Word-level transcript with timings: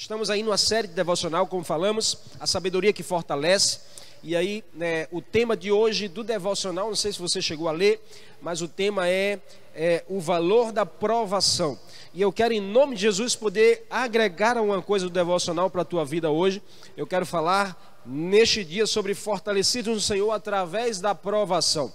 Nós 0.00 0.04
estamos 0.04 0.30
aí 0.30 0.42
numa 0.42 0.56
série 0.56 0.88
de 0.88 0.94
devocional, 0.94 1.46
como 1.46 1.62
falamos, 1.62 2.16
a 2.40 2.46
sabedoria 2.46 2.90
que 2.90 3.02
fortalece. 3.02 3.80
E 4.22 4.34
aí, 4.34 4.64
né, 4.72 5.06
o 5.12 5.20
tema 5.20 5.54
de 5.54 5.70
hoje 5.70 6.08
do 6.08 6.24
devocional, 6.24 6.88
não 6.88 6.96
sei 6.96 7.12
se 7.12 7.20
você 7.20 7.42
chegou 7.42 7.68
a 7.68 7.72
ler, 7.72 8.00
mas 8.40 8.62
o 8.62 8.68
tema 8.68 9.06
é, 9.06 9.38
é 9.74 10.02
o 10.08 10.18
valor 10.18 10.72
da 10.72 10.86
provação. 10.86 11.78
E 12.14 12.22
eu 12.22 12.32
quero, 12.32 12.54
em 12.54 12.62
nome 12.62 12.96
de 12.96 13.02
Jesus, 13.02 13.36
poder 13.36 13.86
agregar 13.90 14.56
alguma 14.56 14.80
coisa 14.80 15.04
do 15.04 15.12
devocional 15.12 15.68
para 15.68 15.82
a 15.82 15.84
tua 15.84 16.02
vida 16.02 16.30
hoje. 16.30 16.62
Eu 16.96 17.06
quero 17.06 17.26
falar 17.26 18.00
neste 18.06 18.64
dia 18.64 18.86
sobre 18.86 19.14
fortalecidos 19.14 19.94
no 19.94 20.00
Senhor 20.00 20.30
através 20.32 20.98
da 20.98 21.14
provação. 21.14 21.92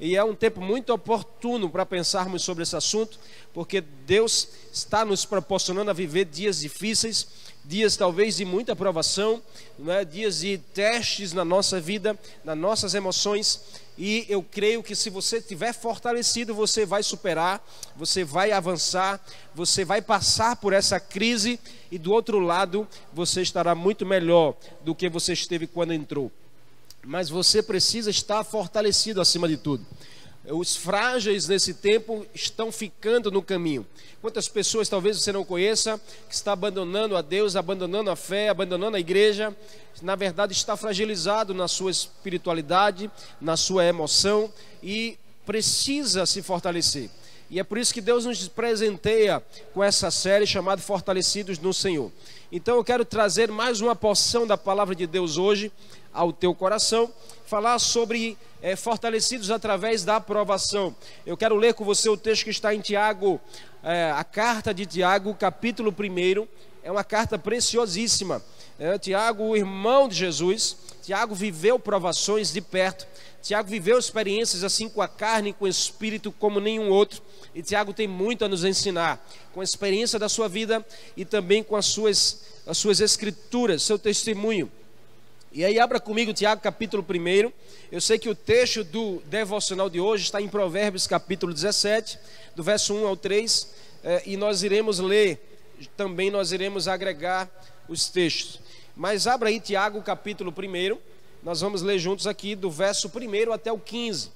E 0.00 0.16
é 0.16 0.22
um 0.22 0.34
tempo 0.34 0.60
muito 0.60 0.92
oportuno 0.92 1.68
para 1.68 1.84
pensarmos 1.84 2.42
sobre 2.42 2.62
esse 2.62 2.76
assunto, 2.76 3.18
porque 3.52 3.80
Deus 3.80 4.48
está 4.72 5.04
nos 5.04 5.24
proporcionando 5.24 5.90
a 5.90 5.94
viver 5.94 6.24
dias 6.24 6.60
difíceis, 6.60 7.26
dias 7.68 7.98
talvez 7.98 8.38
de 8.38 8.46
muita 8.46 8.74
provação, 8.74 9.42
é? 9.86 10.02
dias 10.02 10.40
de 10.40 10.56
testes 10.72 11.34
na 11.34 11.44
nossa 11.44 11.78
vida, 11.78 12.18
nas 12.42 12.56
nossas 12.56 12.94
emoções. 12.94 13.60
E 13.98 14.24
eu 14.26 14.42
creio 14.42 14.82
que 14.82 14.96
se 14.96 15.10
você 15.10 15.36
estiver 15.36 15.74
fortalecido, 15.74 16.54
você 16.54 16.86
vai 16.86 17.02
superar, 17.02 17.62
você 17.94 18.24
vai 18.24 18.52
avançar, 18.52 19.22
você 19.54 19.84
vai 19.84 20.00
passar 20.00 20.56
por 20.56 20.72
essa 20.72 20.98
crise 20.98 21.60
e 21.92 21.98
do 21.98 22.10
outro 22.10 22.38
lado 22.38 22.88
você 23.12 23.42
estará 23.42 23.74
muito 23.74 24.06
melhor 24.06 24.54
do 24.80 24.94
que 24.94 25.10
você 25.10 25.34
esteve 25.34 25.66
quando 25.66 25.92
entrou 25.92 26.32
mas 27.04 27.30
você 27.30 27.62
precisa 27.62 28.10
estar 28.10 28.44
fortalecido 28.44 29.20
acima 29.20 29.48
de 29.48 29.56
tudo. 29.56 29.86
Os 30.50 30.76
frágeis 30.76 31.46
nesse 31.46 31.74
tempo 31.74 32.26
estão 32.34 32.72
ficando 32.72 33.30
no 33.30 33.42
caminho. 33.42 33.86
Quantas 34.20 34.48
pessoas 34.48 34.88
talvez 34.88 35.20
você 35.20 35.30
não 35.30 35.44
conheça, 35.44 36.00
que 36.28 36.34
está 36.34 36.52
abandonando 36.52 37.16
a 37.16 37.22
Deus, 37.22 37.54
abandonando 37.54 38.10
a 38.10 38.16
fé, 38.16 38.48
abandonando 38.48 38.96
a 38.96 39.00
igreja, 39.00 39.54
na 40.00 40.16
verdade 40.16 40.52
está 40.54 40.76
fragilizado 40.76 41.52
na 41.52 41.68
sua 41.68 41.90
espiritualidade, 41.90 43.10
na 43.40 43.56
sua 43.56 43.84
emoção 43.84 44.52
e 44.82 45.18
precisa 45.44 46.24
se 46.24 46.40
fortalecer. 46.42 47.10
E 47.50 47.58
é 47.58 47.64
por 47.64 47.78
isso 47.78 47.94
que 47.94 48.00
Deus 48.00 48.26
nos 48.26 48.46
presenteia 48.46 49.42
com 49.72 49.82
essa 49.82 50.10
série 50.10 50.46
chamada 50.46 50.82
Fortalecidos 50.82 51.58
no 51.58 51.72
Senhor. 51.72 52.12
Então 52.52 52.76
eu 52.76 52.84
quero 52.84 53.04
trazer 53.04 53.50
mais 53.50 53.80
uma 53.80 53.96
porção 53.96 54.46
da 54.46 54.56
palavra 54.56 54.94
de 54.94 55.06
Deus 55.06 55.36
hoje 55.36 55.72
ao 56.18 56.32
teu 56.32 56.52
coração, 56.52 57.08
falar 57.46 57.78
sobre 57.78 58.36
é, 58.60 58.74
fortalecidos 58.74 59.52
através 59.52 60.04
da 60.04 60.16
aprovação. 60.16 60.92
Eu 61.24 61.36
quero 61.36 61.54
ler 61.54 61.74
com 61.74 61.84
você 61.84 62.08
o 62.08 62.16
texto 62.16 62.42
que 62.42 62.50
está 62.50 62.74
em 62.74 62.80
Tiago, 62.80 63.40
é, 63.84 64.10
a 64.10 64.24
carta 64.24 64.74
de 64.74 64.84
Tiago, 64.84 65.32
capítulo 65.32 65.94
1. 65.96 66.48
É 66.82 66.90
uma 66.90 67.04
carta 67.04 67.38
preciosíssima. 67.38 68.42
É, 68.80 68.98
Tiago, 68.98 69.44
o 69.44 69.56
irmão 69.56 70.08
de 70.08 70.16
Jesus, 70.16 70.76
Tiago 71.04 71.36
viveu 71.36 71.78
provações 71.78 72.52
de 72.52 72.60
perto. 72.60 73.06
Tiago 73.40 73.68
viveu 73.68 73.96
experiências 73.96 74.64
assim 74.64 74.88
com 74.88 75.00
a 75.00 75.06
carne, 75.06 75.52
com 75.52 75.66
o 75.66 75.68
espírito, 75.68 76.32
como 76.32 76.58
nenhum 76.58 76.90
outro. 76.90 77.22
E 77.54 77.62
Tiago 77.62 77.92
tem 77.92 78.08
muito 78.08 78.44
a 78.44 78.48
nos 78.48 78.64
ensinar, 78.64 79.24
com 79.54 79.60
a 79.60 79.64
experiência 79.64 80.18
da 80.18 80.28
sua 80.28 80.48
vida 80.48 80.84
e 81.16 81.24
também 81.24 81.62
com 81.62 81.76
as 81.76 81.86
suas, 81.86 82.40
as 82.66 82.76
suas 82.76 83.00
escrituras, 83.00 83.84
seu 83.84 84.00
testemunho. 84.00 84.68
E 85.50 85.64
aí 85.64 85.80
abra 85.80 85.98
comigo 85.98 86.34
Tiago 86.34 86.60
capítulo 86.60 87.02
1. 87.02 87.50
Eu 87.90 88.02
sei 88.02 88.18
que 88.18 88.28
o 88.28 88.34
texto 88.34 88.84
do 88.84 89.22
devocional 89.26 89.88
de 89.88 89.98
hoje 89.98 90.24
está 90.24 90.42
em 90.42 90.48
Provérbios 90.48 91.06
capítulo 91.06 91.54
17, 91.54 92.18
do 92.54 92.62
verso 92.62 92.94
1 92.94 93.06
ao 93.06 93.16
3, 93.16 93.68
eh, 94.04 94.22
e 94.26 94.36
nós 94.36 94.62
iremos 94.62 94.98
ler, 94.98 95.40
também 95.96 96.30
nós 96.30 96.52
iremos 96.52 96.86
agregar 96.86 97.50
os 97.88 98.10
textos. 98.10 98.60
Mas 98.94 99.26
abra 99.26 99.48
aí 99.48 99.58
Tiago 99.58 100.02
capítulo 100.02 100.52
1, 100.52 100.98
nós 101.42 101.62
vamos 101.62 101.80
ler 101.80 101.98
juntos 101.98 102.26
aqui 102.26 102.54
do 102.54 102.70
verso 102.70 103.08
1 103.08 103.50
até 103.50 103.72
o 103.72 103.78
15. 103.78 104.30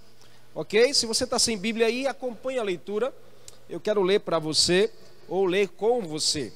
Ok? 0.55 0.95
Se 0.95 1.05
você 1.05 1.25
está 1.25 1.39
sem 1.39 1.59
Bíblia 1.59 1.89
aí, 1.89 2.07
acompanhe 2.07 2.59
a 2.59 2.63
leitura. 2.63 3.15
Eu 3.69 3.81
quero 3.81 4.03
ler 4.03 4.21
para 4.21 4.39
você, 4.39 4.91
ou 5.29 5.45
ler 5.45 5.69
com 5.69 6.01
você. 6.01 6.51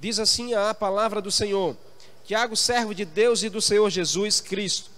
Diz 0.00 0.20
assim 0.20 0.54
a 0.54 0.72
palavra 0.72 1.20
do 1.20 1.32
Senhor. 1.32 1.76
Tiago, 2.24 2.56
servo 2.56 2.94
de 2.94 3.04
Deus 3.04 3.42
e 3.42 3.48
do 3.48 3.60
Senhor 3.60 3.90
Jesus 3.90 4.40
Cristo. 4.40 4.90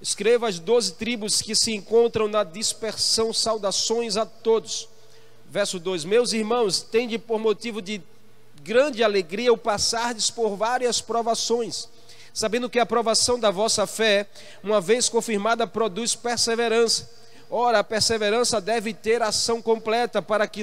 Escreva 0.00 0.48
as 0.48 0.58
doze 0.58 0.92
tribos 0.92 1.42
que 1.42 1.54
se 1.54 1.74
encontram 1.74 2.26
na 2.26 2.42
dispersão, 2.42 3.34
saudações 3.34 4.16
a 4.16 4.24
todos. 4.24 4.88
Verso 5.50 5.78
2: 5.78 6.06
Meus 6.06 6.32
irmãos, 6.32 6.80
tende 6.80 7.18
por 7.18 7.38
motivo 7.38 7.82
de 7.82 8.00
grande 8.62 9.04
alegria 9.04 9.52
o 9.52 9.58
passardes 9.58 10.30
por 10.30 10.56
várias 10.56 11.02
provações, 11.02 11.86
sabendo 12.32 12.70
que 12.70 12.78
a 12.78 12.86
provação 12.86 13.38
da 13.38 13.50
vossa 13.50 13.86
fé, 13.86 14.26
uma 14.62 14.80
vez 14.80 15.08
confirmada, 15.08 15.66
produz 15.66 16.14
perseverança. 16.14 17.10
Ora, 17.50 17.80
a 17.80 17.84
perseverança 17.84 18.58
deve 18.58 18.94
ter 18.94 19.20
ação 19.22 19.60
completa, 19.60 20.22
para 20.22 20.46
que 20.46 20.62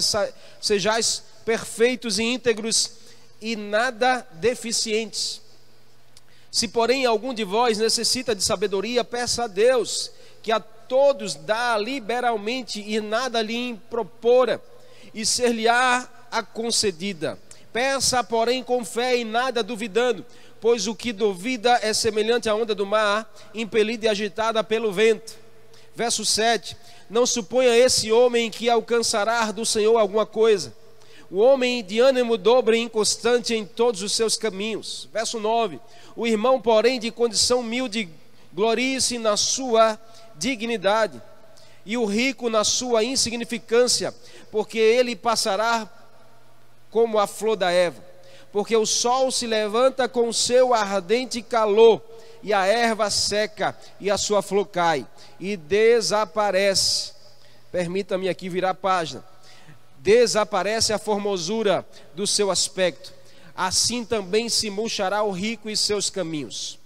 sejais 0.60 1.22
perfeitos 1.46 2.18
e 2.18 2.24
íntegros 2.24 2.92
e 3.40 3.56
nada 3.56 4.26
deficientes. 4.34 5.45
Se, 6.56 6.70
porém, 6.70 7.06
algum 7.06 7.34
de 7.34 7.44
vós 7.44 7.78
necessita 7.78 8.34
de 8.34 8.42
sabedoria, 8.42 9.04
peça 9.04 9.44
a 9.44 9.48
Deus, 9.48 10.10
que 10.42 10.54
a 10.54 10.60
todos 10.62 11.36
dá 11.36 11.78
liberalmente 11.78 12.80
e 12.80 13.02
nada 13.02 13.42
lhe 13.42 13.78
propora, 13.90 14.64
e 15.14 15.26
ser-lhe-á 15.26 16.08
a 16.32 16.42
concedida. 16.42 17.38
Peça, 17.74 18.24
porém, 18.24 18.64
com 18.64 18.86
fé 18.86 19.18
e 19.18 19.26
nada 19.26 19.62
duvidando, 19.62 20.26
pois 20.62 20.88
o 20.88 20.96
que 20.96 21.12
duvida 21.12 21.78
é 21.82 21.94
semelhante 21.94 22.48
à 22.48 22.56
onda 22.56 22.74
do 22.74 22.86
mar, 22.86 23.30
impelida 23.54 24.06
e 24.06 24.08
agitada 24.08 24.64
pelo 24.64 24.94
vento. 24.94 25.36
Verso 25.94 26.24
7: 26.24 26.78
Não 27.10 27.26
suponha 27.26 27.78
esse 27.78 28.14
homem 28.14 28.50
que 28.50 28.70
alcançará 28.70 29.52
do 29.52 29.66
Senhor 29.66 29.98
alguma 29.98 30.26
coisa. 30.26 30.74
O 31.32 31.40
homem 31.40 31.84
de 31.84 32.00
ânimo 32.00 32.38
dobre 32.38 32.78
e 32.78 32.82
inconstante 32.82 33.54
em 33.54 33.66
todos 33.66 34.02
os 34.02 34.12
seus 34.14 34.38
caminhos. 34.38 35.10
Verso 35.12 35.40
9: 35.40 35.80
o 36.16 36.26
irmão, 36.26 36.62
porém, 36.62 37.00
de 37.00 37.12
condição 37.12 37.60
humilde, 37.60 38.08
glorie-se 38.54 39.18
na 39.18 39.36
sua 39.36 40.00
dignidade, 40.36 41.22
e 41.86 41.98
o 41.98 42.06
rico 42.06 42.50
na 42.50 42.64
sua 42.64 43.04
insignificância, 43.04 44.16
porque 44.50 44.78
ele 44.78 45.16
passará 45.16 45.90
como 46.90 47.20
a 47.20 47.28
flor 47.28 47.58
da 47.58 47.70
Eva. 47.70 48.04
Porque 48.52 48.76
o 48.78 48.86
sol 48.86 49.30
se 49.30 49.46
levanta 49.46 50.08
com 50.08 50.32
seu 50.32 50.74
ardente 50.74 51.42
calor, 51.42 52.02
e 52.42 52.54
a 52.54 52.66
erva 52.66 53.10
seca, 53.10 53.78
e 54.00 54.10
a 54.10 54.18
sua 54.18 54.42
flor 54.42 54.68
cai, 54.68 55.06
e 55.38 55.58
desaparece. 55.58 57.12
Permita-me 57.74 58.30
aqui 58.30 58.48
virar 58.48 58.70
a 58.70 58.76
página. 58.76 59.35
Desaparece 60.06 60.94
a 60.94 60.98
formosura 60.98 61.86
do 62.16 62.26
seu 62.26 62.50
aspecto 62.50 63.16
assim 63.56 64.04
também 64.04 64.50
se 64.50 64.70
murchará 64.70 65.24
o 65.24 65.32
rico 65.32 65.70
e 65.70 65.78
seus 65.78 66.10
caminhos. 66.10 66.78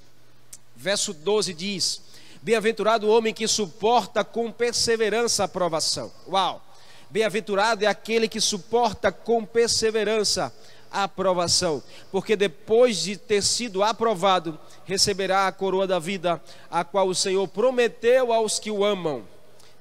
Verso 0.76 1.14
12 1.14 1.54
diz: 1.54 2.02
Bem-aventurado 2.42 3.08
o 3.08 3.10
homem 3.10 3.34
que 3.34 3.48
suporta 3.48 4.24
com 4.24 4.52
perseverança 4.52 5.44
a 5.44 5.48
provação. 5.48 6.12
Uau! 6.28 6.64
Bem-aventurado 7.10 7.84
é 7.84 7.88
aquele 7.88 8.28
que 8.28 8.40
suporta 8.40 9.12
com 9.12 9.44
perseverança 9.44 10.54
a 10.92 11.04
aprovação, 11.04 11.82
porque 12.12 12.36
depois 12.36 13.02
de 13.02 13.18
ter 13.18 13.42
sido 13.42 13.84
aprovado, 13.84 14.60
receberá 14.86 15.48
a 15.48 15.52
coroa 15.52 15.88
da 15.88 15.98
vida, 15.98 16.42
a 16.70 16.84
qual 16.84 17.08
o 17.08 17.16
Senhor 17.16 17.48
prometeu 17.48 18.32
aos 18.32 18.60
que 18.60 18.70
o 18.70 18.86
amam. 18.86 19.24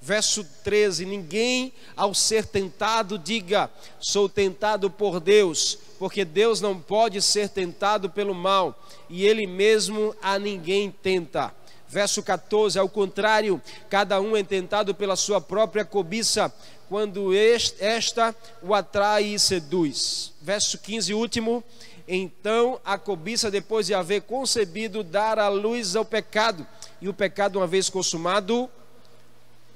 Verso 0.08 0.42
13: 0.64 1.04
Ninguém 1.04 1.70
ao 1.94 2.14
ser 2.14 2.46
tentado 2.46 3.18
diga, 3.18 3.70
sou 4.00 4.26
tentado 4.26 4.90
por 4.90 5.20
Deus, 5.20 5.78
porque 5.98 6.24
Deus 6.24 6.62
não 6.62 6.80
pode 6.80 7.20
ser 7.20 7.50
tentado 7.50 8.08
pelo 8.08 8.34
mal, 8.34 8.82
e 9.10 9.26
Ele 9.26 9.46
mesmo 9.46 10.16
a 10.22 10.38
ninguém 10.38 10.90
tenta. 10.90 11.54
Verso 11.86 12.22
14: 12.22 12.78
Ao 12.78 12.88
contrário, 12.88 13.60
cada 13.90 14.18
um 14.18 14.34
é 14.34 14.42
tentado 14.42 14.94
pela 14.94 15.14
sua 15.14 15.42
própria 15.42 15.84
cobiça, 15.84 16.50
quando 16.88 17.34
esta 17.78 18.34
o 18.62 18.72
atrai 18.72 19.24
e 19.24 19.38
seduz. 19.38 20.32
Verso 20.40 20.78
15, 20.78 21.12
último. 21.12 21.62
Então 22.08 22.80
a 22.82 22.96
cobiça, 22.96 23.50
depois 23.50 23.88
de 23.88 23.92
haver 23.92 24.22
concebido, 24.22 25.04
dar 25.04 25.38
a 25.38 25.48
luz 25.48 25.94
ao 25.94 26.04
pecado, 26.06 26.66
e 26.98 27.10
o 27.10 27.12
pecado, 27.12 27.56
uma 27.58 27.66
vez 27.66 27.90
consumado, 27.90 28.70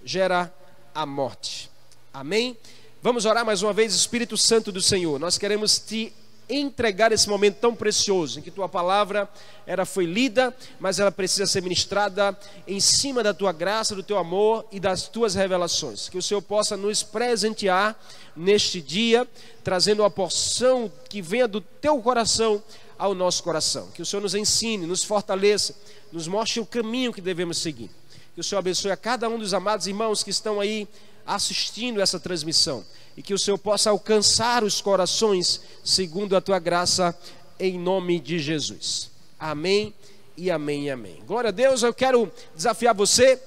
gera 0.04 0.52
a 0.94 1.06
morte. 1.06 1.70
Amém? 2.12 2.56
Vamos 3.00 3.25
orar 3.25 3.44
mais 3.44 3.62
uma 3.62 3.72
vez, 3.72 3.94
Espírito 3.94 4.37
Santo 4.37 4.70
do 4.70 4.81
Senhor. 4.81 5.19
Nós 5.19 5.38
queremos 5.38 5.78
te 5.78 6.12
entregar 6.49 7.12
esse 7.12 7.28
momento 7.28 7.56
tão 7.56 7.75
precioso 7.75 8.38
em 8.38 8.43
que 8.43 8.50
tua 8.50 8.69
palavra 8.69 9.28
era 9.66 9.87
foi 9.87 10.04
lida, 10.04 10.54
mas 10.78 10.99
ela 10.99 11.10
precisa 11.10 11.46
ser 11.46 11.62
ministrada 11.62 12.37
em 12.66 12.81
cima 12.81 13.22
da 13.22 13.32
tua 13.32 13.52
graça, 13.52 13.94
do 13.94 14.02
teu 14.02 14.19
amor 14.19 14.66
e 14.70 14.78
das 14.78 15.08
tuas 15.08 15.34
revelações. 15.34 16.08
Que 16.08 16.19
o 16.19 16.22
Senhor 16.22 16.43
possa 16.43 16.76
nos 16.76 17.02
presentear 17.02 17.99
neste 18.37 18.81
dia, 18.81 19.26
trazendo 19.64 20.02
uma 20.02 20.10
porção 20.10 20.90
que 21.08 21.22
venha 21.22 21.49
do 21.49 21.60
teu 21.60 22.00
coração 22.00 22.62
ao 22.99 23.14
nosso 23.14 23.43
coração. 23.43 23.88
Que 23.93 24.02
o 24.02 24.06
Senhor 24.06 24.22
nos 24.22 24.34
ensine, 24.34 24.87
nos 24.87 25.02
fortaleça, 25.02 25.75
nos 26.12 26.28
mostre 26.28 26.60
o 26.60 26.66
caminho 26.66 27.12
que 27.12 27.20
devemos 27.20 27.58
seguir. 27.58 27.90
Que 28.34 28.40
o 28.40 28.44
Senhor 28.44 28.61
abençoe 28.61 28.90
a 28.90 28.96
cada 28.96 29.29
um 29.29 29.38
dos 29.38 29.52
amados 29.52 29.87
irmãos 29.87 30.23
que 30.23 30.31
estão 30.31 30.58
aí 30.58 30.88
assistindo 31.26 32.00
essa 32.00 32.19
transmissão 32.19 32.82
e 33.14 33.23
que 33.23 33.34
o 33.34 33.38
Senhor 33.38 33.58
possa 33.58 33.90
alcançar 33.90 34.64
os 34.64 34.81
corações 34.81 35.61
segundo 35.84 36.34
a 36.34 36.40
tua 36.40 36.58
graça, 36.58 37.14
em 37.61 37.79
nome 37.79 38.19
de 38.19 38.38
Jesus. 38.38 39.11
Amém 39.38 39.93
e 40.34 40.50
amém 40.50 40.90
amém. 40.90 41.23
Glória 41.26 41.49
a 41.49 41.52
Deus, 41.52 41.82
eu 41.82 41.93
quero 41.93 42.32
desafiar 42.56 42.94
você 42.94 43.38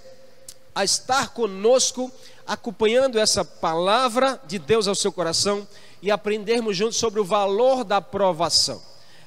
a 0.76 0.84
estar 0.84 1.30
conosco, 1.30 2.12
acompanhando 2.46 3.18
essa 3.18 3.44
palavra 3.44 4.40
de 4.46 4.60
Deus 4.60 4.88
ao 4.88 4.94
seu 4.94 5.12
coração 5.12 5.68
e 6.00 6.12
aprendermos 6.12 6.78
juntos 6.78 6.98
sobre 6.98 7.20
o 7.20 7.26
valor 7.26 7.84
da 7.84 7.98
aprovação. 7.98 8.80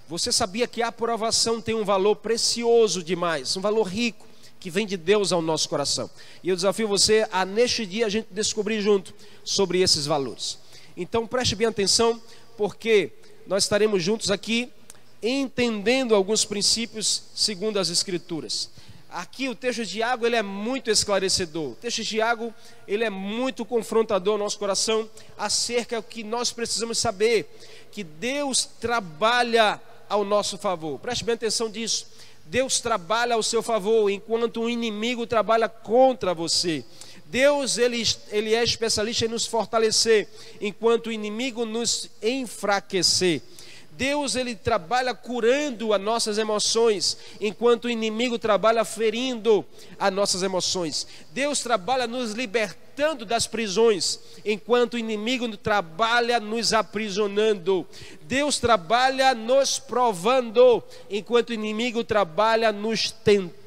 Você 0.06 0.30
sabia 0.30 0.68
que 0.68 0.82
a 0.82 0.88
aprovação 0.88 1.60
tem 1.60 1.74
um 1.74 1.84
valor 1.84 2.14
precioso 2.14 3.02
demais, 3.02 3.56
um 3.56 3.60
valor 3.60 3.82
rico 3.82 4.27
que 4.58 4.70
vem 4.70 4.86
de 4.86 4.96
Deus 4.96 5.32
ao 5.32 5.40
nosso 5.40 5.68
coração. 5.68 6.10
E 6.42 6.48
eu 6.48 6.56
desafio 6.56 6.88
você 6.88 7.26
a 7.30 7.44
neste 7.44 7.86
dia 7.86 8.06
a 8.06 8.08
gente 8.08 8.28
descobrir 8.30 8.80
junto 8.80 9.14
sobre 9.44 9.80
esses 9.80 10.06
valores. 10.06 10.58
Então 10.96 11.26
preste 11.26 11.54
bem 11.54 11.66
atenção, 11.66 12.20
porque 12.56 13.12
nós 13.46 13.64
estaremos 13.64 14.02
juntos 14.02 14.30
aqui 14.30 14.70
entendendo 15.22 16.14
alguns 16.14 16.44
princípios 16.44 17.22
segundo 17.34 17.78
as 17.78 17.88
escrituras. 17.88 18.70
Aqui 19.10 19.48
o 19.48 19.54
texto 19.54 19.84
de 19.84 19.92
Tiago 19.92 20.26
ele 20.26 20.36
é 20.36 20.42
muito 20.42 20.90
esclarecedor. 20.90 21.70
O 21.70 21.74
texto 21.76 21.98
de 21.98 22.04
Tiago 22.04 22.52
ele 22.86 23.04
é 23.04 23.10
muito 23.10 23.64
confrontador 23.64 24.34
ao 24.34 24.38
nosso 24.38 24.58
coração 24.58 25.08
acerca 25.36 26.00
do 26.00 26.06
que 26.06 26.22
nós 26.22 26.52
precisamos 26.52 26.98
saber 26.98 27.48
que 27.90 28.04
Deus 28.04 28.66
trabalha 28.78 29.80
ao 30.08 30.24
nosso 30.24 30.58
favor. 30.58 30.98
Preste 30.98 31.24
bem 31.24 31.34
atenção 31.34 31.70
disso. 31.70 32.06
Deus 32.50 32.80
trabalha 32.80 33.34
ao 33.34 33.42
seu 33.42 33.62
favor, 33.62 34.08
enquanto 34.08 34.62
o 34.62 34.70
inimigo 34.70 35.26
trabalha 35.26 35.68
contra 35.68 36.32
você. 36.32 36.82
Deus 37.26 37.76
ele, 37.76 38.02
ele 38.30 38.54
é 38.54 38.64
especialista 38.64 39.26
em 39.26 39.28
nos 39.28 39.46
fortalecer, 39.46 40.26
enquanto 40.58 41.08
o 41.08 41.12
inimigo 41.12 41.66
nos 41.66 42.08
enfraquecer. 42.22 43.42
Deus 43.98 44.36
ele 44.36 44.54
trabalha 44.54 45.12
curando 45.12 45.92
as 45.92 46.00
nossas 46.00 46.38
emoções, 46.38 47.18
enquanto 47.40 47.86
o 47.86 47.90
inimigo 47.90 48.38
trabalha 48.38 48.84
ferindo 48.84 49.66
as 49.98 50.12
nossas 50.12 50.44
emoções. 50.44 51.04
Deus 51.32 51.64
trabalha 51.64 52.06
nos 52.06 52.30
libertando 52.30 53.24
das 53.24 53.48
prisões, 53.48 54.20
enquanto 54.44 54.94
o 54.94 54.98
inimigo 54.98 55.56
trabalha 55.56 56.38
nos 56.38 56.72
aprisionando. 56.72 57.84
Deus 58.22 58.60
trabalha 58.60 59.34
nos 59.34 59.80
provando, 59.80 60.80
enquanto 61.10 61.50
o 61.50 61.54
inimigo 61.54 62.04
trabalha 62.04 62.70
nos 62.70 63.10
tentando. 63.10 63.57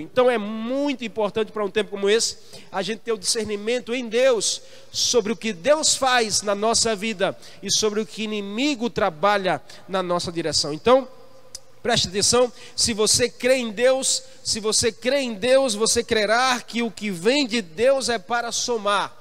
Então 0.00 0.30
é 0.30 0.38
muito 0.38 1.04
importante 1.04 1.52
para 1.52 1.64
um 1.64 1.70
tempo 1.70 1.90
como 1.90 2.08
esse 2.08 2.36
a 2.70 2.82
gente 2.82 3.00
ter 3.00 3.12
o 3.12 3.18
discernimento 3.18 3.94
em 3.94 4.08
Deus 4.08 4.62
sobre 4.92 5.32
o 5.32 5.36
que 5.36 5.52
Deus 5.52 5.94
faz 5.94 6.42
na 6.42 6.54
nossa 6.54 6.94
vida 6.94 7.36
e 7.62 7.72
sobre 7.72 8.00
o 8.00 8.06
que 8.06 8.22
inimigo 8.24 8.90
trabalha 8.90 9.60
na 9.88 10.02
nossa 10.02 10.30
direção. 10.30 10.72
Então, 10.72 11.08
Preste 11.82 12.08
atenção, 12.08 12.52
se 12.76 12.92
você 12.92 13.30
crê 13.30 13.56
em 13.56 13.70
Deus, 13.70 14.22
se 14.44 14.60
você 14.60 14.92
crê 14.92 15.20
em 15.20 15.32
Deus, 15.32 15.74
você 15.74 16.04
crerá 16.04 16.60
que 16.60 16.82
o 16.82 16.90
que 16.90 17.10
vem 17.10 17.46
de 17.46 17.62
Deus 17.62 18.10
é 18.10 18.18
para 18.18 18.52
somar 18.52 19.19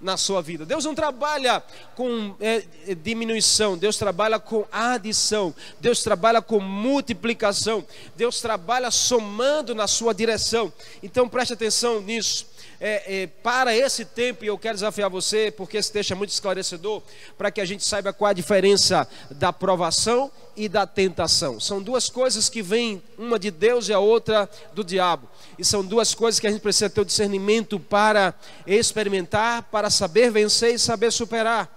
na 0.00 0.16
sua 0.16 0.40
vida. 0.40 0.64
Deus 0.64 0.84
não 0.84 0.94
trabalha 0.94 1.62
com 1.94 2.34
é, 2.40 2.64
é, 2.86 2.94
diminuição, 2.94 3.76
Deus 3.76 3.96
trabalha 3.96 4.38
com 4.38 4.64
adição, 4.70 5.54
Deus 5.80 6.02
trabalha 6.02 6.40
com 6.40 6.60
multiplicação, 6.60 7.84
Deus 8.16 8.40
trabalha 8.40 8.90
somando 8.90 9.74
na 9.74 9.86
sua 9.86 10.14
direção. 10.14 10.72
Então 11.02 11.28
preste 11.28 11.52
atenção 11.52 12.00
nisso 12.00 12.46
é, 12.80 13.22
é, 13.22 13.26
para 13.26 13.76
esse 13.76 14.04
tempo, 14.04 14.44
e 14.44 14.48
eu 14.48 14.58
quero 14.58 14.74
desafiar 14.74 15.10
você, 15.10 15.50
porque 15.50 15.76
esse 15.76 15.90
texto 15.90 16.12
é 16.12 16.14
muito 16.14 16.30
esclarecedor, 16.30 17.02
para 17.36 17.50
que 17.50 17.60
a 17.60 17.64
gente 17.64 17.84
saiba 17.84 18.12
qual 18.12 18.30
a 18.30 18.32
diferença 18.32 19.08
da 19.30 19.52
provação 19.52 20.30
e 20.56 20.68
da 20.68 20.86
tentação. 20.86 21.58
São 21.58 21.82
duas 21.82 22.08
coisas 22.08 22.48
que 22.48 22.62
vêm, 22.62 23.02
uma 23.18 23.38
de 23.38 23.50
Deus 23.50 23.88
e 23.88 23.92
a 23.92 23.98
outra 23.98 24.48
do 24.72 24.84
diabo. 24.84 25.28
E 25.58 25.64
são 25.64 25.84
duas 25.84 26.14
coisas 26.14 26.38
que 26.38 26.46
a 26.46 26.50
gente 26.50 26.60
precisa 26.60 26.88
ter 26.88 27.00
o 27.00 27.04
discernimento 27.04 27.80
para 27.80 28.32
experimentar, 28.66 29.64
para 29.64 29.90
saber 29.90 30.30
vencer 30.30 30.74
e 30.74 30.78
saber 30.78 31.12
superar. 31.12 31.76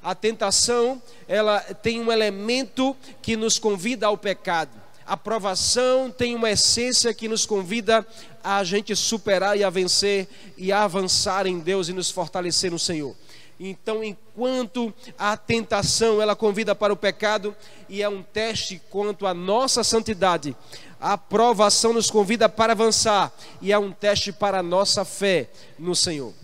A 0.00 0.14
tentação, 0.14 1.02
ela 1.26 1.58
tem 1.60 2.00
um 2.00 2.12
elemento 2.12 2.96
que 3.20 3.36
nos 3.36 3.58
convida 3.58 4.06
ao 4.06 4.16
pecado 4.16 4.77
a 5.08 5.16
provação 5.16 6.10
tem 6.10 6.34
uma 6.34 6.50
essência 6.50 7.14
que 7.14 7.28
nos 7.28 7.46
convida 7.46 8.06
a 8.44 8.62
gente 8.62 8.94
superar 8.94 9.56
e 9.56 9.64
a 9.64 9.70
vencer 9.70 10.28
e 10.54 10.70
a 10.70 10.84
avançar 10.84 11.46
em 11.46 11.58
Deus 11.58 11.88
e 11.88 11.94
nos 11.94 12.10
fortalecer 12.10 12.70
no 12.70 12.78
Senhor. 12.78 13.16
Então, 13.58 14.04
enquanto 14.04 14.92
a 15.18 15.34
tentação 15.34 16.20
ela 16.20 16.36
convida 16.36 16.74
para 16.74 16.92
o 16.92 16.96
pecado 16.96 17.56
e 17.88 18.02
é 18.02 18.08
um 18.08 18.22
teste 18.22 18.82
quanto 18.90 19.26
à 19.26 19.32
nossa 19.32 19.82
santidade, 19.82 20.54
a 21.00 21.16
provação 21.16 21.94
nos 21.94 22.10
convida 22.10 22.46
para 22.46 22.74
avançar 22.74 23.32
e 23.62 23.72
é 23.72 23.78
um 23.78 23.90
teste 23.90 24.30
para 24.30 24.58
a 24.58 24.62
nossa 24.62 25.06
fé 25.06 25.48
no 25.78 25.96
Senhor. 25.96 26.34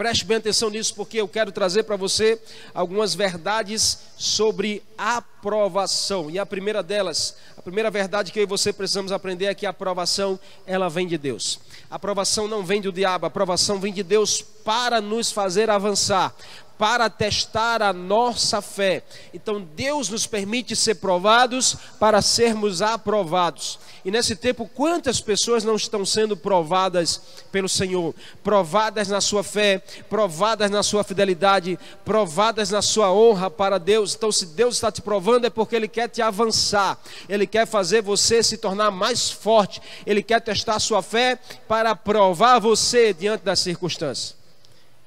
Preste 0.00 0.24
bem 0.24 0.38
atenção 0.38 0.70
nisso, 0.70 0.94
porque 0.94 1.20
eu 1.20 1.28
quero 1.28 1.52
trazer 1.52 1.82
para 1.82 1.94
você 1.94 2.40
algumas 2.72 3.14
verdades 3.14 3.98
sobre 4.16 4.82
aprovação. 4.96 6.30
E 6.30 6.38
a 6.38 6.46
primeira 6.46 6.82
delas, 6.82 7.36
a 7.54 7.60
primeira 7.60 7.90
verdade 7.90 8.32
que 8.32 8.38
eu 8.38 8.44
e 8.44 8.46
você 8.46 8.72
precisamos 8.72 9.12
aprender 9.12 9.44
é 9.44 9.54
que 9.54 9.66
a 9.66 9.70
aprovação, 9.70 10.40
ela 10.66 10.88
vem 10.88 11.06
de 11.06 11.18
Deus. 11.18 11.60
A 11.90 11.96
aprovação 11.96 12.48
não 12.48 12.64
vem 12.64 12.80
do 12.80 12.90
diabo, 12.90 13.26
a 13.26 13.28
aprovação 13.28 13.78
vem 13.78 13.92
de 13.92 14.02
Deus 14.02 14.40
para 14.40 15.02
nos 15.02 15.30
fazer 15.30 15.68
avançar, 15.68 16.34
para 16.80 17.10
testar 17.10 17.82
a 17.82 17.92
nossa 17.92 18.62
fé. 18.62 19.02
Então 19.34 19.60
Deus 19.60 20.08
nos 20.08 20.26
permite 20.26 20.74
ser 20.74 20.94
provados 20.94 21.76
para 21.98 22.22
sermos 22.22 22.80
aprovados. 22.80 23.78
E 24.02 24.10
nesse 24.10 24.34
tempo, 24.34 24.66
quantas 24.74 25.20
pessoas 25.20 25.62
não 25.62 25.76
estão 25.76 26.06
sendo 26.06 26.38
provadas 26.38 27.20
pelo 27.52 27.68
Senhor? 27.68 28.14
Provadas 28.42 29.08
na 29.08 29.20
sua 29.20 29.44
fé, 29.44 29.82
provadas 30.08 30.70
na 30.70 30.82
sua 30.82 31.04
fidelidade, 31.04 31.78
provadas 32.02 32.70
na 32.70 32.80
sua 32.80 33.12
honra 33.12 33.50
para 33.50 33.76
Deus. 33.76 34.14
Então, 34.14 34.32
se 34.32 34.46
Deus 34.46 34.76
está 34.76 34.90
te 34.90 35.02
provando, 35.02 35.44
é 35.44 35.50
porque 35.50 35.76
Ele 35.76 35.86
quer 35.86 36.08
te 36.08 36.22
avançar, 36.22 36.98
Ele 37.28 37.46
quer 37.46 37.66
fazer 37.66 38.00
você 38.00 38.42
se 38.42 38.56
tornar 38.56 38.90
mais 38.90 39.30
forte, 39.30 39.82
Ele 40.06 40.22
quer 40.22 40.40
testar 40.40 40.76
a 40.76 40.80
sua 40.80 41.02
fé 41.02 41.38
para 41.68 41.94
provar 41.94 42.58
você 42.58 43.12
diante 43.12 43.44
das 43.44 43.58
circunstâncias. 43.58 44.34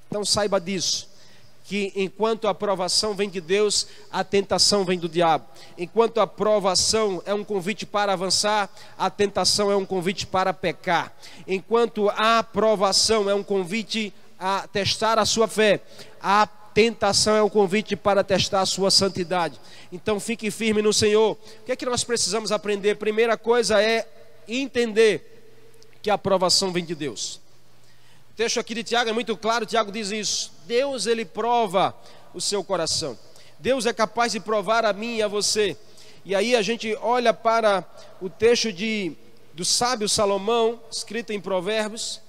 Então, 0.07 0.24
saiba 0.24 0.62
disso 0.62 1.12
que 1.63 1.93
enquanto 1.96 2.48
a 2.48 2.51
aprovação 2.51 3.15
vem 3.15 3.29
de 3.29 3.39
Deus, 3.39 3.88
a 4.12 4.24
tentação 4.24 4.84
vem 4.84 5.00
do 5.00 5.08
diabo. 5.08 5.46
Enquanto 5.77 6.20
a 6.20 6.24
aprovação 6.24 7.22
é 7.25 7.34
um 7.34 7.43
convite 7.43 7.86
para 7.86 8.13
avançar, 8.13 8.70
a 8.98 9.10
tentação 9.10 9.72
é 9.72 9.75
um 9.75 9.86
convite 9.86 10.27
para 10.27 10.53
pecar. 10.53 11.13
Enquanto 11.48 12.10
a 12.10 12.39
aprovação 12.39 13.29
é 13.29 13.34
um 13.34 13.43
convite 13.43 14.13
a 14.38 14.67
testar 14.67 15.17
a 15.17 15.25
sua 15.25 15.48
fé, 15.48 15.82
a 16.22 16.46
tentação 16.46 17.36
é 17.36 17.43
um 17.43 17.50
convite 17.50 17.96
para 17.96 18.24
testar 18.24 18.62
a 18.62 18.65
sua 18.65 18.91
santidade. 18.91 19.60
Então 19.91 20.20
fique 20.20 20.51
firme 20.51 20.82
no 20.82 20.91
Senhor. 20.91 21.34
O 21.34 21.65
que 21.65 21.72
é 21.72 21.75
que 21.75 21.86
nós 21.86 22.03
precisamos 22.03 22.51
aprender? 22.51 22.96
Primeira 22.96 23.38
coisa 23.38 23.82
é 23.82 24.08
entender 24.48 25.29
que 26.01 26.10
a 26.10 26.15
aprovação 26.15 26.74
vem 26.74 26.84
de 26.84 26.93
Deus. 26.93 27.42
O 28.33 28.35
texto 28.35 28.59
aqui 28.59 28.73
de 28.73 28.83
Tiago 28.83 29.11
é 29.11 29.13
muito 29.13 29.37
claro, 29.37 29.63
Tiago 29.63 29.91
diz 29.91 30.09
isso. 30.09 30.51
Deus 30.65 31.05
ele 31.05 31.23
prova 31.23 31.95
o 32.33 32.41
seu 32.41 32.63
coração. 32.63 33.15
Deus 33.59 33.85
é 33.85 33.93
capaz 33.93 34.31
de 34.31 34.39
provar 34.39 34.85
a 34.85 34.91
mim 34.91 35.17
e 35.17 35.21
a 35.21 35.27
você. 35.27 35.77
E 36.25 36.33
aí 36.33 36.55
a 36.55 36.63
gente 36.63 36.95
olha 36.95 37.31
para 37.31 37.85
o 38.19 38.31
texto 38.31 38.73
de 38.73 39.15
do 39.53 39.63
sábio 39.63 40.09
Salomão, 40.09 40.81
escrito 40.91 41.31
em 41.31 41.39
Provérbios, 41.39 42.19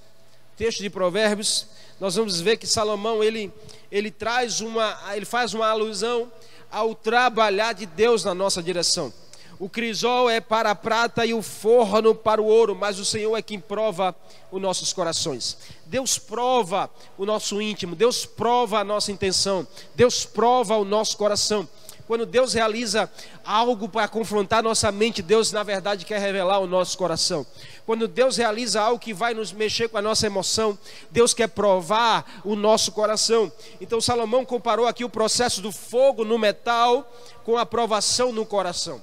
texto 0.58 0.82
de 0.82 0.90
Provérbios, 0.90 1.66
nós 1.98 2.16
vamos 2.16 2.38
ver 2.38 2.58
que 2.58 2.66
Salomão 2.66 3.24
ele 3.24 3.50
ele 3.90 4.10
traz 4.10 4.60
uma 4.60 4.94
ele 5.14 5.24
faz 5.24 5.54
uma 5.54 5.68
alusão 5.68 6.30
ao 6.70 6.94
trabalhar 6.94 7.72
de 7.72 7.86
Deus 7.86 8.22
na 8.24 8.34
nossa 8.34 8.62
direção. 8.62 9.10
O 9.58 9.68
crisol 9.68 10.28
é 10.28 10.40
para 10.40 10.70
a 10.70 10.74
prata 10.74 11.24
e 11.24 11.32
o 11.32 11.40
forno 11.40 12.14
para 12.14 12.42
o 12.42 12.46
ouro, 12.46 12.74
mas 12.74 12.98
o 12.98 13.04
Senhor 13.04 13.36
é 13.36 13.42
quem 13.42 13.60
prova 13.60 14.14
os 14.50 14.60
nossos 14.60 14.92
corações. 14.92 15.56
Deus 15.86 16.18
prova 16.18 16.90
o 17.16 17.24
nosso 17.24 17.62
íntimo, 17.62 17.94
Deus 17.94 18.26
prova 18.26 18.80
a 18.80 18.84
nossa 18.84 19.12
intenção, 19.12 19.66
Deus 19.94 20.24
prova 20.24 20.76
o 20.76 20.84
nosso 20.84 21.16
coração. 21.16 21.68
Quando 22.06 22.26
Deus 22.26 22.52
realiza 22.52 23.10
algo 23.44 23.88
para 23.88 24.08
confrontar 24.08 24.62
nossa 24.62 24.92
mente, 24.92 25.22
Deus 25.22 25.52
na 25.52 25.62
verdade 25.62 26.04
quer 26.04 26.20
revelar 26.20 26.58
o 26.58 26.66
nosso 26.66 26.98
coração. 26.98 27.46
Quando 27.86 28.06
Deus 28.06 28.36
realiza 28.36 28.82
algo 28.82 28.98
que 28.98 29.14
vai 29.14 29.32
nos 29.32 29.52
mexer 29.52 29.88
com 29.88 29.96
a 29.96 30.02
nossa 30.02 30.26
emoção, 30.26 30.76
Deus 31.10 31.32
quer 31.32 31.48
provar 31.48 32.42
o 32.44 32.56
nosso 32.56 32.92
coração. 32.92 33.50
Então 33.80 34.00
Salomão 34.00 34.44
comparou 34.44 34.86
aqui 34.86 35.04
o 35.04 35.08
processo 35.08 35.62
do 35.62 35.72
fogo 35.72 36.24
no 36.24 36.38
metal 36.38 37.10
com 37.42 37.56
a 37.56 37.64
provação 37.64 38.32
no 38.32 38.44
coração. 38.44 39.00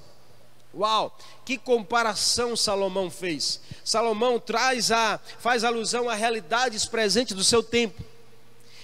Uau, 0.74 1.18
que 1.44 1.58
comparação 1.58 2.56
Salomão 2.56 3.12
fez. 3.12 3.60
Salomão 3.84 4.40
traz 4.40 4.92
a 4.92 5.20
faz 5.40 5.63
alusão 5.63 6.10
a 6.10 6.16
realidades 6.16 6.86
presentes 6.86 7.36
do 7.36 7.44
seu 7.44 7.62
tempo. 7.62 8.01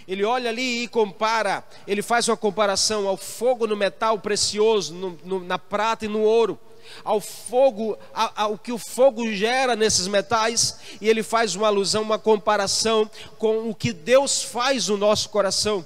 Ele 0.07 0.23
olha 0.23 0.49
ali 0.49 0.83
e 0.83 0.87
compara, 0.87 1.63
ele 1.85 2.01
faz 2.01 2.27
uma 2.27 2.37
comparação 2.37 3.07
ao 3.07 3.17
fogo 3.17 3.67
no 3.67 3.75
metal 3.75 4.19
precioso, 4.19 4.93
no, 4.93 5.19
no, 5.23 5.39
na 5.43 5.59
prata 5.59 6.05
e 6.05 6.07
no 6.07 6.21
ouro, 6.21 6.57
ao 7.03 7.19
fogo, 7.19 7.97
ao 8.13 8.57
que 8.57 8.71
o 8.71 8.77
fogo 8.77 9.29
gera 9.33 9.75
nesses 9.75 10.07
metais, 10.07 10.79
e 11.01 11.09
ele 11.09 11.23
faz 11.23 11.55
uma 11.55 11.67
alusão, 11.67 12.03
uma 12.03 12.17
comparação 12.17 13.09
com 13.37 13.69
o 13.69 13.75
que 13.75 13.91
Deus 13.91 14.41
faz 14.41 14.87
no 14.87 14.95
nosso 14.95 15.27
coração 15.29 15.85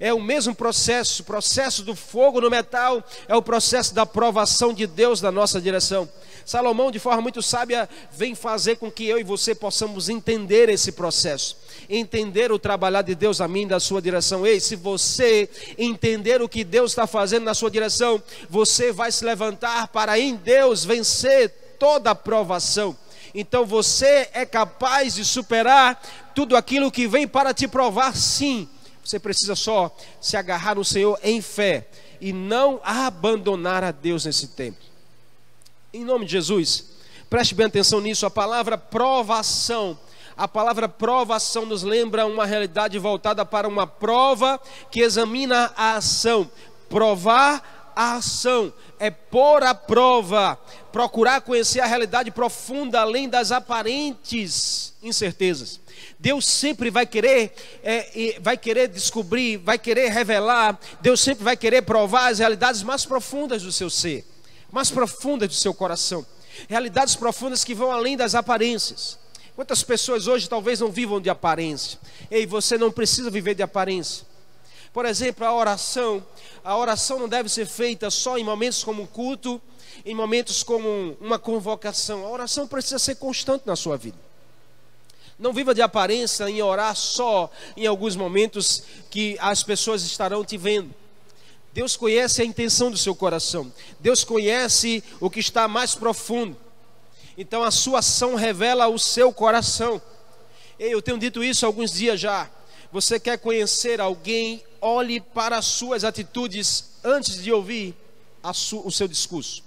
é 0.00 0.14
o 0.14 0.20
mesmo 0.20 0.54
processo. 0.54 1.20
O 1.20 1.26
processo 1.26 1.82
do 1.82 1.94
fogo 1.94 2.40
no 2.40 2.48
metal 2.48 3.04
é 3.28 3.36
o 3.36 3.42
processo 3.42 3.94
da 3.94 4.06
provação 4.06 4.72
de 4.72 4.86
Deus 4.86 5.20
na 5.20 5.30
nossa 5.30 5.60
direção. 5.60 6.08
Salomão, 6.44 6.90
de 6.90 6.98
forma 6.98 7.20
muito 7.20 7.42
sábia, 7.42 7.88
vem 8.10 8.34
fazer 8.34 8.76
com 8.76 8.90
que 8.90 9.06
eu 9.06 9.18
e 9.20 9.22
você 9.22 9.54
possamos 9.54 10.08
entender 10.08 10.70
esse 10.70 10.90
processo, 10.90 11.58
entender 11.88 12.50
o 12.50 12.58
trabalhar 12.58 13.02
de 13.02 13.14
Deus 13.14 13.42
a 13.42 13.46
mim 13.46 13.68
da 13.68 13.78
sua 13.78 14.00
direção. 14.00 14.46
Ei, 14.46 14.58
se 14.58 14.74
você 14.74 15.48
entender 15.76 16.40
o 16.40 16.48
que 16.48 16.64
Deus 16.64 16.92
está 16.92 17.06
fazendo 17.06 17.44
na 17.44 17.52
sua 17.52 17.70
direção, 17.70 18.20
você 18.48 18.90
vai 18.90 19.12
se 19.12 19.22
levantar 19.22 19.88
para 19.88 20.18
em 20.18 20.34
Deus 20.34 20.82
vencer 20.82 21.50
toda 21.78 22.10
a 22.10 22.14
provação. 22.14 22.96
Então 23.34 23.64
você 23.66 24.28
é 24.32 24.44
capaz 24.46 25.14
de 25.14 25.24
superar 25.24 26.02
tudo 26.34 26.56
aquilo 26.56 26.90
que 26.90 27.06
vem 27.06 27.28
para 27.28 27.54
te 27.54 27.68
provar, 27.68 28.16
sim 28.16 28.68
você 29.04 29.18
precisa 29.18 29.54
só 29.54 29.94
se 30.20 30.36
agarrar 30.36 30.76
no 30.76 30.84
Senhor 30.84 31.18
em 31.22 31.40
fé 31.40 31.88
e 32.20 32.32
não 32.32 32.80
abandonar 32.84 33.82
a 33.82 33.90
Deus 33.90 34.24
nesse 34.24 34.48
tempo. 34.48 34.78
Em 35.92 36.04
nome 36.04 36.26
de 36.26 36.32
Jesus, 36.32 36.84
preste 37.28 37.54
bem 37.54 37.66
atenção 37.66 38.00
nisso. 38.00 38.26
A 38.26 38.30
palavra 38.30 38.76
provação, 38.76 39.98
a 40.36 40.46
palavra 40.46 40.88
provação 40.88 41.66
nos 41.66 41.82
lembra 41.82 42.26
uma 42.26 42.46
realidade 42.46 42.98
voltada 42.98 43.44
para 43.44 43.66
uma 43.66 43.86
prova 43.86 44.60
que 44.90 45.00
examina 45.00 45.72
a 45.76 45.96
ação. 45.96 46.48
Provar 46.88 47.92
a 47.96 48.14
ação 48.14 48.72
é 48.98 49.10
pôr 49.10 49.62
à 49.62 49.74
prova, 49.74 50.58
procurar 50.92 51.40
conhecer 51.40 51.80
a 51.80 51.86
realidade 51.86 52.30
profunda 52.30 53.00
além 53.00 53.28
das 53.28 53.50
aparentes 53.50 54.94
incertezas. 55.02 55.80
Deus 56.18 56.46
sempre 56.46 56.90
vai 56.90 57.06
querer, 57.06 57.52
é, 57.82 58.38
vai 58.40 58.56
querer 58.56 58.88
descobrir, 58.88 59.56
vai 59.56 59.78
querer 59.78 60.10
revelar, 60.10 60.78
Deus 61.00 61.20
sempre 61.20 61.44
vai 61.44 61.56
querer 61.56 61.82
provar 61.82 62.28
as 62.28 62.38
realidades 62.38 62.82
mais 62.82 63.06
profundas 63.06 63.62
do 63.62 63.72
seu 63.72 63.88
ser, 63.88 64.24
mais 64.70 64.90
profundas 64.90 65.48
do 65.48 65.54
seu 65.54 65.72
coração, 65.72 66.26
realidades 66.68 67.16
profundas 67.16 67.64
que 67.64 67.74
vão 67.74 67.90
além 67.90 68.16
das 68.16 68.34
aparências. 68.34 69.18
Quantas 69.56 69.82
pessoas 69.82 70.26
hoje 70.26 70.48
talvez 70.48 70.80
não 70.80 70.90
vivam 70.90 71.20
de 71.20 71.28
aparência? 71.28 71.98
Ei, 72.30 72.46
você 72.46 72.78
não 72.78 72.90
precisa 72.90 73.30
viver 73.30 73.54
de 73.54 73.62
aparência. 73.62 74.24
Por 74.92 75.04
exemplo, 75.04 75.46
a 75.46 75.54
oração, 75.54 76.24
a 76.64 76.76
oração 76.76 77.18
não 77.18 77.28
deve 77.28 77.48
ser 77.48 77.66
feita 77.66 78.10
só 78.10 78.36
em 78.36 78.44
momentos 78.44 78.82
como 78.82 79.02
um 79.02 79.06
culto, 79.06 79.60
em 80.04 80.14
momentos 80.14 80.62
como 80.62 81.16
uma 81.20 81.38
convocação. 81.38 82.24
A 82.26 82.30
oração 82.30 82.66
precisa 82.66 82.98
ser 82.98 83.16
constante 83.16 83.66
na 83.66 83.76
sua 83.76 83.96
vida. 83.96 84.29
Não 85.40 85.54
viva 85.54 85.74
de 85.74 85.80
aparência 85.80 86.50
em 86.50 86.60
orar 86.60 86.94
só 86.94 87.50
em 87.74 87.86
alguns 87.86 88.14
momentos 88.14 88.82
que 89.10 89.38
as 89.40 89.62
pessoas 89.62 90.02
estarão 90.02 90.44
te 90.44 90.58
vendo. 90.58 90.94
Deus 91.72 91.96
conhece 91.96 92.42
a 92.42 92.44
intenção 92.44 92.90
do 92.90 92.98
seu 92.98 93.14
coração. 93.14 93.72
Deus 93.98 94.22
conhece 94.22 95.02
o 95.18 95.30
que 95.30 95.40
está 95.40 95.66
mais 95.66 95.94
profundo. 95.94 96.54
Então 97.38 97.64
a 97.64 97.70
sua 97.70 98.00
ação 98.00 98.34
revela 98.34 98.86
o 98.88 98.98
seu 98.98 99.32
coração. 99.32 100.02
Eu 100.78 101.00
tenho 101.00 101.16
dito 101.16 101.42
isso 101.42 101.64
alguns 101.64 101.92
dias 101.92 102.20
já. 102.20 102.50
Você 102.92 103.18
quer 103.18 103.38
conhecer 103.38 103.98
alguém, 103.98 104.62
olhe 104.78 105.20
para 105.20 105.56
as 105.56 105.64
suas 105.64 106.04
atitudes 106.04 106.90
antes 107.02 107.42
de 107.42 107.50
ouvir 107.50 107.94
o 108.84 108.90
seu 108.90 109.08
discurso. 109.08 109.64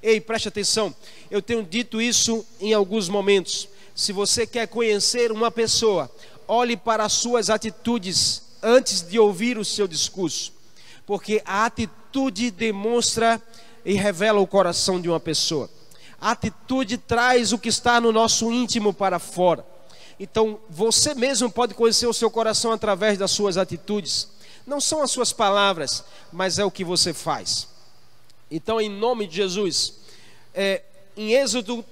Ei, 0.00 0.20
preste 0.20 0.46
atenção. 0.46 0.94
Eu 1.28 1.42
tenho 1.42 1.64
dito 1.64 2.00
isso 2.00 2.46
em 2.60 2.72
alguns 2.72 3.08
momentos. 3.08 3.68
Se 3.98 4.12
você 4.12 4.46
quer 4.46 4.68
conhecer 4.68 5.32
uma 5.32 5.50
pessoa, 5.50 6.08
olhe 6.46 6.76
para 6.76 7.04
as 7.04 7.14
suas 7.14 7.50
atitudes 7.50 8.42
antes 8.62 9.02
de 9.02 9.18
ouvir 9.18 9.58
o 9.58 9.64
seu 9.64 9.88
discurso, 9.88 10.52
porque 11.04 11.42
a 11.44 11.64
atitude 11.64 12.52
demonstra 12.52 13.42
e 13.84 13.94
revela 13.94 14.38
o 14.38 14.46
coração 14.46 15.00
de 15.00 15.08
uma 15.08 15.18
pessoa. 15.18 15.68
A 16.20 16.30
atitude 16.30 16.96
traz 16.96 17.52
o 17.52 17.58
que 17.58 17.68
está 17.68 18.00
no 18.00 18.12
nosso 18.12 18.52
íntimo 18.52 18.94
para 18.94 19.18
fora. 19.18 19.66
Então, 20.20 20.60
você 20.70 21.12
mesmo 21.12 21.50
pode 21.50 21.74
conhecer 21.74 22.06
o 22.06 22.14
seu 22.14 22.30
coração 22.30 22.70
através 22.70 23.18
das 23.18 23.32
suas 23.32 23.56
atitudes. 23.56 24.28
Não 24.64 24.80
são 24.80 25.02
as 25.02 25.10
suas 25.10 25.32
palavras, 25.32 26.04
mas 26.32 26.60
é 26.60 26.64
o 26.64 26.70
que 26.70 26.84
você 26.84 27.12
faz. 27.12 27.66
Então, 28.48 28.80
em 28.80 28.88
nome 28.88 29.26
de 29.26 29.34
Jesus, 29.34 29.94
é, 30.54 30.84
em 31.16 31.32
Êxodo 31.32 31.84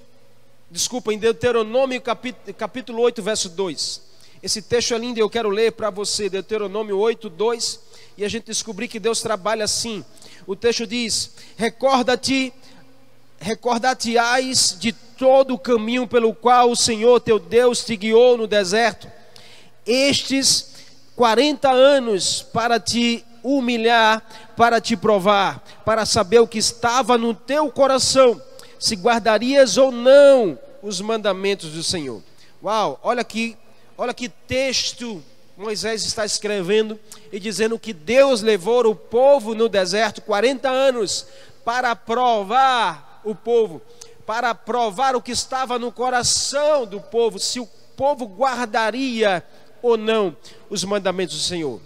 desculpa, 0.71 1.13
em 1.13 1.19
Deuteronômio 1.19 2.01
capítulo, 2.01 2.55
capítulo 2.55 3.03
8, 3.03 3.23
verso 3.23 3.49
2. 3.49 4.03
Esse 4.43 4.61
texto 4.61 4.95
é 4.95 4.99
lindo 4.99 5.19
e 5.19 5.23
eu 5.23 5.31
quero 5.31 5.49
ler 5.49 5.73
para 5.73 5.91
você, 5.91 6.29
Deuteronômio 6.29 6.99
8, 6.99 7.31
2, 7.31 7.81
e 8.19 8.25
a 8.25 8.29
gente 8.29 8.47
descobrir 8.47 8.89
que 8.89 9.01
Deus 9.01 9.21
trabalha 9.21 9.65
assim. 9.65 10.05
O 10.47 10.55
texto 10.55 10.87
diz: 10.87 11.33
Recorda-te, 11.57 12.53
recorda-te-ás 13.39 14.77
de 14.79 14.93
todo 14.93 15.55
o 15.55 15.59
caminho 15.59 16.07
pelo 16.07 16.35
qual 16.35 16.71
o 16.71 16.77
Senhor 16.77 17.21
teu 17.21 17.39
Deus 17.39 17.85
te 17.85 17.97
guiou 17.97 18.37
no 18.37 18.47
deserto, 18.47 19.11
estes 19.87 20.75
40 21.15 21.71
anos 21.71 22.43
para 22.43 22.79
te 22.79 23.25
humilhar, 23.43 24.23
para 24.57 24.81
te 24.81 24.97
provar, 24.97 25.63
para 25.85 26.05
saber 26.05 26.41
o 26.41 26.49
que 26.49 26.59
estava 26.59 27.17
no 27.17 27.33
teu 27.33 27.71
coração 27.71 28.41
se 28.79 28.95
guardarias 28.95 29.77
ou 29.77 29.91
não 29.91 30.59
os 30.83 31.01
mandamentos 31.01 31.73
do 31.73 31.83
Senhor. 31.83 32.23
Uau, 32.63 33.01
olha 33.03 33.21
aqui, 33.21 33.57
olha 33.97 34.15
que 34.15 34.29
texto 34.29 35.23
Moisés 35.57 36.05
está 36.05 36.25
escrevendo 36.25 37.01
e 37.33 37.41
dizendo 37.41 37.79
que 37.79 37.95
Deus 37.95 38.43
levou 38.43 38.87
o 38.87 38.95
povo 38.95 39.55
no 39.55 39.69
deserto 39.69 40.21
40 40.21 40.69
anos 40.69 41.27
para 41.65 41.97
provar 41.97 43.23
o 43.25 43.35
povo, 43.35 43.81
para 44.27 44.55
provar 44.55 45.17
o 45.17 45.23
que 45.23 45.33
estava 45.33 45.79
no 45.79 45.91
coração 45.91 46.85
do 46.85 47.01
povo, 47.01 47.39
se 47.39 47.59
o 47.59 47.67
povo 47.97 48.27
guardaria 48.27 49.43
ou 49.81 49.97
não 49.97 50.37
os 50.69 50.85
mandamentos 50.85 51.37
do 51.37 51.43
Senhor. 51.43 51.81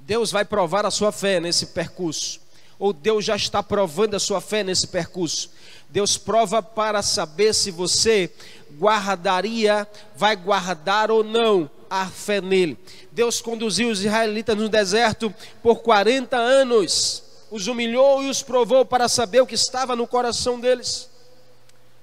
Deus 0.00 0.30
vai 0.30 0.44
provar 0.44 0.84
a 0.84 0.90
sua 0.90 1.10
fé 1.10 1.40
nesse 1.40 1.66
percurso, 1.68 2.40
ou 2.82 2.92
Deus 2.92 3.24
já 3.24 3.36
está 3.36 3.62
provando 3.62 4.16
a 4.16 4.18
sua 4.18 4.40
fé 4.40 4.64
nesse 4.64 4.88
percurso. 4.88 5.52
Deus 5.88 6.18
prova 6.18 6.60
para 6.60 7.00
saber 7.00 7.54
se 7.54 7.70
você 7.70 8.28
guardaria, 8.76 9.86
vai 10.16 10.34
guardar 10.34 11.08
ou 11.08 11.22
não 11.22 11.70
a 11.88 12.06
fé 12.06 12.40
nele. 12.40 12.76
Deus 13.12 13.40
conduziu 13.40 13.88
os 13.88 14.00
israelitas 14.00 14.56
no 14.56 14.68
deserto 14.68 15.32
por 15.62 15.76
40 15.76 16.36
anos, 16.36 17.22
os 17.52 17.68
humilhou 17.68 18.24
e 18.24 18.28
os 18.28 18.42
provou 18.42 18.84
para 18.84 19.08
saber 19.08 19.40
o 19.40 19.46
que 19.46 19.54
estava 19.54 19.94
no 19.94 20.08
coração 20.08 20.58
deles. 20.58 21.08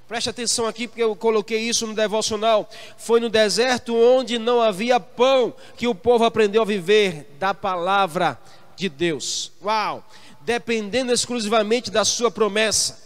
Preste 0.08 0.30
atenção 0.30 0.66
aqui, 0.66 0.88
porque 0.88 1.04
eu 1.04 1.14
coloquei 1.14 1.60
isso 1.60 1.86
no 1.86 1.94
devocional. 1.94 2.70
Foi 2.98 3.20
no 3.20 3.28
deserto 3.28 3.94
onde 3.94 4.40
não 4.40 4.62
havia 4.62 4.98
pão 4.98 5.54
que 5.76 5.90
o 5.90 5.94
povo 5.94 6.24
aprendeu 6.24 6.62
a 6.62 6.66
viver 6.66 7.36
da 7.38 7.54
palavra 7.54 8.40
de 8.78 8.88
Deus. 8.88 9.52
Uau! 9.62 10.06
Dependendo 10.50 11.14
exclusivamente 11.14 11.92
da 11.92 12.04
sua 12.04 12.32
promessa. 12.32 12.98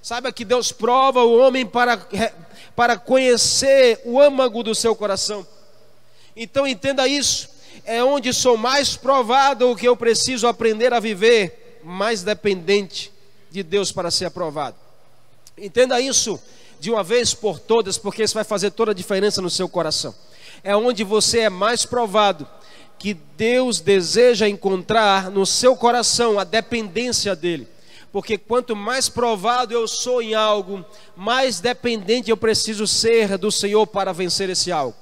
Saiba 0.00 0.32
que 0.32 0.46
Deus 0.46 0.72
prova 0.72 1.22
o 1.24 1.36
homem 1.36 1.66
para, 1.66 1.98
para 2.74 2.96
conhecer 2.96 4.00
o 4.06 4.18
âmago 4.18 4.62
do 4.62 4.74
seu 4.74 4.96
coração. 4.96 5.46
Então 6.34 6.66
entenda 6.66 7.06
isso. 7.06 7.50
É 7.84 8.02
onde 8.02 8.32
sou 8.32 8.56
mais 8.56 8.96
provado 8.96 9.70
o 9.70 9.76
que 9.76 9.86
eu 9.86 9.94
preciso 9.94 10.48
aprender 10.48 10.94
a 10.94 10.98
viver, 10.98 11.82
mais 11.84 12.22
dependente 12.22 13.12
de 13.50 13.62
Deus 13.62 13.92
para 13.92 14.10
ser 14.10 14.24
aprovado. 14.24 14.78
Entenda 15.58 16.00
isso 16.00 16.40
de 16.80 16.90
uma 16.90 17.02
vez 17.02 17.34
por 17.34 17.58
todas, 17.58 17.98
porque 17.98 18.22
isso 18.22 18.32
vai 18.32 18.44
fazer 18.44 18.70
toda 18.70 18.92
a 18.92 18.94
diferença 18.94 19.42
no 19.42 19.50
seu 19.50 19.68
coração. 19.68 20.14
É 20.64 20.74
onde 20.74 21.04
você 21.04 21.40
é 21.40 21.50
mais 21.50 21.84
provado 21.84 22.48
que 22.98 23.14
Deus 23.14 23.80
deseja 23.80 24.48
encontrar 24.48 25.30
no 25.30 25.44
seu 25.44 25.76
coração 25.76 26.38
a 26.38 26.44
dependência 26.44 27.36
dele 27.36 27.68
porque 28.16 28.38
quanto 28.38 28.74
mais 28.74 29.10
provado 29.10 29.74
eu 29.74 29.86
sou 29.86 30.22
em 30.22 30.34
algo, 30.34 30.82
mais 31.14 31.60
dependente 31.60 32.30
eu 32.30 32.36
preciso 32.36 32.86
ser 32.86 33.36
do 33.36 33.52
Senhor 33.52 33.86
para 33.86 34.10
vencer 34.10 34.48
esse 34.48 34.72
algo. 34.72 34.96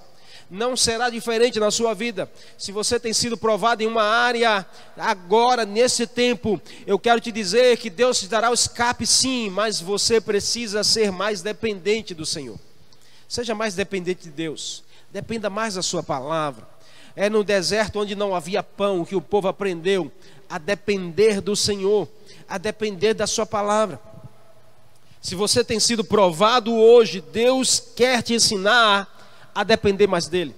não 0.50 0.76
será 0.76 1.08
diferente 1.10 1.60
na 1.60 1.70
sua 1.70 1.94
vida. 1.94 2.28
Se 2.58 2.72
você 2.72 2.98
tem 2.98 3.12
sido 3.12 3.36
provado 3.36 3.84
em 3.84 3.86
uma 3.86 4.02
área, 4.02 4.66
agora, 4.96 5.64
nesse 5.64 6.08
tempo, 6.08 6.60
eu 6.84 6.98
quero 6.98 7.20
te 7.20 7.30
dizer 7.30 7.76
que 7.78 7.88
Deus 7.88 8.18
te 8.18 8.26
dará 8.26 8.50
o 8.50 8.54
escape 8.54 9.06
sim, 9.06 9.48
mas 9.48 9.80
você 9.80 10.20
precisa 10.20 10.82
ser 10.82 11.12
mais 11.12 11.40
dependente 11.40 12.14
do 12.14 12.26
Senhor. 12.26 12.58
Seja 13.28 13.54
mais 13.54 13.76
dependente 13.76 14.24
de 14.24 14.30
Deus, 14.30 14.82
dependa 15.12 15.48
mais 15.48 15.76
da 15.76 15.82
Sua 15.82 16.02
palavra. 16.02 16.73
É 17.16 17.30
no 17.30 17.44
deserto 17.44 18.00
onde 18.00 18.14
não 18.14 18.34
havia 18.34 18.62
pão 18.62 19.04
que 19.04 19.14
o 19.14 19.20
povo 19.20 19.48
aprendeu 19.48 20.10
a 20.48 20.58
depender 20.58 21.40
do 21.40 21.54
Senhor, 21.54 22.08
a 22.48 22.58
depender 22.58 23.14
da 23.14 23.26
Sua 23.26 23.46
palavra. 23.46 24.00
Se 25.20 25.34
você 25.34 25.64
tem 25.64 25.80
sido 25.80 26.04
provado 26.04 26.74
hoje, 26.74 27.20
Deus 27.20 27.82
quer 27.96 28.22
te 28.22 28.34
ensinar 28.34 29.50
a 29.54 29.64
depender 29.64 30.06
mais 30.06 30.26
dele. 30.26 30.54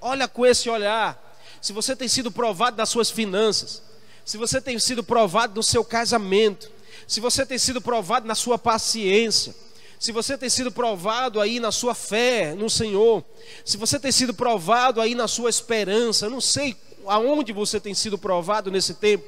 Olha 0.00 0.26
com 0.26 0.46
esse 0.46 0.70
olhar. 0.70 1.22
Se 1.60 1.72
você 1.72 1.96
tem 1.96 2.08
sido 2.08 2.30
provado 2.30 2.76
nas 2.76 2.88
suas 2.88 3.10
finanças, 3.10 3.82
se 4.24 4.38
você 4.38 4.60
tem 4.60 4.78
sido 4.78 5.04
provado 5.04 5.56
no 5.56 5.62
seu 5.62 5.84
casamento, 5.84 6.70
se 7.06 7.20
você 7.20 7.44
tem 7.44 7.58
sido 7.58 7.80
provado 7.80 8.26
na 8.26 8.34
sua 8.34 8.58
paciência, 8.58 9.54
se 9.98 10.12
você 10.12 10.36
tem 10.36 10.48
sido 10.48 10.70
provado 10.70 11.40
aí 11.40 11.58
na 11.58 11.72
sua 11.72 11.94
fé 11.94 12.54
no 12.54 12.68
Senhor, 12.68 13.24
se 13.64 13.76
você 13.76 13.98
tem 13.98 14.12
sido 14.12 14.34
provado 14.34 15.00
aí 15.00 15.14
na 15.14 15.26
sua 15.26 15.48
esperança, 15.48 16.28
não 16.28 16.40
sei 16.40 16.76
aonde 17.06 17.52
você 17.52 17.80
tem 17.80 17.94
sido 17.94 18.18
provado 18.18 18.70
nesse 18.70 18.94
tempo, 18.94 19.24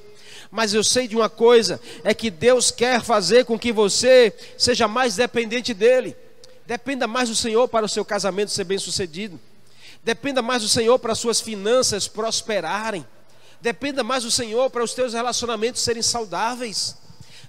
mas 0.50 0.74
eu 0.74 0.82
sei 0.84 1.08
de 1.08 1.16
uma 1.16 1.28
coisa: 1.28 1.80
é 2.04 2.12
que 2.14 2.30
Deus 2.30 2.70
quer 2.70 3.02
fazer 3.02 3.44
com 3.44 3.58
que 3.58 3.72
você 3.72 4.32
seja 4.56 4.88
mais 4.88 5.16
dependente 5.16 5.74
dEle. 5.74 6.16
Dependa 6.66 7.06
mais 7.06 7.28
do 7.28 7.34
Senhor 7.34 7.66
para 7.68 7.86
o 7.86 7.88
seu 7.88 8.04
casamento 8.04 8.50
ser 8.50 8.64
bem 8.64 8.78
sucedido. 8.78 9.40
Dependa 10.02 10.42
mais 10.42 10.62
do 10.62 10.68
Senhor 10.68 10.98
para 10.98 11.12
as 11.12 11.18
suas 11.18 11.40
finanças 11.40 12.06
prosperarem. 12.06 13.06
Dependa 13.60 14.04
mais 14.04 14.22
do 14.22 14.30
Senhor 14.30 14.70
para 14.70 14.84
os 14.84 14.92
teus 14.94 15.14
relacionamentos 15.14 15.82
serem 15.82 16.02
saudáveis. 16.02 16.96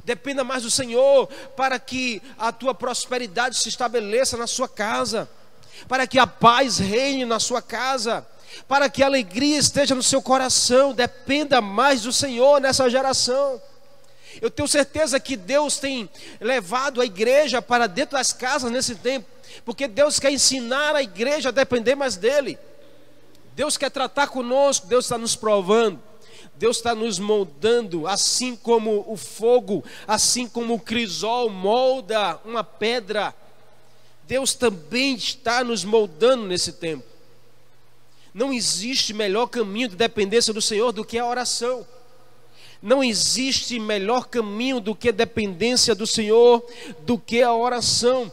Dependa 0.03 0.43
mais 0.43 0.63
do 0.63 0.71
Senhor 0.71 1.27
para 1.55 1.79
que 1.79 2.21
a 2.37 2.51
tua 2.51 2.73
prosperidade 2.73 3.57
se 3.57 3.69
estabeleça 3.69 4.37
na 4.37 4.47
sua 4.47 4.67
casa. 4.67 5.29
Para 5.87 6.07
que 6.07 6.19
a 6.19 6.27
paz 6.27 6.77
reine 6.77 7.25
na 7.25 7.39
sua 7.39 7.61
casa. 7.61 8.25
Para 8.67 8.89
que 8.89 9.03
a 9.03 9.05
alegria 9.05 9.57
esteja 9.57 9.93
no 9.95 10.03
seu 10.03 10.21
coração. 10.21 10.93
Dependa 10.93 11.61
mais 11.61 12.01
do 12.01 12.11
Senhor 12.13 12.59
nessa 12.59 12.89
geração. 12.89 13.61
Eu 14.41 14.49
tenho 14.49 14.67
certeza 14.67 15.19
que 15.19 15.35
Deus 15.35 15.77
tem 15.77 16.09
levado 16.39 17.01
a 17.01 17.05
igreja 17.05 17.61
para 17.61 17.87
dentro 17.87 18.17
das 18.17 18.31
casas 18.31 18.71
nesse 18.71 18.95
tempo, 18.95 19.27
porque 19.65 19.87
Deus 19.87 20.19
quer 20.19 20.31
ensinar 20.31 20.95
a 20.95 21.01
igreja 21.01 21.49
a 21.49 21.51
depender 21.51 21.95
mais 21.95 22.15
dEle. 22.15 22.57
Deus 23.55 23.75
quer 23.75 23.89
tratar 23.89 24.27
conosco, 24.27 24.87
Deus 24.87 25.05
está 25.05 25.17
nos 25.17 25.35
provando, 25.35 26.01
Deus 26.59 26.75
está 26.75 26.93
nos 26.93 27.19
moldando, 27.19 28.05
assim 28.05 28.53
como 28.53 29.05
o 29.07 29.15
fogo, 29.15 29.81
assim 30.05 30.45
como 30.45 30.73
o 30.73 30.79
crisol 30.79 31.49
molda 31.49 32.37
uma 32.43 32.65
pedra. 32.65 33.33
Deus 34.27 34.53
também 34.53 35.15
está 35.15 35.63
nos 35.63 35.85
moldando 35.85 36.45
nesse 36.45 36.73
tempo. 36.73 37.05
Não 38.33 38.51
existe 38.51 39.13
melhor 39.13 39.47
caminho 39.47 39.87
de 39.87 39.95
dependência 39.95 40.53
do 40.53 40.61
Senhor 40.61 40.91
do 40.91 41.05
que 41.05 41.17
a 41.17 41.25
oração. 41.25 41.87
Não 42.81 43.01
existe 43.01 43.79
melhor 43.79 44.27
caminho 44.27 44.81
do 44.81 44.93
que 44.93 45.13
dependência 45.13 45.95
do 45.95 46.05
Senhor, 46.05 46.61
do 46.99 47.17
que 47.17 47.41
a 47.41 47.53
oração. 47.53 48.29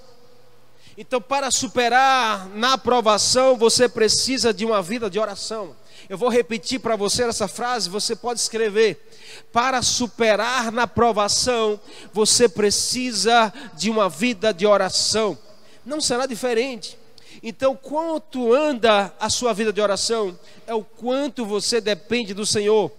Então, 0.98 1.22
para 1.22 1.52
superar 1.52 2.48
na 2.48 2.72
aprovação, 2.72 3.56
você 3.56 3.88
precisa 3.88 4.52
de 4.52 4.64
uma 4.64 4.82
vida 4.82 5.08
de 5.08 5.20
oração. 5.20 5.76
Eu 6.08 6.16
vou 6.16 6.28
repetir 6.28 6.78
para 6.78 6.94
você 6.94 7.24
essa 7.24 7.48
frase, 7.48 7.90
você 7.90 8.14
pode 8.14 8.38
escrever. 8.38 9.10
Para 9.52 9.82
superar 9.82 10.70
na 10.70 10.84
aprovação, 10.84 11.80
você 12.12 12.48
precisa 12.48 13.52
de 13.74 13.90
uma 13.90 14.08
vida 14.08 14.54
de 14.54 14.66
oração. 14.66 15.36
Não 15.84 16.00
será 16.00 16.26
diferente. 16.26 16.96
Então, 17.42 17.76
quanto 17.76 18.54
anda 18.54 19.12
a 19.18 19.28
sua 19.28 19.52
vida 19.52 19.72
de 19.72 19.80
oração, 19.80 20.38
é 20.66 20.74
o 20.74 20.82
quanto 20.82 21.44
você 21.44 21.80
depende 21.80 22.32
do 22.32 22.46
Senhor. 22.46 22.90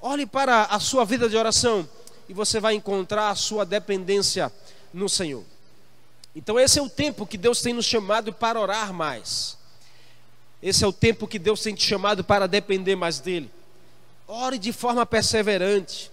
Olhe 0.00 0.26
para 0.26 0.64
a 0.64 0.78
sua 0.78 1.04
vida 1.04 1.28
de 1.28 1.36
oração 1.36 1.88
e 2.28 2.34
você 2.34 2.60
vai 2.60 2.74
encontrar 2.74 3.30
a 3.30 3.34
sua 3.34 3.64
dependência 3.64 4.52
no 4.92 5.08
Senhor. 5.08 5.44
Então, 6.34 6.60
esse 6.60 6.78
é 6.78 6.82
o 6.82 6.88
tempo 6.88 7.26
que 7.26 7.38
Deus 7.38 7.62
tem 7.62 7.72
nos 7.72 7.86
chamado 7.86 8.32
para 8.32 8.60
orar 8.60 8.92
mais. 8.92 9.56
Esse 10.66 10.82
é 10.82 10.86
o 10.88 10.92
tempo 10.92 11.28
que 11.28 11.38
Deus 11.38 11.62
tem 11.62 11.76
te 11.76 11.86
chamado 11.86 12.24
para 12.24 12.48
depender 12.48 12.96
mais 12.96 13.20
dEle. 13.20 13.48
Ore 14.26 14.58
de 14.58 14.72
forma 14.72 15.06
perseverante. 15.06 16.10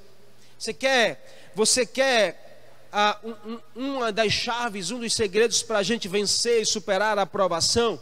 Você 0.59 0.71
quer, 0.71 1.51
você 1.55 1.87
quer 1.87 2.85
ah, 2.91 3.17
um, 3.23 3.59
um, 3.75 3.95
uma 3.95 4.11
das 4.11 4.31
chaves, 4.31 4.91
um 4.91 4.99
dos 4.99 5.11
segredos 5.15 5.63
para 5.63 5.79
a 5.79 5.83
gente 5.83 6.07
vencer 6.07 6.61
e 6.61 6.65
superar 6.67 7.17
a 7.17 7.23
aprovação? 7.23 7.99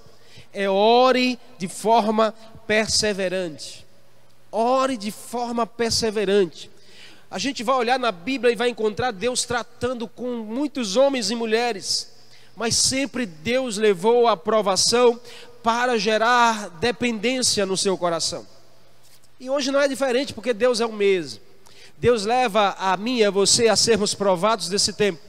É 0.51 0.69
ore 0.69 1.39
de 1.57 1.69
forma 1.69 2.33
perseverante. 2.67 3.85
Ore 4.51 4.97
de 4.97 5.09
forma 5.09 5.65
perseverante. 5.65 6.69
A 7.29 7.39
gente 7.39 7.63
vai 7.63 7.77
olhar 7.77 7.97
na 7.97 8.11
Bíblia 8.11 8.51
e 8.51 8.57
vai 8.57 8.67
encontrar 8.67 9.11
Deus 9.11 9.45
tratando 9.45 10.05
com 10.05 10.39
muitos 10.39 10.97
homens 10.97 11.31
e 11.31 11.35
mulheres, 11.35 12.11
mas 12.57 12.75
sempre 12.75 13.25
Deus 13.25 13.77
levou 13.77 14.27
a 14.27 14.33
aprovação 14.33 15.17
para 15.63 15.97
gerar 15.97 16.69
dependência 16.79 17.65
no 17.65 17.77
seu 17.77 17.97
coração. 17.97 18.45
E 19.39 19.49
hoje 19.49 19.71
não 19.71 19.79
é 19.79 19.87
diferente, 19.87 20.33
porque 20.33 20.53
Deus 20.53 20.79
é 20.79 20.85
o 20.85 20.93
mesmo. 20.93 21.41
Deus 21.97 22.25
leva 22.25 22.75
a 22.79 22.97
mim 22.97 23.17
e 23.17 23.25
a 23.25 23.29
você 23.29 23.67
a 23.67 23.75
sermos 23.75 24.13
provados 24.13 24.69
desse 24.69 24.93
tempo, 24.93 25.21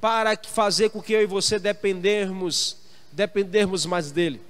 para 0.00 0.38
fazer 0.48 0.90
com 0.90 1.02
que 1.02 1.12
eu 1.12 1.22
e 1.22 1.26
você 1.26 1.58
dependermos, 1.58 2.76
dependermos 3.12 3.86
mais 3.86 4.10
dele. 4.10 4.40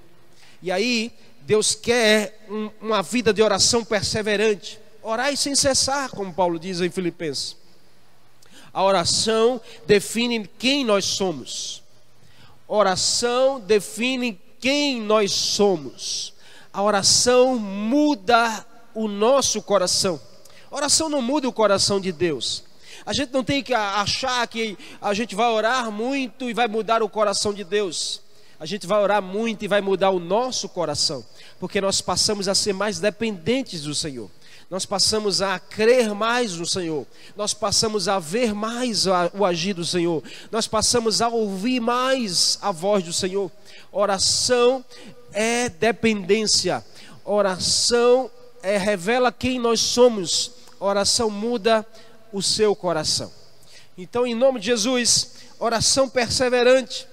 E 0.62 0.70
aí, 0.70 1.12
Deus 1.42 1.75
quer 1.75 2.44
um, 2.49 2.70
uma 2.81 3.03
vida 3.03 3.33
de 3.33 3.42
oração 3.42 3.85
perseverante. 3.85 4.79
Orai 5.03 5.37
sem 5.37 5.55
cessar, 5.55 6.11
como 6.11 6.33
Paulo 6.33 6.59
diz 6.59 6.81
em 6.81 6.90
Filipenses. 6.90 7.57
A 8.73 8.83
oração 8.83 9.61
define 9.87 10.49
quem 10.59 10.85
nós 10.85 11.05
somos. 11.05 11.83
Oração 12.66 13.61
define 13.61 14.40
quem 14.64 14.98
nós 14.98 15.31
somos. 15.31 16.33
A 16.72 16.83
oração 16.83 17.59
muda 17.59 18.64
o 18.94 19.07
nosso 19.07 19.61
coração. 19.61 20.18
A 20.70 20.77
oração 20.77 21.11
não 21.11 21.20
muda 21.20 21.46
o 21.46 21.53
coração 21.53 22.00
de 22.00 22.11
Deus. 22.11 22.64
A 23.05 23.12
gente 23.12 23.31
não 23.31 23.44
tem 23.44 23.62
que 23.62 23.74
achar 23.74 24.48
que 24.48 24.79
a 25.03 25.12
gente 25.12 25.35
vai 25.35 25.50
orar 25.50 25.90
muito 25.90 26.48
e 26.48 26.55
vai 26.55 26.66
mudar 26.66 27.03
o 27.03 27.11
coração 27.11 27.53
de 27.53 27.62
Deus. 27.62 28.22
A 28.59 28.64
gente 28.64 28.87
vai 28.87 28.98
orar 29.03 29.20
muito 29.20 29.66
e 29.66 29.68
vai 29.68 29.83
mudar 29.83 30.09
o 30.09 30.18
nosso 30.18 30.66
coração 30.66 31.22
porque 31.61 31.81
nós 31.81 32.00
passamos 32.00 32.48
a 32.48 32.55
ser 32.55 32.72
mais 32.72 32.98
dependentes 32.98 33.83
do 33.83 33.94
Senhor. 33.94 34.31
Nós 34.75 34.85
passamos 34.85 35.41
a 35.41 35.57
crer 35.57 36.13
mais 36.17 36.57
no 36.57 36.67
Senhor, 36.67 37.07
nós 37.37 37.55
passamos 37.55 38.09
a 38.09 38.19
ver 38.19 38.53
mais 38.53 39.05
o 39.33 39.45
agir 39.45 39.73
do 39.73 39.85
Senhor, 39.85 40.21
nós 40.51 40.67
passamos 40.67 41.23
a 41.23 41.29
ouvir 41.29 41.79
mais 41.79 42.59
a 42.61 42.73
voz 42.73 43.05
do 43.05 43.13
Senhor. 43.13 43.53
Oração 43.93 44.85
é 45.33 45.69
dependência, 45.69 46.85
oração 47.25 48.29
é, 48.65 48.77
revela 48.77 49.31
quem 49.31 49.61
nós 49.61 49.79
somos, 49.79 50.51
oração 50.81 51.31
muda 51.31 51.87
o 52.33 52.43
seu 52.43 52.75
coração. 52.75 53.31
Então, 53.97 54.27
em 54.27 54.35
nome 54.35 54.59
de 54.59 54.67
Jesus, 54.67 55.35
oração 55.61 56.09
perseverante, 56.09 57.07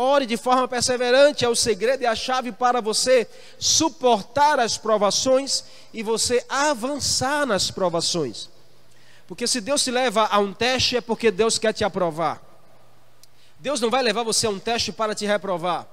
Ore 0.00 0.26
de 0.26 0.36
forma 0.36 0.68
perseverante, 0.68 1.44
é 1.44 1.48
o 1.48 1.56
segredo 1.56 2.04
e 2.04 2.06
a 2.06 2.14
chave 2.14 2.52
para 2.52 2.80
você 2.80 3.26
suportar 3.58 4.60
as 4.60 4.78
provações 4.78 5.64
e 5.92 6.02
você 6.02 6.44
avançar 6.48 7.46
nas 7.46 7.70
provações. 7.70 8.48
Porque 9.26 9.46
se 9.46 9.60
Deus 9.60 9.84
te 9.84 9.90
leva 9.90 10.26
a 10.30 10.38
um 10.38 10.52
teste, 10.52 10.96
é 10.96 11.00
porque 11.00 11.30
Deus 11.30 11.58
quer 11.58 11.72
te 11.72 11.84
aprovar. 11.84 12.42
Deus 13.58 13.80
não 13.80 13.90
vai 13.90 14.02
levar 14.02 14.22
você 14.22 14.46
a 14.46 14.50
um 14.50 14.58
teste 14.58 14.92
para 14.92 15.14
te 15.14 15.26
reprovar. 15.26 15.86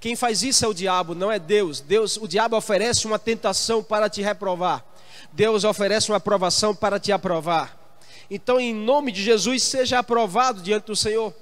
Quem 0.00 0.16
faz 0.16 0.42
isso 0.42 0.64
é 0.64 0.68
o 0.68 0.74
diabo, 0.74 1.14
não 1.14 1.30
é 1.30 1.38
Deus. 1.38 1.80
Deus, 1.80 2.16
o 2.16 2.26
diabo 2.26 2.56
oferece 2.56 3.06
uma 3.06 3.18
tentação 3.18 3.82
para 3.82 4.08
te 4.08 4.22
reprovar. 4.22 4.84
Deus 5.32 5.64
oferece 5.64 6.10
uma 6.10 6.18
aprovação 6.18 6.74
para 6.74 6.98
te 6.98 7.12
aprovar. 7.12 7.78
Então, 8.30 8.58
em 8.58 8.74
nome 8.74 9.12
de 9.12 9.22
Jesus, 9.22 9.62
seja 9.62 9.98
aprovado 9.98 10.60
diante 10.60 10.86
do 10.86 10.96
Senhor 10.96 11.32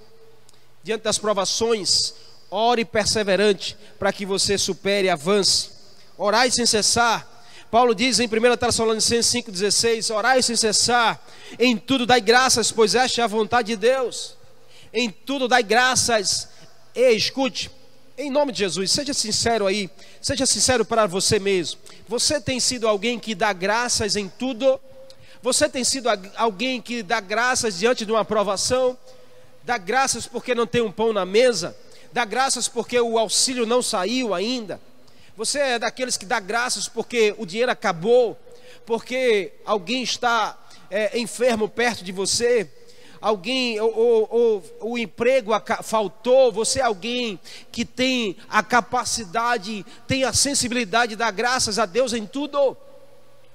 diante 0.83 1.02
das 1.02 1.18
provações, 1.18 2.14
ore 2.50 2.85
perseverante 2.85 3.76
para 3.98 4.12
que 4.12 4.26
você 4.26 4.59
supere 4.59 5.07
e 5.07 5.11
avance. 5.11 5.70
Orai 6.18 6.50
sem 6.50 6.66
cessar. 6.66 7.28
Paulo 7.72 7.94
diz 7.94 8.20
em 8.20 8.26
1 8.26 8.56
Tessalonicenses 8.58 9.32
5,16: 9.46 10.14
Orai 10.14 10.42
sem 10.42 10.54
cessar, 10.54 11.18
em 11.58 11.74
tudo 11.74 12.04
dai 12.04 12.20
graças, 12.20 12.70
pois 12.70 12.94
esta 12.94 13.22
é 13.22 13.24
a 13.24 13.26
vontade 13.26 13.68
de 13.68 13.76
Deus. 13.76 14.37
Em 14.92 15.08
tudo 15.08 15.48
dai 15.48 15.62
graças. 15.62 16.50
E 16.94 17.12
escute, 17.12 17.70
em 18.18 18.30
nome 18.30 18.52
de 18.52 18.58
Jesus, 18.58 18.90
seja 18.90 19.14
sincero 19.14 19.66
aí, 19.66 19.88
seja 20.20 20.44
sincero 20.44 20.85
para 20.85 21.06
você 21.06 21.38
mesmo. 21.38 21.80
Você 22.06 22.38
tem 22.38 22.61
sido 22.61 22.87
alguém 22.87 23.18
que 23.18 23.35
dá 23.35 23.54
graças 23.54 24.16
em 24.16 24.28
tudo? 24.28 24.78
Você 25.40 25.66
tem 25.66 25.82
sido 25.82 26.11
alguém 26.37 26.78
que 26.78 27.02
dá 27.02 27.20
graças 27.20 27.78
diante 27.78 28.04
de 28.04 28.12
uma 28.12 28.20
aprovação? 28.20 28.98
Dá 29.62 29.78
graças 29.78 30.26
porque 30.26 30.54
não 30.54 30.66
tem 30.66 30.82
um 30.82 30.92
pão 30.92 31.11
na 31.11 31.24
mesa? 31.24 31.74
Dá 32.12 32.26
graças 32.26 32.68
porque 32.68 33.00
o 33.00 33.18
auxílio 33.18 33.64
não 33.64 33.80
saiu 33.80 34.35
ainda? 34.35 34.78
Você 35.36 35.58
é 35.58 35.78
daqueles 35.78 36.16
que 36.16 36.26
dá 36.26 36.38
graças 36.40 36.88
porque 36.88 37.34
o 37.38 37.46
dinheiro 37.46 37.72
acabou? 37.72 38.38
Porque 38.84 39.52
alguém 39.64 40.02
está 40.02 40.58
é, 40.90 41.18
enfermo 41.18 41.68
perto 41.68 42.04
de 42.04 42.12
você? 42.12 42.70
alguém, 43.22 43.80
ou, 43.80 43.94
ou, 43.96 44.28
ou, 44.80 44.92
o 44.92 44.98
emprego 44.98 45.52
faltou, 45.84 46.50
você 46.50 46.80
é 46.80 46.82
alguém 46.82 47.38
que 47.70 47.84
tem 47.84 48.36
a 48.48 48.64
capacidade, 48.64 49.86
tem 50.08 50.24
a 50.24 50.32
sensibilidade 50.32 51.10
de 51.10 51.16
dar 51.16 51.30
graças 51.30 51.78
a 51.78 51.86
Deus 51.86 52.12
em 52.12 52.26
tudo. 52.26 52.76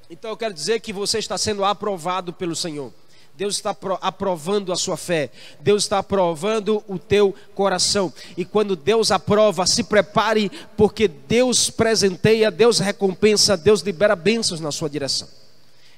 Então 0.09 0.31
eu 0.31 0.37
quero 0.37 0.53
dizer 0.53 0.79
que 0.79 0.93
você 0.93 1.19
está 1.19 1.37
sendo 1.37 1.65
aprovado 1.65 2.31
pelo 2.31 2.55
Senhor. 2.55 2.93
Deus 3.37 3.55
está 3.55 3.75
aprovando 4.01 4.73
a 4.73 4.75
sua 4.75 4.97
fé, 4.97 5.29
Deus 5.59 5.83
está 5.83 5.99
aprovando 5.99 6.83
o 6.87 6.97
teu 6.97 7.35
coração. 7.53 8.11
E 8.35 8.43
quando 8.43 8.75
Deus 8.75 9.11
aprova, 9.11 9.67
se 9.67 9.83
prepare, 9.83 10.51
porque 10.75 11.07
Deus 11.07 11.69
presenteia, 11.69 12.49
Deus 12.49 12.79
recompensa, 12.79 13.55
Deus 13.55 13.81
libera 13.81 14.15
bênçãos 14.15 14.59
na 14.59 14.71
sua 14.71 14.89
direção 14.89 15.27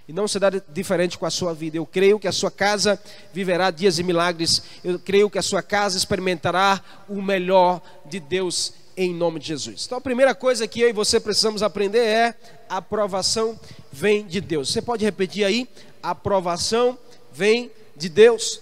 e 0.06 0.12
não 0.12 0.28
será 0.28 0.50
diferente 0.50 1.20
com 1.20 1.26
a 1.28 1.30
sua 1.30 1.54
vida. 1.54 1.78
Eu 1.78 1.86
creio 1.86 2.20
que 2.20 2.28
a 2.28 2.32
sua 2.32 2.50
casa 2.50 3.00
viverá 3.32 3.70
dias 3.70 3.98
de 3.98 4.04
milagres. 4.04 4.64
Eu 4.84 4.98
creio 4.98 5.30
que 5.30 5.38
a 5.38 5.44
sua 5.44 5.62
casa 5.62 5.98
experimentará 5.98 6.82
o 7.08 7.22
melhor 7.22 7.80
de 8.08 8.20
Deus 8.20 8.74
em 8.98 9.14
nome 9.14 9.40
de 9.40 9.48
Jesus. 9.50 9.86
Então 9.86 10.00
a 10.00 10.02
primeira 10.02 10.34
coisa 10.34 10.68
que 10.68 10.82
eu 10.82 10.90
e 10.90 10.94
você 10.94 11.20
precisamos 11.20 11.62
aprender 11.62 12.00
é 12.00 12.36
a 12.68 12.78
aprovação 12.78 13.58
vem 13.92 14.26
de 14.26 14.42
Deus. 14.42 14.74
Você 14.74 14.82
pode 14.82 15.06
repetir 15.06 15.46
aí? 15.46 15.70
A 16.02 16.10
aprovação 16.10 16.92
vem 16.92 17.09
de 17.96 18.10
Deus. 18.10 18.62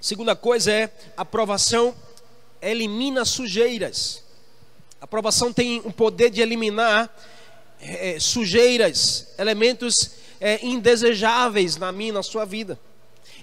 Segunda 0.00 0.36
coisa 0.36 0.72
é 0.72 0.84
a 1.16 1.22
aprovação 1.22 1.94
elimina 2.60 3.24
sujeiras. 3.24 4.22
A 5.00 5.04
aprovação 5.04 5.52
tem 5.52 5.80
o 5.84 5.92
poder 5.92 6.30
de 6.30 6.40
eliminar 6.40 7.14
é, 7.80 8.18
sujeiras, 8.18 9.28
elementos 9.38 10.12
é, 10.40 10.64
indesejáveis 10.64 11.76
na 11.76 11.92
minha, 11.92 12.12
na 12.12 12.22
sua 12.22 12.44
vida. 12.44 12.78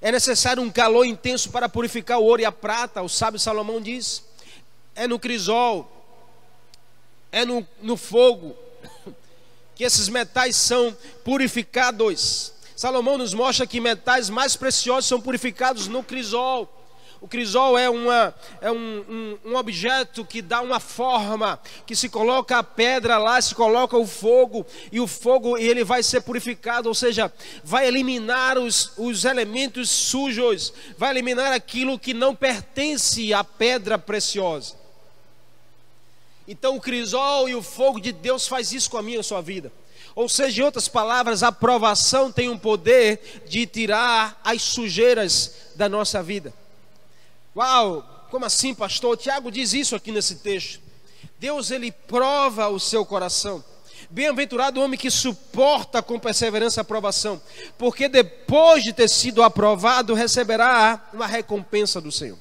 É 0.02 0.12
necessário 0.12 0.62
um 0.62 0.70
calor 0.70 1.06
intenso 1.06 1.50
para 1.50 1.70
purificar 1.70 2.20
o 2.20 2.24
ouro 2.24 2.42
e 2.42 2.46
a 2.46 2.52
prata, 2.52 3.02
o 3.02 3.10
sábio 3.10 3.40
Salomão 3.40 3.82
diz. 3.82 4.24
É 4.94 5.08
no 5.08 5.20
crisol, 5.20 5.92
é 7.32 7.46
no, 7.46 7.68
no 7.82 7.98
fogo, 7.98 8.56
que 9.76 9.84
esses 9.84 10.08
metais 10.10 10.56
são 10.56 10.96
purificados. 11.24 12.54
Salomão 12.76 13.18
nos 13.18 13.34
mostra 13.34 13.68
que 13.68 13.80
metais 13.80 14.30
mais 14.30 14.56
preciosos 14.56 15.06
são 15.08 15.22
purificados 15.22 15.88
no 15.88 16.04
crisol. 16.04 16.72
O 17.22 17.28
crisol 17.28 17.78
é, 17.78 17.90
uma, 17.90 18.36
é 18.62 18.72
um, 18.72 19.38
um, 19.46 19.52
um, 19.52 19.56
objeto 19.56 20.24
que 20.24 20.42
dá 20.42 20.62
uma 20.62 20.80
forma, 20.80 21.60
que 21.86 21.96
se 21.96 22.08
coloca 22.08 22.58
a 22.58 22.64
pedra 22.64 23.18
lá, 23.18 23.42
se 23.42 23.56
coloca 23.56 23.98
o 23.98 24.06
fogo, 24.06 24.66
e 24.92 25.00
o 25.00 25.08
fogo 25.08 25.58
ele 25.58 25.84
vai 25.84 26.04
ser 26.04 26.22
purificado, 26.22 26.88
ou 26.88 26.94
seja, 26.94 27.34
vai 27.64 27.88
eliminar 27.88 28.60
os, 28.60 28.92
os 28.98 29.26
elementos 29.26 29.90
sujos, 29.90 30.72
vai 30.98 31.12
eliminar 31.12 31.52
aquilo 31.52 31.98
que 31.98 32.14
não 32.14 32.36
pertence 32.36 33.34
à 33.34 33.44
pedra 33.44 33.98
preciosa. 33.98 34.85
Então 36.48 36.76
o 36.76 36.82
crisol 36.82 37.50
e 37.50 37.56
o 37.56 37.62
fogo 37.62 38.00
de 38.00 38.12
Deus 38.12 38.48
faz 38.48 38.72
isso 38.72 38.90
com 38.90 38.98
a 38.98 39.02
minha 39.02 39.18
e 39.18 39.20
a 39.20 39.24
sua 39.24 39.42
vida. 39.42 39.72
Ou 40.16 40.30
seja, 40.30 40.62
em 40.62 40.66
outras 40.66 40.88
palavras, 40.88 41.44
a 41.44 41.50
aprovação 41.50 42.32
tem 42.32 42.50
um 42.50 42.58
poder 42.58 43.44
de 43.48 43.66
tirar 43.66 44.40
as 44.44 44.62
sujeiras 44.62 45.54
da 45.76 45.90
nossa 45.90 46.24
vida. 46.24 46.54
Uau, 47.56 48.28
como 48.30 48.46
assim, 48.46 48.74
pastor? 48.74 49.18
Tiago 49.18 49.52
diz 49.52 49.74
isso 49.74 49.96
aqui 49.96 50.12
nesse 50.12 50.36
texto. 50.36 50.80
Deus 51.40 51.70
ele 51.70 51.92
prova 51.92 52.70
o 52.70 52.80
seu 52.80 53.06
coração. 53.06 53.64
Bem-aventurado 54.10 54.80
o 54.80 54.84
homem 54.84 54.98
que 54.98 55.10
suporta 55.10 56.02
com 56.02 56.20
perseverança 56.20 56.80
a 56.80 56.84
aprovação, 56.84 57.42
porque 57.78 58.08
depois 58.08 58.84
de 58.84 58.94
ter 58.94 59.10
sido 59.10 59.44
aprovado, 59.44 60.14
receberá 60.14 61.10
uma 61.12 61.26
recompensa 61.26 62.00
do 62.00 62.12
Senhor. 62.12 62.38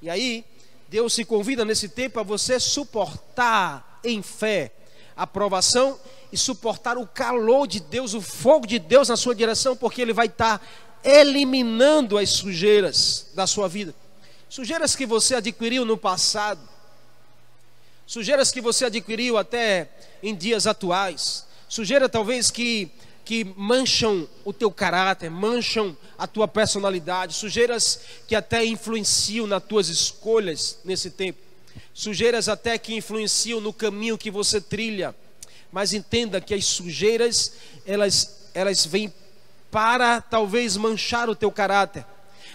E 0.00 0.08
aí, 0.08 0.44
Deus 0.88 1.12
se 1.12 1.24
convida 1.24 1.64
nesse 1.64 1.88
tempo 1.88 2.18
a 2.18 2.22
você 2.22 2.58
suportar 2.58 4.00
em 4.02 4.22
fé 4.22 4.72
a 5.16 5.24
aprovação 5.24 5.98
e 6.32 6.38
suportar 6.38 6.96
o 6.96 7.06
calor 7.06 7.66
de 7.66 7.80
Deus, 7.80 8.14
o 8.14 8.20
fogo 8.20 8.66
de 8.66 8.78
Deus 8.78 9.08
na 9.08 9.16
sua 9.16 9.34
direção, 9.34 9.76
porque 9.76 10.00
Ele 10.00 10.12
vai 10.12 10.26
estar 10.26 10.64
eliminando 11.04 12.16
as 12.16 12.30
sujeiras 12.30 13.26
da 13.34 13.46
sua 13.46 13.68
vida. 13.68 13.94
Sujeiras 14.48 14.96
que 14.96 15.04
você 15.04 15.34
adquiriu 15.34 15.84
no 15.84 15.96
passado, 15.96 16.60
sujeiras 18.06 18.50
que 18.50 18.60
você 18.60 18.86
adquiriu 18.86 19.36
até 19.36 19.90
em 20.22 20.34
dias 20.34 20.66
atuais, 20.66 21.44
sujeira 21.68 22.08
talvez 22.08 22.50
que 22.50 22.90
que 23.28 23.44
mancham 23.58 24.26
o 24.42 24.54
teu 24.54 24.70
caráter, 24.70 25.30
mancham 25.30 25.94
a 26.16 26.26
tua 26.26 26.48
personalidade, 26.48 27.34
sujeiras 27.34 28.00
que 28.26 28.34
até 28.34 28.64
influenciam 28.64 29.46
nas 29.46 29.62
tuas 29.62 29.90
escolhas 29.90 30.78
nesse 30.82 31.10
tempo, 31.10 31.38
sujeiras 31.92 32.48
até 32.48 32.78
que 32.78 32.94
influenciam 32.94 33.60
no 33.60 33.70
caminho 33.70 34.16
que 34.16 34.30
você 34.30 34.62
trilha. 34.62 35.14
Mas 35.70 35.92
entenda 35.92 36.40
que 36.40 36.54
as 36.54 36.64
sujeiras, 36.64 37.52
elas 37.84 38.48
elas 38.54 38.86
vêm 38.86 39.12
para 39.70 40.22
talvez 40.22 40.78
manchar 40.78 41.28
o 41.28 41.36
teu 41.36 41.52
caráter, 41.52 42.06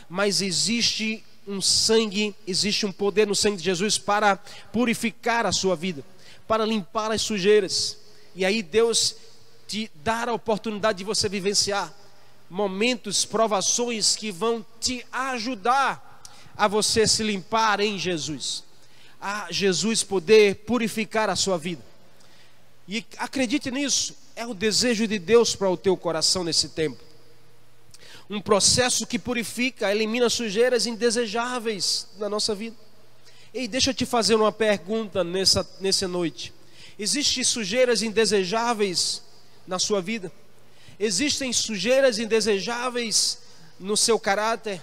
mas 0.09 0.41
existe 0.41 1.23
um 1.47 1.61
sangue, 1.61 2.35
existe 2.47 2.83
um 2.83 2.91
poder 2.91 3.27
no 3.27 3.35
sangue 3.35 3.57
de 3.57 3.63
Jesus 3.63 3.99
para 3.99 4.37
purificar 4.71 5.45
a 5.45 5.51
sua 5.51 5.75
vida, 5.75 6.03
para 6.47 6.65
limpar 6.65 7.11
as 7.11 7.21
sujeiras. 7.21 7.95
E 8.35 8.43
aí 8.43 8.63
Deus 8.63 9.15
te 9.73 9.89
dar 10.03 10.29
a 10.29 10.33
oportunidade 10.33 10.99
de 10.99 11.03
você 11.03 11.27
vivenciar 11.27 11.91
momentos, 12.47 13.25
provações 13.25 14.15
que 14.15 14.31
vão 14.31 14.63
te 14.79 15.03
ajudar 15.11 16.21
a 16.55 16.67
você 16.67 17.07
se 17.07 17.23
limpar 17.23 17.79
em 17.79 17.97
Jesus. 17.97 18.63
A 19.19 19.47
Jesus 19.49 20.03
poder 20.03 20.57
purificar 20.57 21.27
a 21.27 21.35
sua 21.35 21.57
vida. 21.57 21.81
E 22.87 23.03
acredite 23.17 23.71
nisso, 23.71 24.15
é 24.35 24.45
o 24.45 24.53
desejo 24.53 25.07
de 25.07 25.17
Deus 25.17 25.55
para 25.55 25.71
o 25.71 25.75
teu 25.75 25.97
coração 25.97 26.43
nesse 26.43 26.69
tempo 26.69 27.01
um 28.29 28.39
processo 28.39 29.05
que 29.05 29.19
purifica, 29.19 29.91
elimina 29.91 30.29
sujeiras 30.29 30.85
indesejáveis 30.87 32.07
na 32.17 32.29
nossa 32.29 32.55
vida. 32.55 32.75
Ei, 33.53 33.67
deixa 33.67 33.89
eu 33.89 33.93
te 33.93 34.05
fazer 34.05 34.35
uma 34.35 34.51
pergunta 34.51 35.23
nessa, 35.23 35.67
nessa 35.79 36.07
noite. 36.07 36.53
Existem 36.97 37.43
sujeiras 37.43 38.01
indesejáveis 38.01 39.21
na 39.67 39.79
sua 39.79 40.01
vida? 40.01 40.31
Existem 40.99 41.51
sujeiras 41.51 42.19
indesejáveis 42.19 43.39
no 43.79 43.97
seu 43.97 44.19
caráter? 44.19 44.81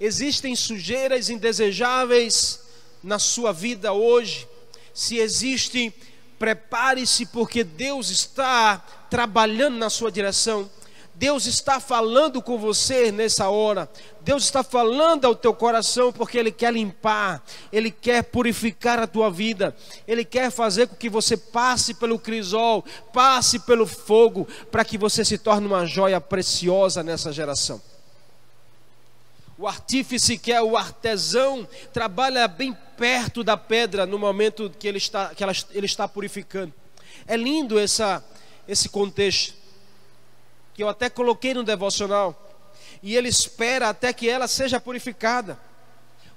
Existem 0.00 0.56
sujeiras 0.56 1.28
indesejáveis 1.28 2.60
na 3.02 3.18
sua 3.18 3.52
vida 3.52 3.92
hoje? 3.92 4.48
Se 4.94 5.18
existe, 5.18 5.92
prepare-se, 6.38 7.26
porque 7.26 7.62
Deus 7.62 8.10
está 8.10 8.78
trabalhando 9.10 9.76
na 9.76 9.90
sua 9.90 10.10
direção. 10.10 10.70
Deus 11.20 11.44
está 11.44 11.78
falando 11.78 12.40
com 12.40 12.56
você 12.56 13.12
nessa 13.12 13.50
hora. 13.50 13.90
Deus 14.22 14.42
está 14.44 14.62
falando 14.62 15.26
ao 15.26 15.34
teu 15.34 15.52
coração 15.52 16.10
porque 16.10 16.38
Ele 16.38 16.50
quer 16.50 16.72
limpar, 16.72 17.44
Ele 17.70 17.90
quer 17.90 18.22
purificar 18.24 18.98
a 18.98 19.06
tua 19.06 19.30
vida, 19.30 19.76
Ele 20.08 20.24
quer 20.24 20.50
fazer 20.50 20.88
com 20.88 20.96
que 20.96 21.10
você 21.10 21.36
passe 21.36 21.92
pelo 21.92 22.18
crisol, 22.18 22.82
passe 23.12 23.58
pelo 23.58 23.86
fogo, 23.86 24.48
para 24.70 24.82
que 24.82 24.96
você 24.96 25.22
se 25.22 25.36
torne 25.36 25.66
uma 25.66 25.84
joia 25.84 26.22
preciosa 26.22 27.02
nessa 27.02 27.30
geração. 27.30 27.82
O 29.58 29.68
artífice, 29.68 30.38
que 30.38 30.50
é 30.50 30.62
o 30.62 30.74
artesão, 30.74 31.68
trabalha 31.92 32.48
bem 32.48 32.74
perto 32.96 33.44
da 33.44 33.58
pedra 33.58 34.06
no 34.06 34.18
momento 34.18 34.72
que 34.78 34.88
ele 34.88 34.96
está, 34.96 35.34
que 35.34 35.42
ela, 35.42 35.52
ele 35.72 35.84
está 35.84 36.08
purificando. 36.08 36.72
É 37.26 37.36
lindo 37.36 37.78
essa, 37.78 38.24
esse 38.66 38.88
contexto 38.88 39.59
que 40.80 40.84
eu 40.84 40.88
até 40.88 41.10
coloquei 41.10 41.52
no 41.52 41.62
devocional, 41.62 42.34
e 43.02 43.14
ele 43.14 43.28
espera 43.28 43.90
até 43.90 44.14
que 44.14 44.30
ela 44.30 44.48
seja 44.48 44.80
purificada. 44.80 45.60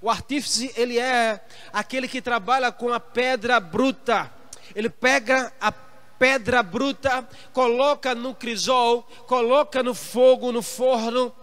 O 0.01 0.09
artífice, 0.09 0.69
ele 0.75 0.99
é 0.99 1.39
aquele 1.71 2.09
que 2.09 2.21
trabalha 2.21 2.69
com 2.69 2.91
a 2.91 2.99
pedra 2.99 3.57
bruta. 3.61 4.29
Ele 4.75 4.89
pega 4.89 5.53
a 5.61 5.71
pedra 5.71 6.61
bruta, 6.61 7.25
coloca 7.53 8.13
no 8.13 8.35
crisol, 8.35 9.03
coloca 9.27 9.81
no 9.81 9.95
fogo, 9.95 10.51
no 10.51 10.61
forno, 10.61 11.33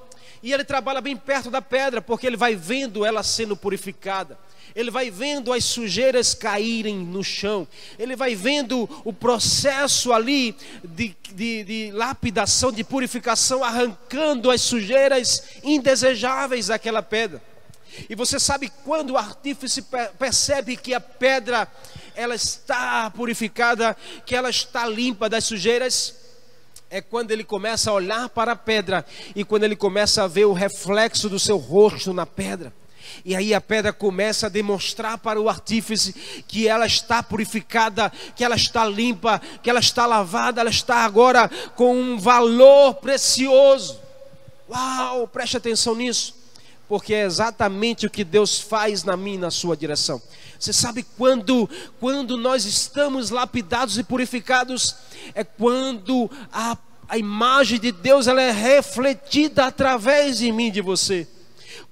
E 0.43 0.53
ele 0.53 0.65
trabalha 0.65 1.01
bem 1.01 1.17
perto 1.17 1.51
da 1.51 1.63
pedra, 1.63 2.01
porque 2.01 2.27
ele 2.27 2.37
vai 2.37 2.55
vendo 2.55 3.05
ela 3.05 3.23
sendo 3.23 3.57
purificada. 3.57 4.39
Ele 4.75 4.91
vai 4.91 5.11
vendo 5.11 5.53
as 5.53 5.65
sujeiras 5.65 6.35
caírem 6.35 6.97
no 6.97 7.23
chão. 7.23 7.67
Ele 7.99 8.17
vai 8.17 8.35
vendo 8.35 8.89
o 9.05 9.13
processo 9.13 10.13
ali 10.13 10.57
de, 10.85 11.17
de, 11.33 11.65
de 11.65 11.91
lapidação, 11.93 12.73
de 12.73 12.85
purificação, 12.85 13.65
arrancando 13.65 14.51
as 14.51 14.61
sujeiras 14.61 15.43
indesejáveis 15.63 16.69
daquela 16.69 17.03
pedra. 17.03 17.43
E 18.09 18.15
você 18.15 18.39
sabe 18.39 18.71
quando 18.85 19.11
o 19.11 19.17
artífice 19.17 19.85
percebe 20.19 20.77
que 20.77 20.95
a 20.95 21.01
pedra 21.01 21.69
ela 22.15 22.35
está 22.35 23.11
purificada, 23.11 23.97
que 24.25 24.35
ela 24.35 24.51
está 24.51 24.87
limpa 24.87 25.29
das 25.29 25.45
sujeiras? 25.45 26.15
É 26.89 27.01
quando 27.01 27.31
ele 27.31 27.45
começa 27.45 27.91
a 27.91 27.95
olhar 27.95 28.29
para 28.29 28.53
a 28.53 28.57
pedra 28.57 29.05
e 29.35 29.45
quando 29.45 29.65
ele 29.65 29.77
começa 29.77 30.25
a 30.25 30.27
ver 30.27 30.45
o 30.45 30.53
reflexo 30.53 31.29
do 31.29 31.39
seu 31.39 31.57
rosto 31.57 32.13
na 32.13 32.27
pedra. 32.27 32.73
E 33.25 33.37
aí 33.37 33.53
a 33.53 33.61
pedra 33.61 33.93
começa 33.93 34.47
a 34.47 34.51
demonstrar 34.51 35.19
para 35.19 35.41
o 35.41 35.49
artífice 35.49 36.15
que 36.47 36.67
ela 36.67 36.87
está 36.87 37.23
purificada, 37.23 38.11
que 38.35 38.45
ela 38.45 38.57
está 38.57 38.85
limpa, 38.87 39.41
que 39.63 39.69
ela 39.69 39.81
está 39.81 40.07
lavada, 40.07 40.61
ela 40.61 40.71
está 40.71 41.05
agora 41.05 41.51
com 41.77 41.95
um 41.95 42.19
valor 42.19 42.95
precioso. 42.95 43.99
Uau, 44.69 45.27
preste 45.29 45.57
atenção 45.57 45.95
nisso, 45.95 46.35
porque 46.89 47.13
é 47.13 47.25
exatamente 47.25 48.07
o 48.07 48.11
que 48.11 48.25
Deus 48.25 48.61
faz 48.61 49.05
na 49.05 49.17
minha 49.17 49.37
e 49.37 49.41
na 49.41 49.51
sua 49.51 49.77
direção. 49.77 50.23
Você 50.59 50.73
sabe 50.73 51.05
quando 51.17 51.69
quando 51.99 52.37
nós 52.37 52.65
estamos 52.65 53.31
lapidados 53.31 53.99
e 53.99 54.05
purificados 54.05 54.95
é 55.35 55.43
quando 55.43 56.31
a, 56.53 56.77
a 57.09 57.19
imagem 57.19 57.81
de 57.81 57.91
Deus 57.91 58.27
ela 58.27 58.43
é 58.43 58.51
refletida 58.51 59.67
através 59.67 60.39
de 60.39 60.53
mim, 60.53 60.71
de 60.71 60.81
você 60.81 61.27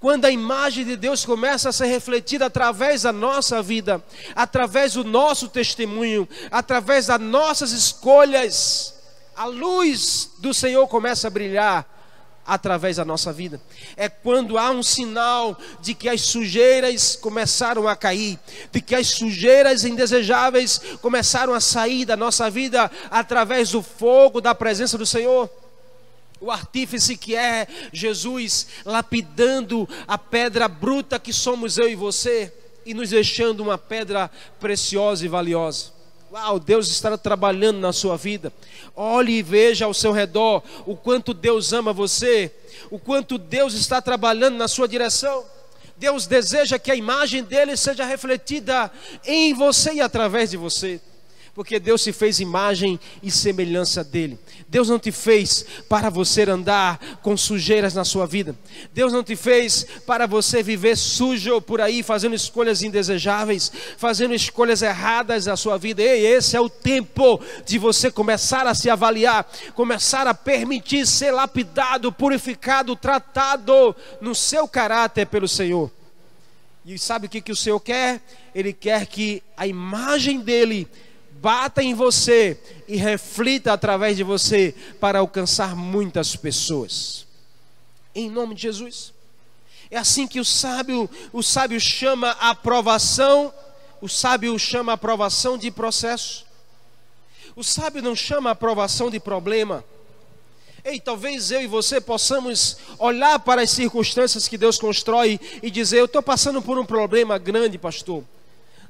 quando 0.00 0.24
a 0.26 0.30
imagem 0.30 0.84
de 0.84 0.96
Deus 0.96 1.24
começa 1.24 1.68
a 1.68 1.72
ser 1.72 1.86
refletida 1.86 2.46
através 2.46 3.02
da 3.02 3.12
nossa 3.12 3.60
vida, 3.62 4.02
através 4.34 4.92
do 4.94 5.02
nosso 5.02 5.48
testemunho, 5.48 6.28
através 6.50 7.06
das 7.06 7.20
nossas 7.20 7.72
escolhas, 7.72 8.94
a 9.36 9.46
luz 9.46 10.30
do 10.38 10.54
Senhor 10.54 10.86
começa 10.86 11.26
a 11.26 11.30
brilhar 11.30 11.98
através 12.46 12.96
da 12.96 13.04
nossa 13.04 13.32
vida. 13.32 13.60
É 13.96 14.08
quando 14.08 14.56
há 14.56 14.70
um 14.70 14.82
sinal 14.82 15.58
de 15.80 15.94
que 15.94 16.08
as 16.08 16.22
sujeiras 16.22 17.14
começaram 17.16 17.86
a 17.86 17.94
cair, 17.94 18.38
de 18.72 18.80
que 18.80 18.94
as 18.94 19.08
sujeiras 19.08 19.84
indesejáveis 19.84 20.80
começaram 21.02 21.52
a 21.52 21.60
sair 21.60 22.04
da 22.04 22.16
nossa 22.16 22.48
vida 22.48 22.90
através 23.10 23.70
do 23.72 23.82
fogo 23.82 24.40
da 24.40 24.54
presença 24.54 24.96
do 24.96 25.04
Senhor 25.04 25.50
o 26.40 26.50
artífice 26.50 27.16
que 27.16 27.34
é 27.34 27.66
Jesus, 27.92 28.66
lapidando 28.84 29.88
a 30.06 30.16
pedra 30.16 30.68
bruta 30.68 31.18
que 31.18 31.32
somos 31.32 31.78
eu 31.78 31.88
e 31.88 31.94
você 31.94 32.52
e 32.86 32.94
nos 32.94 33.10
deixando 33.10 33.60
uma 33.60 33.76
pedra 33.76 34.30
preciosa 34.60 35.24
e 35.24 35.28
valiosa. 35.28 35.92
Uau, 36.30 36.60
Deus 36.60 36.88
está 36.88 37.16
trabalhando 37.16 37.78
na 37.78 37.92
sua 37.92 38.16
vida. 38.16 38.52
Olhe 38.94 39.38
e 39.38 39.42
veja 39.42 39.86
ao 39.86 39.94
seu 39.94 40.12
redor 40.12 40.62
o 40.86 40.94
quanto 40.94 41.32
Deus 41.32 41.72
ama 41.72 41.92
você, 41.92 42.52
o 42.90 42.98
quanto 42.98 43.38
Deus 43.38 43.74
está 43.74 44.00
trabalhando 44.00 44.56
na 44.56 44.68
sua 44.68 44.86
direção. 44.86 45.44
Deus 45.96 46.26
deseja 46.26 46.78
que 46.78 46.90
a 46.90 46.94
imagem 46.94 47.42
dele 47.42 47.76
seja 47.76 48.04
refletida 48.04 48.90
em 49.24 49.52
você 49.54 49.94
e 49.94 50.00
através 50.00 50.50
de 50.50 50.56
você 50.56 51.00
porque 51.58 51.80
Deus 51.80 52.02
se 52.02 52.12
fez 52.12 52.38
imagem 52.38 53.00
e 53.20 53.32
semelhança 53.32 54.04
dele. 54.04 54.38
Deus 54.68 54.88
não 54.88 54.96
te 54.96 55.10
fez 55.10 55.66
para 55.88 56.08
você 56.08 56.48
andar 56.48 57.18
com 57.20 57.36
sujeiras 57.36 57.94
na 57.94 58.04
sua 58.04 58.28
vida. 58.28 58.54
Deus 58.94 59.12
não 59.12 59.24
te 59.24 59.34
fez 59.34 59.84
para 60.06 60.24
você 60.24 60.62
viver 60.62 60.96
sujo 60.96 61.60
por 61.60 61.80
aí, 61.80 62.00
fazendo 62.04 62.36
escolhas 62.36 62.84
indesejáveis, 62.84 63.72
fazendo 63.96 64.34
escolhas 64.34 64.82
erradas 64.82 65.46
na 65.46 65.56
sua 65.56 65.76
vida. 65.76 66.00
Ei, 66.00 66.26
esse 66.26 66.56
é 66.56 66.60
o 66.60 66.70
tempo 66.70 67.40
de 67.66 67.76
você 67.76 68.08
começar 68.08 68.64
a 68.64 68.72
se 68.72 68.88
avaliar, 68.88 69.44
começar 69.74 70.28
a 70.28 70.34
permitir 70.34 71.08
ser 71.08 71.32
lapidado, 71.32 72.12
purificado, 72.12 72.94
tratado 72.94 73.96
no 74.20 74.32
seu 74.32 74.68
caráter 74.68 75.26
pelo 75.26 75.48
Senhor. 75.48 75.90
E 76.86 76.96
sabe 76.96 77.26
o 77.26 77.28
que, 77.28 77.40
que 77.40 77.50
o 77.50 77.56
Senhor 77.56 77.80
quer? 77.80 78.22
Ele 78.54 78.72
quer 78.72 79.06
que 79.06 79.42
a 79.56 79.66
imagem 79.66 80.38
dele 80.38 80.88
bata 81.40 81.82
em 81.82 81.94
você 81.94 82.58
e 82.86 82.96
reflita 82.96 83.72
através 83.72 84.16
de 84.16 84.22
você 84.22 84.74
para 85.00 85.20
alcançar 85.20 85.76
muitas 85.76 86.34
pessoas. 86.34 87.26
Em 88.14 88.30
nome 88.30 88.54
de 88.54 88.62
Jesus. 88.62 89.12
É 89.90 89.96
assim 89.96 90.26
que 90.26 90.40
o 90.40 90.44
sábio, 90.44 91.08
o 91.32 91.42
sábio 91.42 91.80
chama 91.80 92.30
a 92.40 92.50
aprovação, 92.50 93.52
o 94.00 94.08
sábio 94.08 94.58
chama 94.58 94.92
a 94.92 94.94
aprovação 94.96 95.56
de 95.56 95.70
processo. 95.70 96.44
O 97.56 97.64
sábio 97.64 98.02
não 98.02 98.14
chama 98.14 98.50
a 98.50 98.52
aprovação 98.52 99.10
de 99.10 99.18
problema. 99.18 99.84
Ei, 100.84 101.00
talvez 101.00 101.50
eu 101.50 101.60
e 101.60 101.66
você 101.66 102.00
possamos 102.00 102.78
olhar 102.98 103.38
para 103.40 103.62
as 103.62 103.70
circunstâncias 103.70 104.46
que 104.46 104.56
Deus 104.58 104.78
constrói 104.78 105.40
e 105.62 105.70
dizer: 105.70 105.98
Eu 105.98 106.04
estou 106.04 106.22
passando 106.22 106.62
por 106.62 106.78
um 106.78 106.86
problema 106.86 107.36
grande, 107.38 107.78
pastor. 107.78 108.24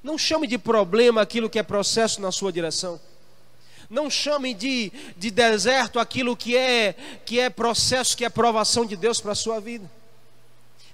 Não 0.02 0.16
chame 0.16 0.46
de 0.46 0.58
problema 0.58 1.22
aquilo 1.22 1.50
que 1.50 1.58
é 1.58 1.62
processo 1.62 2.20
na 2.20 2.30
sua 2.30 2.52
direção. 2.52 3.00
Não 3.90 4.10
chame 4.10 4.52
de, 4.52 4.92
de 5.16 5.30
deserto 5.30 5.98
aquilo 5.98 6.36
que 6.36 6.56
é, 6.56 6.94
que 7.24 7.40
é 7.40 7.48
processo, 7.48 8.16
que 8.16 8.24
é 8.24 8.28
provação 8.28 8.84
de 8.84 8.96
Deus 8.96 9.20
para 9.20 9.32
a 9.32 9.36
sua 9.36 9.60
vida. 9.60 9.90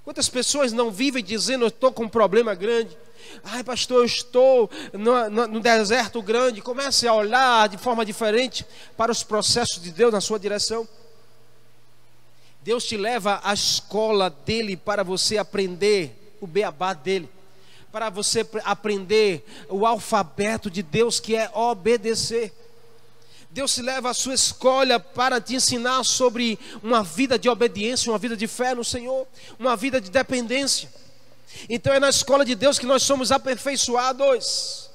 Quantas 0.04 0.28
pessoas 0.28 0.72
não 0.72 0.90
vivem 0.90 1.24
dizendo, 1.24 1.64
eu 1.64 1.68
estou 1.68 1.92
com 1.92 2.04
um 2.04 2.08
problema 2.08 2.54
grande. 2.54 2.96
Ai, 3.42 3.64
pastor, 3.64 4.00
eu 4.00 4.04
estou 4.04 4.70
no, 4.92 5.30
no, 5.30 5.46
no, 5.46 5.60
deserto 5.60 6.22
grande. 6.22 6.60
Comece 6.60 7.08
a 7.08 7.14
olhar 7.14 7.68
de 7.68 7.78
forma 7.78 8.04
diferente 8.04 8.64
para 8.96 9.10
os 9.10 9.22
processos 9.22 9.82
de 9.82 9.90
Deus 9.90 10.12
na 10.12 10.20
sua 10.20 10.38
direção. 10.38 10.86
Deus 12.62 12.84
te 12.84 12.96
leva 12.96 13.40
à 13.42 13.52
escola 13.52 14.30
dele 14.30 14.76
para 14.76 15.02
você 15.02 15.36
aprender 15.36 16.36
o 16.40 16.46
beabá 16.46 16.92
dele 16.92 17.28
para 17.94 18.10
você 18.10 18.44
aprender 18.64 19.46
o 19.68 19.86
alfabeto 19.86 20.68
de 20.68 20.82
Deus 20.82 21.20
que 21.20 21.36
é 21.36 21.48
obedecer. 21.54 22.52
Deus 23.50 23.70
se 23.70 23.82
leva 23.82 24.10
à 24.10 24.14
sua 24.14 24.34
escolha 24.34 24.98
para 24.98 25.40
te 25.40 25.54
ensinar 25.54 26.02
sobre 26.02 26.58
uma 26.82 27.04
vida 27.04 27.38
de 27.38 27.48
obediência, 27.48 28.10
uma 28.10 28.18
vida 28.18 28.36
de 28.36 28.48
fé 28.48 28.74
no 28.74 28.84
Senhor, 28.84 29.28
uma 29.60 29.76
vida 29.76 30.00
de 30.00 30.10
dependência. 30.10 30.92
Então 31.68 31.92
é 31.92 32.00
na 32.00 32.08
escola 32.08 32.44
de 32.44 32.56
Deus 32.56 32.80
que 32.80 32.84
nós 32.84 33.04
somos 33.04 33.30
aperfeiçoados. 33.30 34.90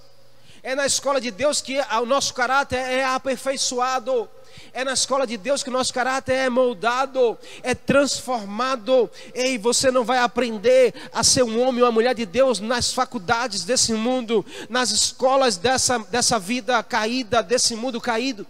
É 0.61 0.75
na 0.75 0.85
escola 0.85 1.21
de 1.21 1.31
Deus 1.31 1.61
que 1.61 1.79
o 1.79 2.05
nosso 2.05 2.33
caráter 2.33 2.79
é 2.79 3.05
aperfeiçoado. 3.05 4.29
É 4.73 4.83
na 4.83 4.93
escola 4.93 5.25
de 5.25 5.37
Deus 5.37 5.63
que 5.63 5.69
o 5.69 5.73
nosso 5.73 5.93
caráter 5.93 6.33
é 6.33 6.49
moldado, 6.49 7.37
é 7.63 7.73
transformado. 7.73 9.09
Ei, 9.33 9.57
você 9.57 9.91
não 9.91 10.03
vai 10.03 10.19
aprender 10.19 10.93
a 11.11 11.23
ser 11.23 11.43
um 11.43 11.61
homem 11.61 11.81
ou 11.81 11.87
uma 11.87 11.91
mulher 11.91 12.15
de 12.15 12.25
Deus 12.25 12.59
nas 12.59 12.93
faculdades 12.93 13.63
desse 13.63 13.93
mundo, 13.93 14.45
nas 14.69 14.91
escolas 14.91 15.57
dessa, 15.57 15.99
dessa 15.99 16.37
vida 16.37 16.81
caída, 16.83 17.41
desse 17.41 17.75
mundo 17.75 17.99
caído. 17.99 18.45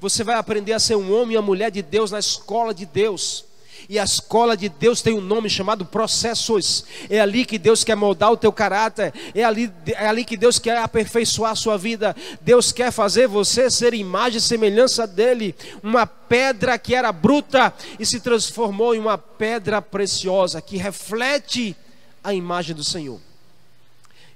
Você 0.00 0.24
vai 0.24 0.36
aprender 0.36 0.72
a 0.72 0.80
ser 0.80 0.96
um 0.96 1.14
homem 1.14 1.36
ou 1.36 1.42
uma 1.42 1.46
mulher 1.46 1.70
de 1.70 1.80
Deus 1.80 2.10
na 2.10 2.18
escola 2.18 2.74
de 2.74 2.84
Deus. 2.84 3.44
E 3.88 3.98
a 3.98 4.04
escola 4.04 4.56
de 4.56 4.68
Deus 4.68 5.02
tem 5.02 5.14
um 5.14 5.20
nome 5.20 5.50
chamado 5.50 5.84
processos. 5.84 6.84
É 7.10 7.20
ali 7.20 7.44
que 7.44 7.58
Deus 7.58 7.84
quer 7.84 7.94
moldar 7.94 8.32
o 8.32 8.36
teu 8.36 8.52
caráter. 8.52 9.12
É 9.34 9.44
ali, 9.44 9.72
é 9.86 10.06
ali 10.06 10.24
que 10.24 10.36
Deus 10.36 10.58
quer 10.58 10.78
aperfeiçoar 10.78 11.52
a 11.52 11.56
sua 11.56 11.76
vida. 11.76 12.14
Deus 12.40 12.72
quer 12.72 12.90
fazer 12.90 13.26
você 13.26 13.70
ser 13.70 13.94
imagem 13.94 14.38
e 14.38 14.40
semelhança 14.40 15.06
dele. 15.06 15.54
Uma 15.82 16.06
pedra 16.06 16.78
que 16.78 16.94
era 16.94 17.12
bruta 17.12 17.72
e 17.98 18.06
se 18.06 18.20
transformou 18.20 18.94
em 18.94 18.98
uma 18.98 19.18
pedra 19.18 19.82
preciosa 19.82 20.60
que 20.60 20.76
reflete 20.76 21.76
a 22.22 22.32
imagem 22.32 22.74
do 22.74 22.84
Senhor. 22.84 23.20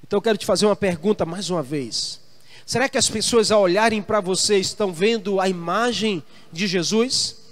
Então 0.06 0.18
eu 0.18 0.22
quero 0.22 0.38
te 0.38 0.46
fazer 0.46 0.66
uma 0.66 0.76
pergunta 0.76 1.24
mais 1.24 1.50
uma 1.50 1.62
vez. 1.62 2.20
Será 2.64 2.88
que 2.88 2.98
as 2.98 3.09
pessoas 3.09 3.52
ao 3.52 3.62
olharem 3.62 4.02
para 4.02 4.20
você 4.20 4.59
estão 4.59 4.92
vendo 4.92 5.40
a 5.40 5.48
imagem 5.48 6.22
de 6.52 6.66
Jesus? 6.66 7.45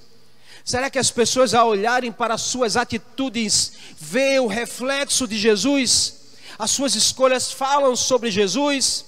Será 0.64 0.88
que 0.88 0.98
as 0.98 1.11
pessoas, 1.11 1.53
ao 1.53 1.68
olharem 1.68 2.11
para 2.11 2.35
as 2.35 2.40
suas 2.40 2.74
atitudes, 2.74 3.72
veem 3.98 4.40
o 4.40 4.46
reflexo 4.46 5.29
de 5.29 5.37
Jesus? 5.37 6.14
As 6.59 6.70
suas 6.70 6.94
escolhas 6.94 7.53
falam 7.53 7.94
sobre 7.94 8.31
Jesus? 8.31 9.05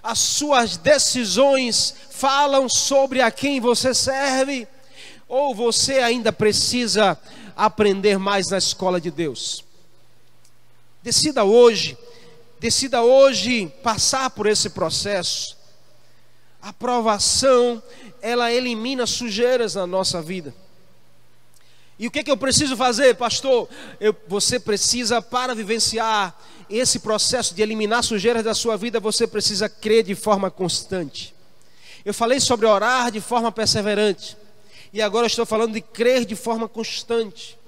As 0.00 0.20
suas 0.20 0.76
decisões 0.76 1.94
falam 2.10 2.68
sobre 2.68 3.20
a 3.20 3.30
quem 3.32 3.58
você 3.58 3.92
serve? 3.92 4.68
Ou 5.26 5.52
você 5.52 5.98
ainda 5.98 6.32
precisa 6.32 7.18
aprender 7.56 8.16
mais 8.16 8.50
na 8.50 8.58
escola 8.58 9.00
de 9.00 9.10
Deus? 9.10 9.64
Decida 11.02 11.42
hoje, 11.42 11.98
decida 12.60 13.02
hoje 13.02 13.66
passar 13.82 14.30
por 14.30 14.46
esse 14.46 14.70
processo. 14.70 15.56
A 16.62 16.68
aprovação, 16.68 17.82
ela 18.22 18.52
elimina 18.52 19.06
sujeiras 19.06 19.74
na 19.74 19.88
nossa 19.88 20.22
vida. 20.22 20.54
E 21.98 22.06
o 22.06 22.10
que, 22.10 22.20
é 22.20 22.22
que 22.24 22.30
eu 22.30 22.36
preciso 22.36 22.76
fazer, 22.76 23.14
pastor? 23.14 23.68
Eu, 24.00 24.14
você 24.26 24.58
precisa, 24.58 25.22
para 25.22 25.54
vivenciar 25.54 26.36
esse 26.68 26.98
processo 26.98 27.54
de 27.54 27.62
eliminar 27.62 28.02
sujeiras 28.02 28.42
da 28.42 28.54
sua 28.54 28.76
vida, 28.76 28.98
você 28.98 29.26
precisa 29.26 29.68
crer 29.68 30.02
de 30.02 30.14
forma 30.14 30.50
constante. 30.50 31.34
Eu 32.04 32.12
falei 32.12 32.40
sobre 32.40 32.66
orar 32.66 33.10
de 33.10 33.20
forma 33.20 33.52
perseverante. 33.52 34.36
E 34.92 35.00
agora 35.00 35.26
estou 35.26 35.46
falando 35.46 35.74
de 35.74 35.80
crer 35.80 36.24
de 36.24 36.34
forma 36.34 36.68
constante. 36.68 37.58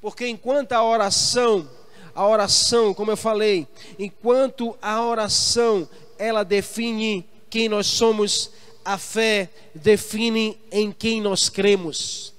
Porque 0.00 0.26
enquanto 0.26 0.72
a 0.72 0.82
oração, 0.82 1.68
a 2.14 2.26
oração, 2.26 2.92
como 2.92 3.10
eu 3.10 3.16
falei, 3.16 3.66
enquanto 3.98 4.76
a 4.82 5.02
oração, 5.04 5.88
ela 6.18 6.44
define 6.44 7.26
quem 7.48 7.68
nós 7.68 7.86
somos, 7.86 8.50
a 8.84 8.98
fé 8.98 9.50
define 9.74 10.58
em 10.70 10.90
quem 10.92 11.20
nós 11.20 11.48
cremos. 11.48 12.32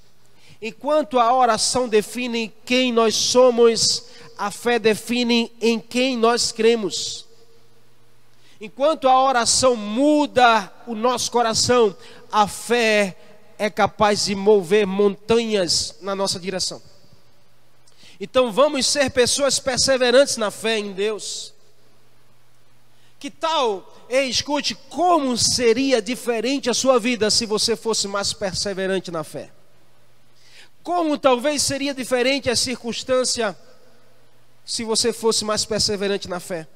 Enquanto 0.65 1.19
a 1.19 1.36
oração 1.36 1.89
define 1.89 2.49
quem 2.63 2.93
nós 2.93 3.15
somos, 3.15 4.06
a 4.38 4.49
fé 4.49 4.80
define 4.80 5.52
em 5.60 5.78
quem 5.78 6.15
nós 6.15 6.54
cremos. 6.54 7.26
Enquanto 8.62 9.10
a 9.10 9.21
oração 9.21 9.76
muda 9.76 10.71
o 10.88 10.95
nosso 10.95 11.30
coração, 11.30 11.93
a 12.32 12.47
fé 12.47 13.17
é 13.60 13.69
capaz 13.69 14.23
de 14.23 14.36
mover 14.36 14.88
montanhas 14.88 15.97
na 15.99 16.15
nossa 16.15 16.39
direção. 16.39 16.82
Então 18.17 18.49
vamos 18.49 18.86
ser 18.86 19.10
pessoas 19.10 19.60
perseverantes 19.60 20.38
na 20.38 20.49
fé 20.49 20.80
em 20.80 20.93
Deus. 20.93 21.54
Que 23.19 23.30
tal, 23.30 23.93
ei, 24.08 24.30
escute, 24.30 24.76
como 24.88 25.38
seria 25.38 26.02
diferente 26.02 26.69
a 26.69 26.73
sua 26.73 27.02
vida 27.02 27.30
se 27.30 27.45
você 27.45 27.76
fosse 27.76 28.08
mais 28.08 28.32
perseverante 28.32 29.12
na 29.12 29.26
fé? 29.26 29.52
Como 30.84 31.17
talvez 31.17 31.62
seria 31.62 31.93
diferente 31.93 32.50
a 32.50 32.56
circunstância 32.56 33.58
se 34.65 34.84
você 34.84 35.13
fosse 35.13 35.46
mais 35.46 35.63
perseverante 35.63 36.28
na 36.28 36.41
fé? 36.41 36.67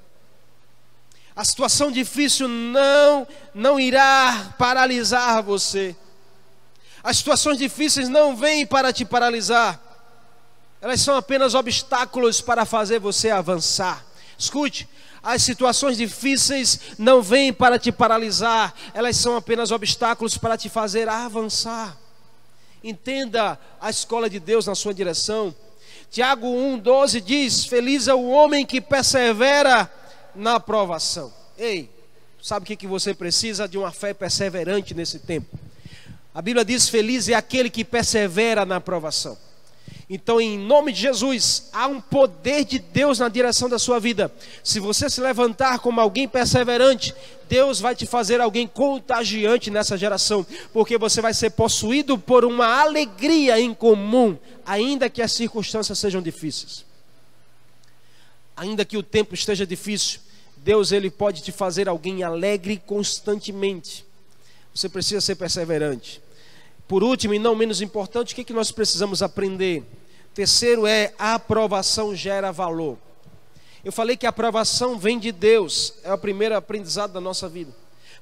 A 1.35 1.43
situação 1.43 1.91
difícil 1.91 2.47
não 2.47 3.27
não 3.53 3.79
irá 3.79 4.55
paralisar 4.57 5.43
você. 5.43 5.95
As 7.03 7.17
situações 7.17 7.57
difíceis 7.57 8.07
não 8.07 8.35
vêm 8.35 8.65
para 8.65 8.91
te 8.93 9.03
paralisar. 9.03 9.79
Elas 10.81 11.01
são 11.01 11.15
apenas 11.15 11.53
obstáculos 11.53 12.39
para 12.39 12.65
fazer 12.65 12.99
você 12.99 13.29
avançar. 13.29 14.05
Escute, 14.37 14.87
as 15.21 15.43
situações 15.43 15.97
difíceis 15.97 16.79
não 16.97 17.21
vêm 17.21 17.51
para 17.51 17.77
te 17.77 17.91
paralisar, 17.91 18.73
elas 18.93 19.17
são 19.17 19.35
apenas 19.35 19.71
obstáculos 19.71 20.37
para 20.37 20.57
te 20.57 20.69
fazer 20.69 21.09
avançar. 21.09 21.97
Entenda 22.83 23.59
a 23.81 23.89
escola 23.89 24.29
de 24.29 24.39
Deus 24.39 24.67
na 24.67 24.75
sua 24.75 24.93
direção. 24.93 25.53
Tiago 26.09 26.47
1,12 26.47 27.21
diz: 27.21 27.65
Feliz 27.65 28.07
é 28.07 28.13
o 28.13 28.29
homem 28.29 28.65
que 28.65 28.79
persevera 28.79 29.91
na 30.35 30.55
aprovação. 30.55 31.33
Ei, 31.57 31.89
sabe 32.41 32.63
o 32.63 32.77
que, 32.77 32.87
você 32.87 33.13
precisa? 33.13 33.67
De 33.67 33.77
uma 33.77 33.91
fé 33.91 34.13
perseverante 34.13 34.93
nesse 34.93 35.19
tempo. 35.19 35.57
A 36.33 36.41
Bíblia 36.41 36.63
diz: 36.63 36.87
Feliz 36.87 37.27
é 37.27 37.33
aquele 37.33 37.69
que 37.69 37.83
persevera 37.83 38.65
na 38.65 38.77
aprovação. 38.77 39.37
Então, 40.09 40.39
em 40.39 40.57
nome 40.57 40.93
de 40.93 41.01
Jesus, 41.01 41.67
há 41.73 41.85
um 41.85 41.99
poder 41.99 42.63
de 42.63 42.79
Deus 42.79 43.19
na 43.19 43.27
direção 43.27 43.67
da 43.67 43.77
sua 43.77 43.99
vida. 43.99 44.31
Se 44.63 44.79
você 44.79 45.09
se 45.09 45.19
levantar 45.19 45.79
como 45.79 45.99
alguém 45.99 46.25
perseverante, 46.29 47.13
Deus 47.49 47.81
vai 47.81 47.93
te 47.93 48.05
fazer 48.05 48.39
alguém 48.39 48.65
contagiante 48.67 49.69
nessa 49.69 49.97
geração, 49.97 50.45
porque 50.71 50.97
você 50.97 51.19
vai 51.19 51.33
ser 51.33 51.49
possuído 51.51 52.17
por 52.17 52.45
uma 52.45 52.79
alegria 52.79 53.59
em 53.59 53.73
comum, 53.73 54.37
ainda 54.65 55.09
que 55.09 55.21
as 55.21 55.33
circunstâncias 55.33 55.99
sejam 55.99 56.21
difíceis. 56.21 56.85
Ainda 58.55 58.85
que 58.85 58.95
o 58.95 59.03
tempo 59.03 59.33
esteja 59.33 59.67
difícil, 59.67 60.21
Deus 60.55 60.93
ele 60.93 61.11
pode 61.11 61.43
te 61.43 61.51
fazer 61.51 61.89
alguém 61.89 62.23
alegre 62.23 62.81
constantemente. 62.85 64.05
Você 64.73 64.87
precisa 64.87 65.19
ser 65.19 65.35
perseverante. 65.35 66.21
Por 66.87 67.03
último 67.03 67.33
e 67.33 67.39
não 67.39 67.53
menos 67.53 67.81
importante, 67.81 68.31
o 68.31 68.35
que, 68.35 68.45
que 68.45 68.53
nós 68.53 68.71
precisamos 68.71 69.21
aprender? 69.21 69.83
Terceiro 70.37 70.85
é 70.85 71.15
a 71.17 71.33
aprovação 71.33 72.15
gera 72.15 72.51
valor. 72.51 72.95
Eu 73.83 73.91
falei 73.91 74.15
que 74.15 74.27
a 74.27 74.29
aprovação 74.29 74.95
vem 74.95 75.17
de 75.17 75.31
Deus, 75.31 75.95
é 76.03 76.13
o 76.13 76.17
primeiro 76.17 76.55
aprendizado 76.55 77.11
da 77.11 77.19
nossa 77.19 77.49
vida. 77.49 77.73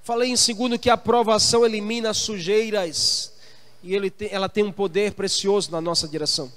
Falei 0.02 0.30
em 0.30 0.38
segundo 0.38 0.80
que 0.80 0.90
a 0.90 0.94
aprovação 0.94 1.66
elimina 1.66 2.14
sujeiras 2.14 3.34
e 3.84 4.10
tem, 4.10 4.30
ela 4.32 4.48
tem 4.48 4.64
um 4.64 4.72
poder 4.72 5.12
precioso 5.12 5.70
na 5.72 5.82
nossa 5.82 6.08
direção. 6.08 6.50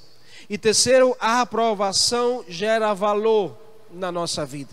E 0.49 0.57
terceiro, 0.57 1.17
a 1.19 1.41
aprovação 1.41 2.45
gera 2.49 2.95
valor 2.95 3.59
na 3.91 4.13
nossa 4.13 4.47
vida. 4.47 4.71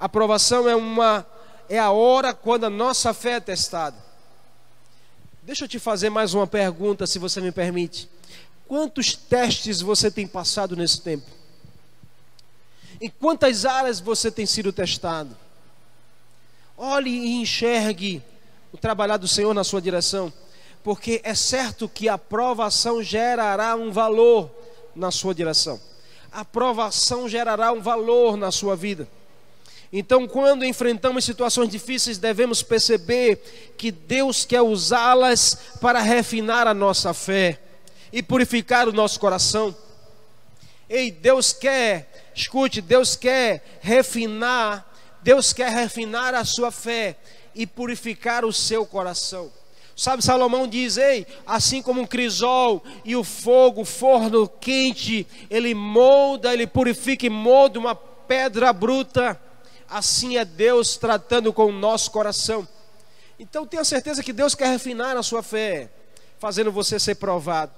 A 0.00 0.06
aprovação 0.06 0.68
é 0.68 0.74
uma 0.74 1.24
é 1.68 1.78
a 1.78 1.92
hora 1.92 2.34
quando 2.34 2.64
a 2.64 2.70
nossa 2.70 3.14
fé 3.14 3.34
é 3.34 3.40
testada. 3.40 3.96
Deixa 5.44 5.66
eu 5.66 5.68
te 5.68 5.78
fazer 5.78 6.10
mais 6.10 6.34
uma 6.34 6.44
pergunta, 6.48 7.06
se 7.06 7.20
você 7.20 7.40
me 7.40 7.52
permite. 7.52 8.17
Quantos 8.68 9.14
testes 9.14 9.80
você 9.80 10.10
tem 10.10 10.26
passado 10.26 10.76
nesse 10.76 11.00
tempo? 11.00 11.24
Em 13.00 13.08
quantas 13.08 13.64
áreas 13.64 13.98
você 13.98 14.30
tem 14.30 14.44
sido 14.44 14.70
testado? 14.74 15.34
Olhe 16.76 17.08
e 17.08 17.40
enxergue 17.40 18.22
o 18.70 18.76
trabalhar 18.76 19.16
do 19.16 19.26
Senhor 19.26 19.54
na 19.54 19.64
sua 19.64 19.80
direção, 19.80 20.30
porque 20.84 21.22
é 21.24 21.34
certo 21.34 21.88
que 21.88 22.10
a 22.10 22.18
provação 22.18 23.02
gerará 23.02 23.74
um 23.74 23.90
valor 23.90 24.50
na 24.94 25.10
sua 25.10 25.34
direção. 25.34 25.80
A 26.30 26.44
provação 26.44 27.26
gerará 27.26 27.72
um 27.72 27.80
valor 27.80 28.36
na 28.36 28.52
sua 28.52 28.76
vida. 28.76 29.08
Então, 29.90 30.28
quando 30.28 30.66
enfrentamos 30.66 31.24
situações 31.24 31.70
difíceis, 31.70 32.18
devemos 32.18 32.62
perceber 32.62 33.72
que 33.78 33.90
Deus 33.90 34.44
quer 34.44 34.60
usá-las 34.60 35.56
para 35.80 36.00
refinar 36.00 36.66
a 36.66 36.74
nossa 36.74 37.14
fé 37.14 37.62
e 38.12 38.22
purificar 38.22 38.88
o 38.88 38.92
nosso 38.92 39.18
coração. 39.18 39.74
Ei, 40.88 41.10
Deus 41.10 41.52
quer, 41.52 42.30
escute, 42.34 42.80
Deus 42.80 43.14
quer 43.16 43.78
refinar, 43.80 44.86
Deus 45.22 45.52
quer 45.52 45.70
refinar 45.70 46.34
a 46.34 46.44
sua 46.44 46.70
fé 46.70 47.16
e 47.54 47.66
purificar 47.66 48.44
o 48.44 48.52
seu 48.52 48.86
coração. 48.86 49.52
Sabe, 49.96 50.22
Salomão 50.22 50.66
diz: 50.66 50.96
Ei, 50.96 51.26
assim 51.46 51.82
como 51.82 52.00
um 52.00 52.06
crisol 52.06 52.82
e 53.04 53.16
o 53.16 53.24
fogo, 53.24 53.82
o 53.82 53.84
forno 53.84 54.48
quente, 54.48 55.26
ele 55.50 55.74
molda, 55.74 56.52
ele 56.52 56.66
purifica 56.66 57.26
e 57.26 57.30
molda 57.30 57.78
uma 57.78 57.94
pedra 57.94 58.72
bruta 58.72 59.38
assim 59.88 60.36
é 60.36 60.44
Deus 60.44 60.96
tratando 60.96 61.52
com 61.52 61.66
o 61.66 61.72
nosso 61.72 62.10
coração. 62.10 62.68
Então 63.38 63.66
tenha 63.66 63.84
certeza 63.84 64.22
que 64.22 64.32
Deus 64.32 64.54
quer 64.54 64.68
refinar 64.68 65.16
a 65.16 65.22
sua 65.22 65.42
fé, 65.42 65.90
fazendo 66.38 66.70
você 66.70 66.98
ser 66.98 67.14
provado. 67.14 67.72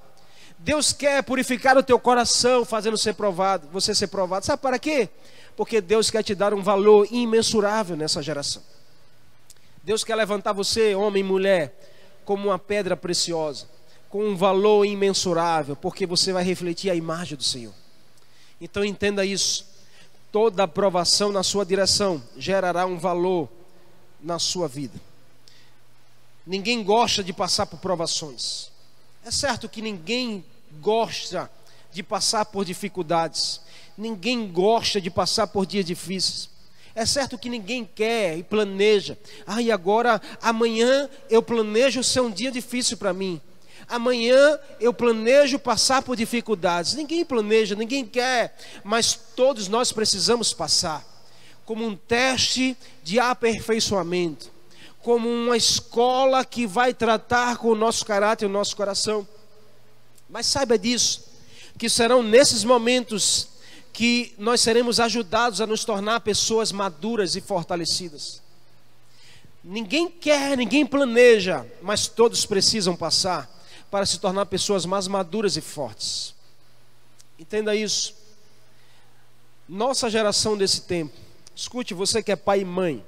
Deus 0.63 0.93
quer 0.93 1.23
purificar 1.23 1.79
o 1.79 1.83
teu 1.83 1.99
coração, 1.99 2.67
fazendo 2.67 2.99
ser 2.99 3.15
provado, 3.15 3.67
você 3.73 3.95
ser 3.95 4.09
provado. 4.09 4.45
Sabe 4.45 4.61
para 4.61 4.79
quê? 4.79 5.09
Porque 5.57 5.81
Deus 5.81 6.11
quer 6.11 6.23
te 6.23 6.35
dar 6.35 6.53
um 6.53 6.63
valor 6.63 7.09
imensurável 7.11 7.97
nessa 7.97 8.23
geração. 8.23 8.63
Deus 9.83 10.05
quer 10.05 10.15
levantar 10.15 10.53
você, 10.53 10.95
homem 10.95 11.21
e 11.21 11.27
mulher, 11.27 11.75
como 12.27 12.49
uma 12.49 12.59
pedra 12.59 12.95
preciosa, 12.95 13.67
com 14.11 14.23
um 14.23 14.37
valor 14.37 14.85
imensurável, 14.85 15.75
porque 15.75 16.05
você 16.05 16.31
vai 16.31 16.45
refletir 16.45 16.91
a 16.91 16.95
imagem 16.95 17.39
do 17.39 17.43
Senhor. 17.45 17.75
Então 18.61 18.85
entenda 18.85 19.25
isso. 19.25 19.67
Toda 20.31 20.65
aprovação 20.65 21.33
na 21.33 21.43
sua 21.43 21.65
direção 21.65 22.23
gerará 22.37 22.85
um 22.85 22.99
valor 22.99 23.49
na 24.21 24.39
sua 24.39 24.69
vida. 24.69 25.01
Ninguém 26.47 26.85
gosta 26.85 27.25
de 27.25 27.33
passar 27.33 27.65
por 27.65 27.79
provações. 27.81 28.70
É 29.31 29.33
certo 29.33 29.69
que 29.69 29.81
ninguém 29.81 30.45
gosta 30.81 31.49
de 31.93 32.03
passar 32.03 32.45
por 32.47 32.65
dificuldades. 32.65 33.61
Ninguém 33.97 34.51
gosta 34.51 35.01
de 35.01 35.09
passar 35.09 35.47
por 35.47 35.65
dias 35.65 35.85
difíceis. 35.85 36.51
É 36.97 37.07
certo 37.07 37.39
que 37.39 37.49
ninguém 37.49 37.89
quer 37.95 38.37
e 38.37 38.43
planeja. 38.43 39.17
Ah, 39.47 39.63
e 39.63 39.71
agora, 39.71 40.21
amanhã 40.43 41.09
eu 41.31 41.41
planejo 41.41 42.03
ser 42.03 42.23
um 42.23 42.31
dia 42.31 42.51
difícil 42.51 42.97
para 42.97 43.13
mim 43.13 43.41
amanhã 43.89 44.59
eu 44.81 44.93
planejo 44.93 45.59
passar 45.61 46.03
por 46.03 46.17
dificuldades. 46.17 46.95
Ninguém 46.95 47.25
planeja, 47.25 47.75
ninguém 47.75 48.05
quer, 48.05 48.57
mas 48.85 49.15
todos 49.35 49.69
nós 49.69 49.91
precisamos 49.93 50.53
passar 50.53 51.05
como 51.65 51.85
um 51.85 51.97
teste 51.97 52.77
de 53.03 53.19
aperfeiçoamento, 53.19 54.51
como 55.03 55.29
uma 55.29 55.57
escola 55.57 56.45
que 56.45 56.67
vai 56.67 56.93
tratar 56.93 57.57
com 57.57 57.69
o 57.69 57.75
nosso 57.75 58.05
caráter 58.05 58.45
e 58.45 58.49
o 58.49 58.53
nosso 58.53 58.77
coração. 58.77 59.27
Mas 60.29 60.47
saiba 60.47 60.79
disso, 60.79 61.25
que 61.79 61.89
serão 61.89 62.23
nesses 62.23 62.65
momentos 62.65 63.49
que 63.93 64.35
nós 64.39 64.61
seremos 64.61 65.01
ajudados 65.01 65.61
a 65.61 65.67
nos 65.67 65.85
tornar 65.85 66.21
pessoas 66.21 66.71
maduras 66.71 67.35
e 67.35 67.41
fortalecidas. 67.41 68.41
Ninguém 69.63 70.09
quer, 70.09 70.57
ninguém 70.57 70.87
planeja, 70.87 71.67
mas 71.83 72.07
todos 72.07 72.47
precisam 72.47 72.97
passar 72.97 73.51
para 73.91 74.07
se 74.07 74.19
tornar 74.19 74.47
pessoas 74.47 74.87
mais 74.87 75.07
maduras 75.07 75.57
e 75.57 75.61
fortes. 75.61 76.35
Entenda 77.39 77.75
isso. 77.75 78.15
Nossa 79.69 80.09
geração 80.09 80.57
desse 80.57 80.83
tempo, 80.83 81.17
escute 81.55 81.93
você 81.95 82.23
que 82.23 82.33
é 82.33 82.37
pai 82.37 82.61
e 82.61 82.65
mãe, 82.65 83.05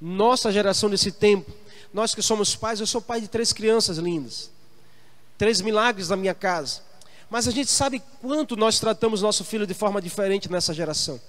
nossa 0.00 0.52
geração 0.52 0.90
desse 0.90 1.10
tempo, 1.10 1.50
nós 1.92 2.14
que 2.14 2.22
somos 2.22 2.54
pais, 2.54 2.80
eu 2.80 2.86
sou 2.86 3.00
pai 3.00 3.20
de 3.20 3.28
três 3.28 3.52
crianças 3.52 3.98
lindas, 3.98 4.50
três 5.38 5.60
milagres 5.60 6.08
na 6.08 6.16
minha 6.16 6.34
casa, 6.34 6.80
mas 7.30 7.48
a 7.48 7.50
gente 7.50 7.70
sabe 7.70 8.02
quanto 8.20 8.56
nós 8.56 8.78
tratamos 8.78 9.22
nosso 9.22 9.44
filho 9.44 9.66
de 9.66 9.74
forma 9.74 10.00
diferente 10.00 10.50
nessa 10.50 10.72
geração. 10.72 11.20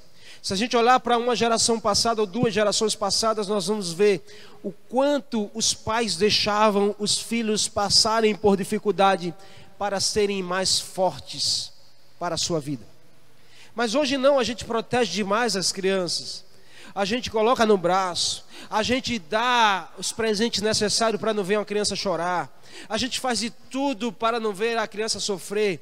Se 0.42 0.54
a 0.54 0.56
gente 0.56 0.78
olhar 0.78 1.00
para 1.00 1.18
uma 1.18 1.36
geração 1.36 1.80
passada 1.80 2.22
ou 2.22 2.28
duas 2.28 2.54
gerações 2.54 2.96
passadas, 2.96 3.48
nós 3.48 3.68
vamos 3.68 3.92
ver 3.92 4.24
o 4.64 4.72
quanto 4.72 5.50
os 5.54 5.74
pais 5.74 6.16
deixavam 6.16 6.96
os 7.00 7.18
filhos 7.18 7.68
passarem 7.68 8.36
por 8.36 8.56
dificuldade 8.56 9.34
para 9.78 10.00
serem 10.00 10.44
mais 10.44 10.80
fortes 10.80 11.72
para 12.20 12.36
a 12.36 12.38
sua 12.38 12.60
vida. 12.60 12.86
Mas 13.76 13.94
hoje 13.96 14.18
não, 14.18 14.40
a 14.40 14.44
gente 14.44 14.66
protege 14.66 15.12
demais 15.12 15.56
as 15.56 15.72
crianças. 15.72 16.44
A 16.96 17.06
gente 17.06 17.30
coloca 17.30 17.66
no 17.66 17.78
braço, 17.78 18.44
a 18.70 18.84
gente 18.84 19.18
dá 19.20 19.90
os 19.98 20.12
presentes 20.12 20.62
necessários 20.62 21.20
para 21.20 21.34
não 21.34 21.44
ver 21.44 21.58
uma 21.58 21.66
criança 21.66 21.96
chorar. 21.96 22.50
A 22.90 22.98
gente 22.98 23.20
faz 23.20 23.40
de 23.40 23.50
tudo 23.50 24.12
para 24.12 24.40
não 24.40 24.54
ver 24.54 24.78
a 24.78 24.88
criança 24.88 25.20
sofrer. 25.20 25.82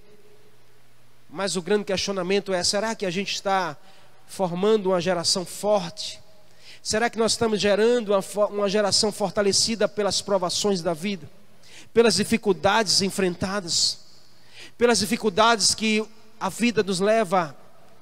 Mas 1.30 1.56
o 1.56 1.62
grande 1.62 1.86
questionamento 1.86 2.54
é: 2.54 2.64
será 2.64 2.96
que 2.96 3.06
a 3.06 3.12
gente 3.12 3.34
está 3.34 3.76
formando 4.28 4.88
uma 4.88 5.02
geração 5.02 5.46
forte? 5.46 6.20
Será 6.82 7.10
que 7.10 7.18
nós 7.18 7.32
estamos 7.32 7.60
gerando 7.60 8.14
uma, 8.14 8.48
uma 8.48 8.70
geração 8.70 9.12
fortalecida 9.12 9.88
pelas 9.88 10.22
provações 10.22 10.82
da 10.82 10.94
vida, 10.94 11.28
pelas 11.94 12.16
dificuldades 12.16 13.02
enfrentadas, 13.02 14.00
pelas 14.78 15.00
dificuldades 15.00 15.74
que 15.74 16.06
a 16.40 16.50
vida 16.50 16.84
nos 16.84 17.00
leva 17.00 17.58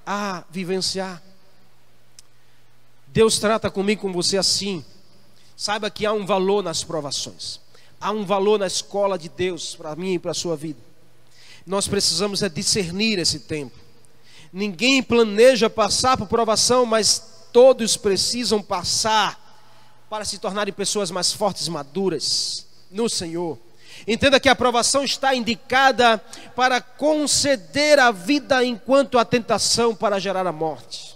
a 0.05 0.43
vivenciar? 0.49 1.21
Deus 3.13 3.37
trata 3.37 3.69
comigo 3.69 4.01
com 4.01 4.11
você 4.11 4.37
assim. 4.39 4.83
Saiba 5.55 5.91
que 5.91 6.03
há 6.03 6.11
um 6.11 6.25
valor 6.25 6.63
nas 6.63 6.83
provações. 6.83 7.59
Há 8.01 8.09
um 8.09 8.25
valor 8.25 8.57
na 8.57 8.65
escola 8.65 9.19
de 9.19 9.29
Deus 9.29 9.75
para 9.75 9.95
mim 9.95 10.15
e 10.15 10.19
para 10.19 10.31
a 10.31 10.33
sua 10.33 10.57
vida. 10.57 10.79
Nós 11.63 11.87
precisamos 11.87 12.41
é 12.41 12.49
discernir 12.49 13.19
esse 13.19 13.41
tempo. 13.41 13.77
Ninguém 14.51 15.03
planeja 15.03 15.69
passar 15.69 16.17
por 16.17 16.27
provação, 16.27 16.87
mas 16.87 17.47
todos 17.53 17.95
precisam 17.95 18.63
passar 18.63 19.39
para 20.09 20.25
se 20.25 20.39
tornarem 20.39 20.73
pessoas 20.73 21.11
mais 21.11 21.31
fortes 21.31 21.67
e 21.67 21.71
maduras 21.71 22.65
no 22.89 23.07
Senhor. 23.07 23.59
Entenda 24.07 24.39
que 24.39 24.49
a 24.49 24.53
aprovação 24.53 25.03
está 25.03 25.35
indicada 25.35 26.17
para 26.55 26.81
conceder 26.81 27.99
a 27.99 28.09
vida 28.09 28.65
enquanto 28.65 29.19
a 29.19 29.23
tentação 29.23 29.93
para 29.93 30.19
gerar 30.19 30.47
a 30.47 30.51
morte. 30.51 31.13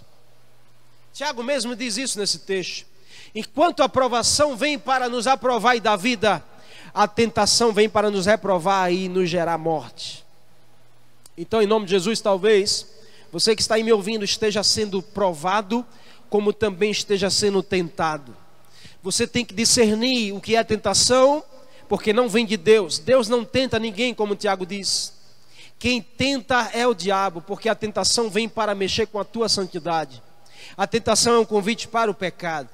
Tiago 1.18 1.42
mesmo 1.42 1.74
diz 1.74 1.96
isso 1.96 2.16
nesse 2.16 2.38
texto. 2.38 2.86
Enquanto 3.34 3.80
a 3.80 3.86
aprovação 3.86 4.56
vem 4.56 4.78
para 4.78 5.08
nos 5.08 5.26
aprovar 5.26 5.74
e 5.74 5.80
dar 5.80 5.96
vida, 5.96 6.40
a 6.94 7.08
tentação 7.08 7.72
vem 7.72 7.88
para 7.88 8.08
nos 8.08 8.26
reprovar 8.26 8.92
e 8.92 9.08
nos 9.08 9.28
gerar 9.28 9.58
morte. 9.58 10.24
Então, 11.36 11.60
em 11.60 11.66
nome 11.66 11.86
de 11.86 11.90
Jesus, 11.90 12.20
talvez 12.20 12.86
você 13.32 13.56
que 13.56 13.62
está 13.62 13.74
aí 13.74 13.82
me 13.82 13.92
ouvindo 13.92 14.24
esteja 14.24 14.62
sendo 14.62 15.02
provado, 15.02 15.84
como 16.30 16.52
também 16.52 16.92
esteja 16.92 17.28
sendo 17.30 17.64
tentado. 17.64 18.36
Você 19.02 19.26
tem 19.26 19.44
que 19.44 19.52
discernir 19.52 20.32
o 20.32 20.40
que 20.40 20.54
é 20.54 20.62
tentação, 20.62 21.42
porque 21.88 22.12
não 22.12 22.28
vem 22.28 22.46
de 22.46 22.56
Deus. 22.56 23.00
Deus 23.00 23.28
não 23.28 23.44
tenta 23.44 23.76
ninguém, 23.80 24.14
como 24.14 24.36
Tiago 24.36 24.64
diz. 24.64 25.12
Quem 25.80 26.00
tenta 26.00 26.70
é 26.72 26.86
o 26.86 26.94
diabo, 26.94 27.40
porque 27.40 27.68
a 27.68 27.74
tentação 27.74 28.30
vem 28.30 28.48
para 28.48 28.72
mexer 28.72 29.06
com 29.06 29.18
a 29.18 29.24
tua 29.24 29.48
santidade. 29.48 30.22
A 30.78 30.86
tentação 30.86 31.34
é 31.34 31.38
um 31.40 31.44
convite 31.44 31.88
para 31.88 32.08
o 32.08 32.14
pecado. 32.14 32.68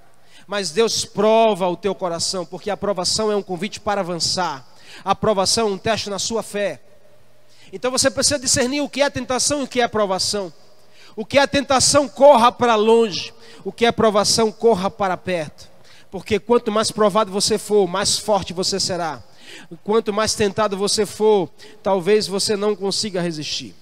Mas 0.47 0.71
Deus 0.71 1.07
prova 1.07 1.67
o 1.67 1.75
teu 1.75 1.95
coração, 1.95 2.45
porque 2.45 2.69
a 2.69 2.75
aprovação 2.75 3.33
é 3.33 3.37
um 3.37 3.43
convite 3.43 3.81
para 3.81 4.03
avançar. 4.03 4.63
A 5.03 5.13
aprovação 5.13 5.69
é 5.69 5.71
um 5.71 5.79
teste 5.79 6.11
na 6.11 6.19
sua 6.19 6.43
fé. 6.43 6.83
Então 7.73 7.91
você 7.91 8.11
precisa 8.11 8.39
discernir 8.39 8.83
o 8.83 8.91
que 8.91 9.01
é 9.01 9.09
tentação 9.09 9.61
e 9.61 9.65
o 9.65 9.67
que 9.67 9.81
é 9.81 9.89
provação. 9.89 10.53
O 11.17 11.25
que 11.25 11.39
é 11.39 11.47
tentação, 11.47 12.07
corra 12.07 12.53
para 12.53 12.75
longe. 12.75 13.33
O 13.65 13.73
que 13.73 13.87
é 13.87 13.91
provação, 13.91 14.53
corra 14.53 14.91
para 14.91 15.17
perto. 15.17 15.67
Porque 16.11 16.39
quanto 16.39 16.71
mais 16.71 16.91
provado 16.91 17.33
você 17.33 17.57
for, 17.57 17.89
mais 17.89 18.19
forte 18.19 18.53
você 18.53 18.79
será. 18.79 19.23
Quanto 19.83 20.13
mais 20.13 20.35
tentado 20.35 20.77
você 20.77 21.07
for, 21.07 21.49
talvez 21.83 22.27
você 22.27 22.55
não 22.55 22.77
consiga 22.77 23.23
resistir. 23.23 23.75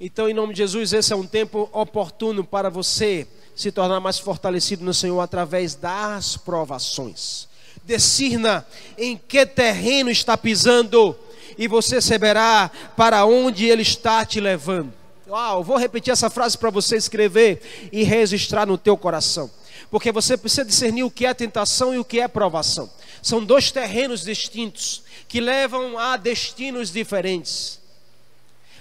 Então, 0.00 0.28
em 0.28 0.34
nome 0.34 0.54
de 0.54 0.58
Jesus, 0.58 0.92
esse 0.92 1.12
é 1.12 1.16
um 1.16 1.26
tempo 1.26 1.68
oportuno 1.72 2.44
para 2.44 2.70
você 2.70 3.26
se 3.56 3.72
tornar 3.72 3.98
mais 3.98 4.16
fortalecido 4.16 4.84
no 4.84 4.94
Senhor 4.94 5.20
através 5.20 5.74
das 5.74 6.36
provações. 6.36 7.48
Discirna 7.84 8.64
em 8.96 9.16
que 9.16 9.44
terreno 9.44 10.08
está 10.08 10.36
pisando 10.36 11.16
e 11.56 11.66
você 11.66 12.00
saberá 12.00 12.70
para 12.96 13.24
onde 13.24 13.66
Ele 13.66 13.82
está 13.82 14.24
te 14.24 14.38
levando. 14.38 14.92
Uau, 15.28 15.64
vou 15.64 15.76
repetir 15.76 16.12
essa 16.12 16.30
frase 16.30 16.56
para 16.56 16.70
você 16.70 16.96
escrever 16.96 17.90
e 17.90 18.04
registrar 18.04 18.66
no 18.66 18.78
teu 18.78 18.96
coração. 18.96 19.50
Porque 19.90 20.12
você 20.12 20.36
precisa 20.36 20.64
discernir 20.64 21.02
o 21.02 21.10
que 21.10 21.26
é 21.26 21.34
tentação 21.34 21.92
e 21.92 21.98
o 21.98 22.04
que 22.04 22.20
é 22.20 22.28
provação. 22.28 22.88
São 23.20 23.44
dois 23.44 23.72
terrenos 23.72 24.22
distintos 24.22 25.02
que 25.26 25.40
levam 25.40 25.98
a 25.98 26.16
destinos 26.16 26.92
diferentes. 26.92 27.77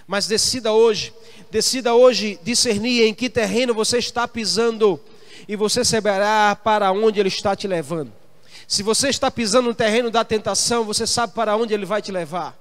Mas 0.07 0.25
decida 0.25 0.71
hoje, 0.71 1.13
decida 1.51 1.93
hoje 1.93 2.39
discernir 2.41 3.03
em 3.03 3.13
que 3.13 3.29
terreno 3.29 3.73
você 3.73 3.97
está 3.97 4.25
pisando 4.25 4.99
e 5.47 5.55
você 5.55 5.83
saberá 5.83 6.55
para 6.55 6.91
onde 6.93 7.19
ele 7.19 7.27
está 7.27 7.55
te 7.55 7.67
levando. 7.67 8.11
Se 8.65 8.81
você 8.81 9.09
está 9.09 9.29
pisando 9.29 9.67
no 9.67 9.75
terreno 9.75 10.09
da 10.09 10.23
tentação, 10.23 10.85
você 10.85 11.05
sabe 11.05 11.33
para 11.33 11.55
onde 11.55 11.73
ele 11.73 11.85
vai 11.85 12.01
te 12.01 12.11
levar. 12.11 12.57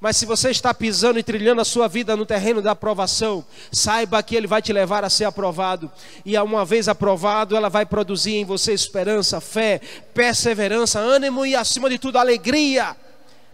Mas 0.00 0.16
se 0.16 0.26
você 0.26 0.50
está 0.50 0.72
pisando 0.72 1.18
e 1.18 1.22
trilhando 1.22 1.60
a 1.60 1.64
sua 1.64 1.88
vida 1.88 2.14
no 2.14 2.24
terreno 2.24 2.62
da 2.62 2.70
aprovação, 2.72 3.44
saiba 3.72 4.22
que 4.22 4.36
ele 4.36 4.46
vai 4.46 4.62
te 4.62 4.72
levar 4.72 5.04
a 5.04 5.10
ser 5.10 5.24
aprovado. 5.24 5.90
E 6.24 6.38
uma 6.38 6.64
vez 6.64 6.88
aprovado, 6.88 7.56
ela 7.56 7.68
vai 7.68 7.84
produzir 7.84 8.34
em 8.34 8.44
você 8.44 8.72
esperança, 8.72 9.40
fé, 9.40 9.80
perseverança, 10.14 11.00
ânimo 11.00 11.44
e 11.44 11.56
acima 11.56 11.90
de 11.90 11.98
tudo 11.98 12.16
alegria 12.16 12.96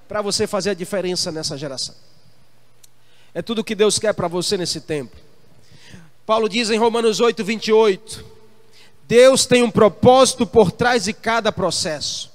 para 0.07 0.21
você 0.21 0.47
fazer 0.47 0.71
a 0.71 0.75
diferença 0.75 1.33
nessa 1.33 1.57
geração. 1.57 2.08
É 3.35 3.43
tudo 3.43 3.65
que 3.65 3.75
Deus 3.75 3.99
quer 3.99 4.15
para 4.15 4.29
você 4.29 4.57
nesse 4.57 4.81
tempo. 4.81 5.17
Paulo 6.25 6.49
diz 6.49 6.71
em 6.71 6.79
Romanos 6.79 7.21
8, 7.21 7.45
28: 7.45 8.25
Deus 9.07 9.47
tem 9.47 9.63
um 9.63 9.71
propósito 9.71 10.47
por 10.47 10.73
trás 10.73 11.05
de 11.05 11.13
cada 11.13 11.53
processo. 11.53 12.31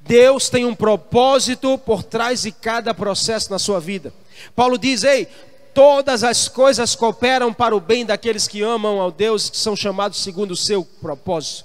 Deus 0.00 0.48
tem 0.48 0.64
um 0.64 0.74
propósito 0.74 1.78
por 1.78 2.02
trás 2.02 2.42
de 2.42 2.52
cada 2.52 2.92
processo 2.92 3.50
na 3.50 3.58
sua 3.58 3.80
vida. 3.80 4.12
Paulo 4.54 4.76
diz: 4.76 5.04
Ei, 5.04 5.26
todas 5.72 6.22
as 6.24 6.48
coisas 6.48 6.94
cooperam 6.94 7.52
para 7.52 7.74
o 7.74 7.80
bem 7.80 8.04
daqueles 8.04 8.46
que 8.46 8.62
amam 8.62 9.00
ao 9.00 9.10
Deus, 9.10 9.48
que 9.48 9.56
são 9.56 9.74
chamados 9.74 10.22
segundo 10.22 10.50
o 10.50 10.56
seu 10.56 10.84
propósito. 10.84 11.64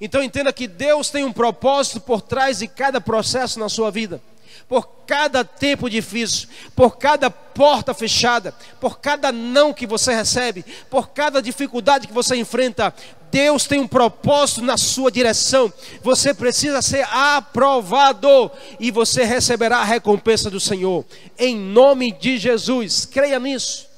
Então 0.00 0.22
entenda 0.22 0.52
que 0.52 0.66
Deus 0.66 1.10
tem 1.10 1.24
um 1.24 1.32
propósito 1.32 2.00
por 2.00 2.20
trás 2.20 2.58
de 2.58 2.68
cada 2.68 3.00
processo 3.00 3.60
na 3.60 3.68
sua 3.68 3.90
vida 3.90 4.20
por 4.68 4.86
cada 5.06 5.44
tempo 5.44 5.90
difícil, 5.90 6.48
por 6.74 6.96
cada 6.96 7.30
porta 7.30 7.92
fechada, 7.94 8.54
por 8.80 8.98
cada 8.98 9.30
não 9.30 9.72
que 9.72 9.86
você 9.86 10.14
recebe, 10.14 10.64
por 10.90 11.10
cada 11.10 11.40
dificuldade 11.40 12.06
que 12.06 12.12
você 12.12 12.36
enfrenta. 12.36 12.94
Deus 13.30 13.66
tem 13.66 13.80
um 13.80 13.88
propósito 13.88 14.62
na 14.62 14.76
sua 14.76 15.10
direção. 15.10 15.72
Você 16.02 16.32
precisa 16.32 16.80
ser 16.80 17.04
aprovado 17.10 18.50
e 18.78 18.90
você 18.92 19.24
receberá 19.24 19.78
a 19.78 19.84
recompensa 19.84 20.48
do 20.48 20.60
Senhor. 20.60 21.04
Em 21.36 21.56
nome 21.56 22.12
de 22.12 22.38
Jesus, 22.38 23.04
creia 23.04 23.40
nisso. 23.40 23.88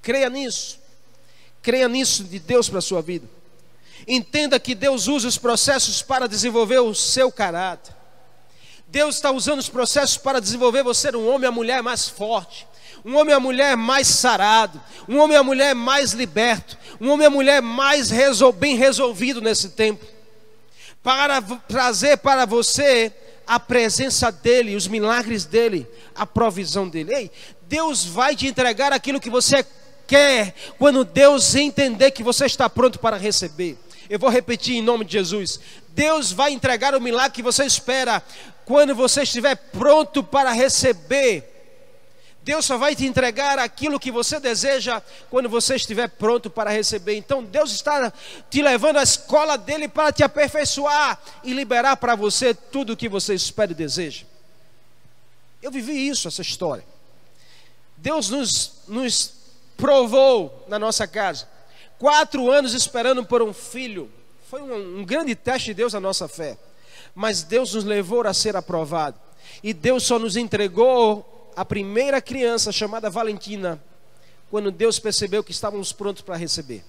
Creia 0.00 0.30
nisso. 0.30 0.78
Creia 1.60 1.88
nisso 1.88 2.22
de 2.24 2.38
Deus 2.38 2.68
para 2.68 2.78
a 2.78 2.82
sua 2.82 3.02
vida. 3.02 3.26
Entenda 4.06 4.58
que 4.58 4.74
Deus 4.74 5.08
usa 5.08 5.28
os 5.28 5.36
processos 5.36 6.00
para 6.00 6.28
desenvolver 6.28 6.78
o 6.78 6.94
seu 6.94 7.30
caráter. 7.30 7.97
Deus 8.90 9.16
está 9.16 9.30
usando 9.30 9.58
os 9.58 9.68
processos 9.68 10.16
para 10.16 10.40
desenvolver 10.40 10.82
você 10.82 11.14
um 11.14 11.28
homem 11.28 11.44
e 11.44 11.48
uma 11.48 11.52
mulher 11.52 11.82
mais 11.82 12.08
forte, 12.08 12.66
um 13.04 13.16
homem 13.16 13.32
e 13.32 13.36
uma 13.36 13.40
mulher 13.40 13.76
mais 13.76 14.08
sarado, 14.08 14.80
um 15.06 15.18
homem 15.18 15.36
e 15.36 15.38
uma 15.38 15.44
mulher 15.44 15.74
mais 15.74 16.12
liberto, 16.12 16.76
um 16.98 17.10
homem 17.10 17.24
e 17.24 17.28
uma 17.28 17.36
mulher 17.36 17.60
mais 17.60 18.08
resol 18.08 18.52
bem 18.52 18.76
resolvido 18.76 19.42
nesse 19.42 19.70
tempo, 19.70 20.04
para 21.02 21.40
trazer 21.68 22.16
para 22.16 22.46
você 22.46 23.12
a 23.46 23.60
presença 23.60 24.32
dEle, 24.32 24.74
os 24.74 24.88
milagres 24.88 25.44
dEle, 25.44 25.86
a 26.14 26.26
provisão 26.26 26.88
dEle. 26.88 27.14
Ei, 27.14 27.30
Deus 27.62 28.04
vai 28.06 28.34
te 28.34 28.46
entregar 28.46 28.92
aquilo 28.92 29.20
que 29.20 29.30
você 29.30 29.64
quer, 30.06 30.54
quando 30.78 31.04
Deus 31.04 31.54
entender 31.54 32.10
que 32.10 32.22
você 32.22 32.46
está 32.46 32.70
pronto 32.70 32.98
para 32.98 33.18
receber. 33.18 33.78
Eu 34.08 34.18
vou 34.18 34.30
repetir 34.30 34.76
em 34.76 34.82
nome 34.82 35.04
de 35.04 35.12
Jesus. 35.12 35.60
Deus 35.90 36.32
vai 36.32 36.52
entregar 36.52 36.94
o 36.94 37.00
milagre 37.00 37.32
que 37.32 37.42
você 37.42 37.64
espera 37.64 38.22
quando 38.68 38.94
você 38.94 39.22
estiver 39.22 39.56
pronto 39.56 40.22
para 40.22 40.52
receber. 40.52 41.54
Deus 42.42 42.66
só 42.66 42.76
vai 42.76 42.94
te 42.94 43.06
entregar 43.06 43.58
aquilo 43.58 43.98
que 43.98 44.10
você 44.10 44.38
deseja 44.38 45.00
quando 45.30 45.48
você 45.48 45.76
estiver 45.76 46.06
pronto 46.06 46.50
para 46.50 46.68
receber. 46.68 47.16
Então 47.16 47.42
Deus 47.42 47.72
está 47.72 48.12
te 48.50 48.60
levando 48.60 48.98
à 48.98 49.02
escola 49.02 49.56
dele 49.56 49.88
para 49.88 50.12
te 50.12 50.22
aperfeiçoar 50.22 51.18
e 51.42 51.54
liberar 51.54 51.96
para 51.96 52.14
você 52.14 52.52
tudo 52.52 52.92
o 52.92 52.96
que 52.96 53.08
você 53.08 53.32
espera 53.32 53.72
e 53.72 53.74
deseja. 53.74 54.26
Eu 55.62 55.70
vivi 55.70 56.06
isso, 56.06 56.28
essa 56.28 56.42
história. 56.42 56.84
Deus 57.96 58.28
nos, 58.28 58.82
nos 58.86 59.32
provou 59.78 60.66
na 60.68 60.78
nossa 60.78 61.06
casa. 61.06 61.48
Quatro 61.98 62.50
anos 62.50 62.74
esperando 62.74 63.24
por 63.24 63.40
um 63.40 63.54
filho. 63.54 64.10
Foi 64.50 64.60
um, 64.60 64.98
um 64.98 65.04
grande 65.06 65.34
teste 65.34 65.68
de 65.68 65.74
Deus 65.74 65.94
na 65.94 66.00
nossa 66.00 66.28
fé. 66.28 66.58
Mas 67.18 67.42
Deus 67.42 67.74
nos 67.74 67.82
levou 67.82 68.24
a 68.28 68.32
ser 68.32 68.54
aprovado. 68.54 69.18
E 69.60 69.74
Deus 69.74 70.04
só 70.04 70.20
nos 70.20 70.36
entregou 70.36 71.50
a 71.56 71.64
primeira 71.64 72.22
criança 72.22 72.70
chamada 72.70 73.10
Valentina, 73.10 73.82
quando 74.48 74.70
Deus 74.70 75.00
percebeu 75.00 75.42
que 75.42 75.50
estávamos 75.50 75.92
prontos 75.92 76.22
para 76.22 76.36
receber. 76.36 76.84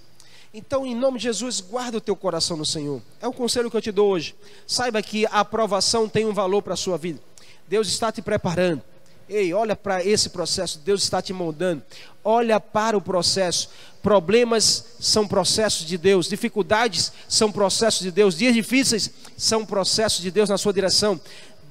Então, 0.54 0.86
em 0.86 0.94
nome 0.94 1.18
de 1.18 1.24
Jesus, 1.24 1.60
guarda 1.60 1.98
o 1.98 2.00
teu 2.00 2.14
coração 2.14 2.56
no 2.56 2.64
Senhor. 2.64 3.02
É 3.20 3.26
o 3.26 3.32
conselho 3.32 3.68
que 3.68 3.76
eu 3.76 3.82
te 3.82 3.90
dou 3.90 4.08
hoje. 4.08 4.36
Saiba 4.68 5.02
que 5.02 5.26
a 5.26 5.40
aprovação 5.40 6.08
tem 6.08 6.24
um 6.24 6.32
valor 6.32 6.62
para 6.62 6.74
a 6.74 6.76
sua 6.76 6.96
vida. 6.96 7.18
Deus 7.66 7.88
está 7.88 8.12
te 8.12 8.22
preparando. 8.22 8.82
Ei, 9.30 9.54
olha 9.54 9.76
para 9.76 10.04
esse 10.04 10.30
processo, 10.30 10.80
Deus 10.84 11.04
está 11.04 11.22
te 11.22 11.32
moldando. 11.32 11.84
Olha 12.24 12.58
para 12.58 12.98
o 12.98 13.00
processo. 13.00 13.70
Problemas 14.02 14.96
são 14.98 15.24
processos 15.24 15.86
de 15.86 15.96
Deus, 15.96 16.28
dificuldades 16.28 17.12
são 17.28 17.52
processos 17.52 18.00
de 18.00 18.10
Deus, 18.10 18.36
dias 18.36 18.52
difíceis 18.52 19.08
são 19.36 19.64
processos 19.64 20.20
de 20.20 20.32
Deus 20.32 20.48
na 20.48 20.58
sua 20.58 20.72
direção. 20.72 21.20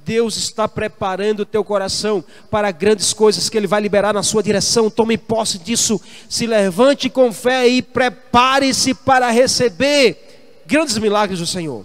Deus 0.06 0.38
está 0.38 0.66
preparando 0.66 1.40
o 1.40 1.44
teu 1.44 1.62
coração 1.62 2.24
para 2.50 2.70
grandes 2.70 3.12
coisas 3.12 3.50
que 3.50 3.58
Ele 3.58 3.66
vai 3.66 3.82
liberar 3.82 4.14
na 4.14 4.22
sua 4.22 4.42
direção. 4.42 4.88
Tome 4.88 5.18
posse 5.18 5.58
disso. 5.58 6.00
Se 6.30 6.46
levante 6.46 7.10
com 7.10 7.30
fé 7.30 7.68
e 7.68 7.82
prepare-se 7.82 8.94
para 8.94 9.30
receber 9.30 10.62
grandes 10.66 10.96
milagres 10.96 11.40
do 11.40 11.46
Senhor. 11.46 11.84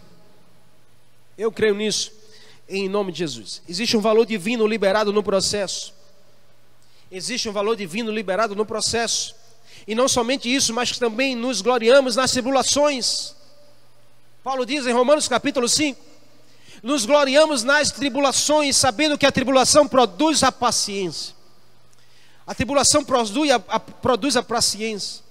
Eu 1.37 1.51
creio 1.51 1.75
nisso 1.75 2.13
em 2.67 2.89
nome 2.89 3.11
de 3.11 3.19
Jesus. 3.19 3.61
Existe 3.67 3.95
um 3.95 4.01
valor 4.01 4.25
divino 4.25 4.65
liberado 4.65 5.13
no 5.13 5.23
processo. 5.23 5.93
Existe 7.11 7.47
um 7.47 7.51
valor 7.51 7.75
divino 7.75 8.11
liberado 8.11 8.55
no 8.55 8.65
processo. 8.65 9.35
E 9.87 9.93
não 9.93 10.07
somente 10.07 10.53
isso, 10.53 10.73
mas 10.73 10.97
também 10.97 11.35
nos 11.35 11.61
gloriamos 11.61 12.15
nas 12.15 12.31
tribulações. 12.31 13.35
Paulo 14.43 14.65
diz 14.65 14.85
em 14.85 14.93
Romanos 14.93 15.27
capítulo 15.27 15.67
5: 15.67 15.99
Nos 16.81 17.05
gloriamos 17.05 17.63
nas 17.63 17.91
tribulações, 17.91 18.75
sabendo 18.75 19.17
que 19.17 19.25
a 19.25 19.31
tribulação 19.31 19.87
produz 19.87 20.43
a 20.43 20.51
paciência. 20.51 21.35
A 22.47 22.53
tribulação 22.53 23.03
produz 23.03 23.51
a, 23.51 23.55
a, 23.67 23.79
produz 23.79 24.37
a 24.37 24.43
paciência. 24.43 25.24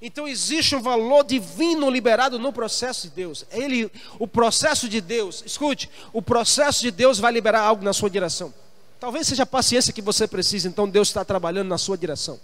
Então 0.00 0.28
existe 0.28 0.76
um 0.76 0.82
valor 0.82 1.24
divino 1.24 1.88
liberado 1.88 2.38
no 2.38 2.52
processo 2.52 3.08
de 3.08 3.14
Deus. 3.14 3.46
Ele, 3.50 3.90
o 4.18 4.26
processo 4.28 4.88
de 4.88 5.00
Deus, 5.00 5.42
escute, 5.46 5.88
o 6.12 6.20
processo 6.20 6.82
de 6.82 6.90
Deus 6.90 7.18
vai 7.18 7.32
liberar 7.32 7.62
algo 7.62 7.84
na 7.84 7.92
sua 7.92 8.10
direção. 8.10 8.52
Talvez 9.00 9.26
seja 9.26 9.42
a 9.42 9.46
paciência 9.46 9.92
que 9.92 10.02
você 10.02 10.26
precisa, 10.26 10.68
então 10.68 10.88
Deus 10.88 11.08
está 11.08 11.24
trabalhando 11.24 11.68
na 11.68 11.78
sua 11.78 11.96
direção. 11.96 12.38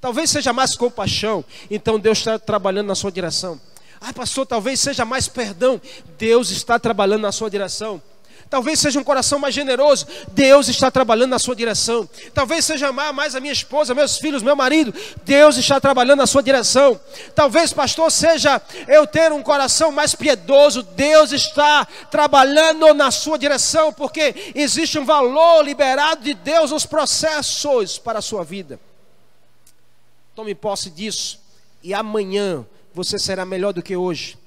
Talvez 0.00 0.30
seja 0.30 0.52
mais 0.52 0.76
compaixão, 0.76 1.44
então 1.70 1.98
Deus 1.98 2.18
está 2.18 2.38
trabalhando 2.38 2.86
na 2.86 2.94
sua 2.94 3.10
direção. 3.10 3.60
Ah, 4.00 4.12
pastor, 4.12 4.46
talvez 4.46 4.78
seja 4.78 5.04
mais 5.04 5.26
perdão, 5.26 5.80
Deus 6.16 6.50
está 6.50 6.78
trabalhando 6.78 7.22
na 7.22 7.32
sua 7.32 7.50
direção. 7.50 8.00
Talvez 8.50 8.80
seja 8.80 8.98
um 8.98 9.04
coração 9.04 9.38
mais 9.38 9.54
generoso. 9.54 10.06
Deus 10.28 10.68
está 10.68 10.90
trabalhando 10.90 11.30
na 11.30 11.38
sua 11.38 11.54
direção. 11.54 12.08
Talvez 12.32 12.64
seja 12.64 12.88
amar 12.88 13.12
mais 13.12 13.34
a 13.34 13.40
minha 13.40 13.52
esposa, 13.52 13.94
meus 13.94 14.16
filhos, 14.16 14.42
meu 14.42 14.56
marido. 14.56 14.94
Deus 15.24 15.56
está 15.56 15.78
trabalhando 15.78 16.20
na 16.20 16.26
sua 16.26 16.42
direção. 16.42 16.98
Talvez, 17.34 17.72
pastor, 17.72 18.10
seja 18.10 18.60
eu 18.86 19.06
ter 19.06 19.32
um 19.32 19.42
coração 19.42 19.92
mais 19.92 20.14
piedoso. 20.14 20.82
Deus 20.82 21.32
está 21.32 21.86
trabalhando 22.10 22.94
na 22.94 23.10
sua 23.10 23.38
direção, 23.38 23.92
porque 23.92 24.52
existe 24.54 24.98
um 24.98 25.04
valor 25.04 25.62
liberado 25.62 26.22
de 26.22 26.32
Deus 26.32 26.70
nos 26.70 26.86
processos 26.86 27.98
para 27.98 28.20
a 28.20 28.22
sua 28.22 28.44
vida. 28.44 28.80
Tome 30.34 30.54
posse 30.54 30.88
disso, 30.88 31.40
e 31.82 31.92
amanhã 31.92 32.64
você 32.94 33.18
será 33.18 33.44
melhor 33.44 33.72
do 33.72 33.82
que 33.82 33.96
hoje. 33.96 34.37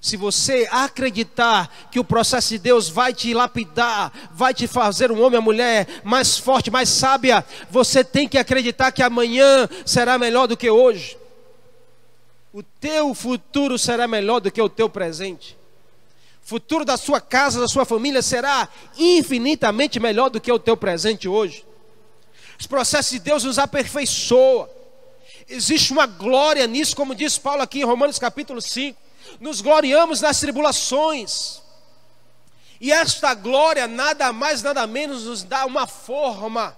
Se 0.00 0.16
você 0.16 0.68
acreditar 0.70 1.88
que 1.90 1.98
o 1.98 2.04
processo 2.04 2.50
de 2.50 2.58
Deus 2.58 2.88
vai 2.88 3.12
te 3.12 3.34
lapidar, 3.34 4.12
vai 4.32 4.54
te 4.54 4.66
fazer 4.66 5.10
um 5.10 5.20
homem 5.20 5.38
ou 5.38 5.42
mulher 5.42 5.88
mais 6.04 6.38
forte, 6.38 6.70
mais 6.70 6.88
sábia, 6.88 7.44
você 7.68 8.04
tem 8.04 8.28
que 8.28 8.38
acreditar 8.38 8.92
que 8.92 9.02
amanhã 9.02 9.68
será 9.84 10.16
melhor 10.16 10.46
do 10.46 10.56
que 10.56 10.70
hoje. 10.70 11.18
O 12.52 12.62
teu 12.62 13.12
futuro 13.12 13.76
será 13.76 14.06
melhor 14.06 14.40
do 14.40 14.52
que 14.52 14.62
o 14.62 14.68
teu 14.68 14.88
presente. 14.88 15.56
O 16.44 16.48
futuro 16.48 16.84
da 16.84 16.96
sua 16.96 17.20
casa, 17.20 17.60
da 17.60 17.68
sua 17.68 17.84
família 17.84 18.22
será 18.22 18.68
infinitamente 18.96 19.98
melhor 19.98 20.30
do 20.30 20.40
que 20.40 20.50
o 20.50 20.58
teu 20.60 20.76
presente 20.76 21.28
hoje. 21.28 21.66
Os 22.58 22.66
processos 22.66 23.12
de 23.12 23.18
Deus 23.18 23.44
nos 23.44 23.58
aperfeiçoam. 23.58 24.68
Existe 25.48 25.92
uma 25.92 26.06
glória 26.06 26.66
nisso, 26.66 26.94
como 26.94 27.14
diz 27.14 27.36
Paulo 27.36 27.62
aqui 27.62 27.80
em 27.80 27.84
Romanos 27.84 28.18
capítulo 28.18 28.62
5 28.62 29.07
nos 29.40 29.60
gloriamos 29.60 30.20
nas 30.20 30.40
tribulações. 30.40 31.62
E 32.80 32.92
esta 32.92 33.34
glória, 33.34 33.86
nada 33.86 34.32
mais, 34.32 34.62
nada 34.62 34.86
menos, 34.86 35.24
nos 35.24 35.42
dá 35.42 35.66
uma 35.66 35.86
forma, 35.86 36.76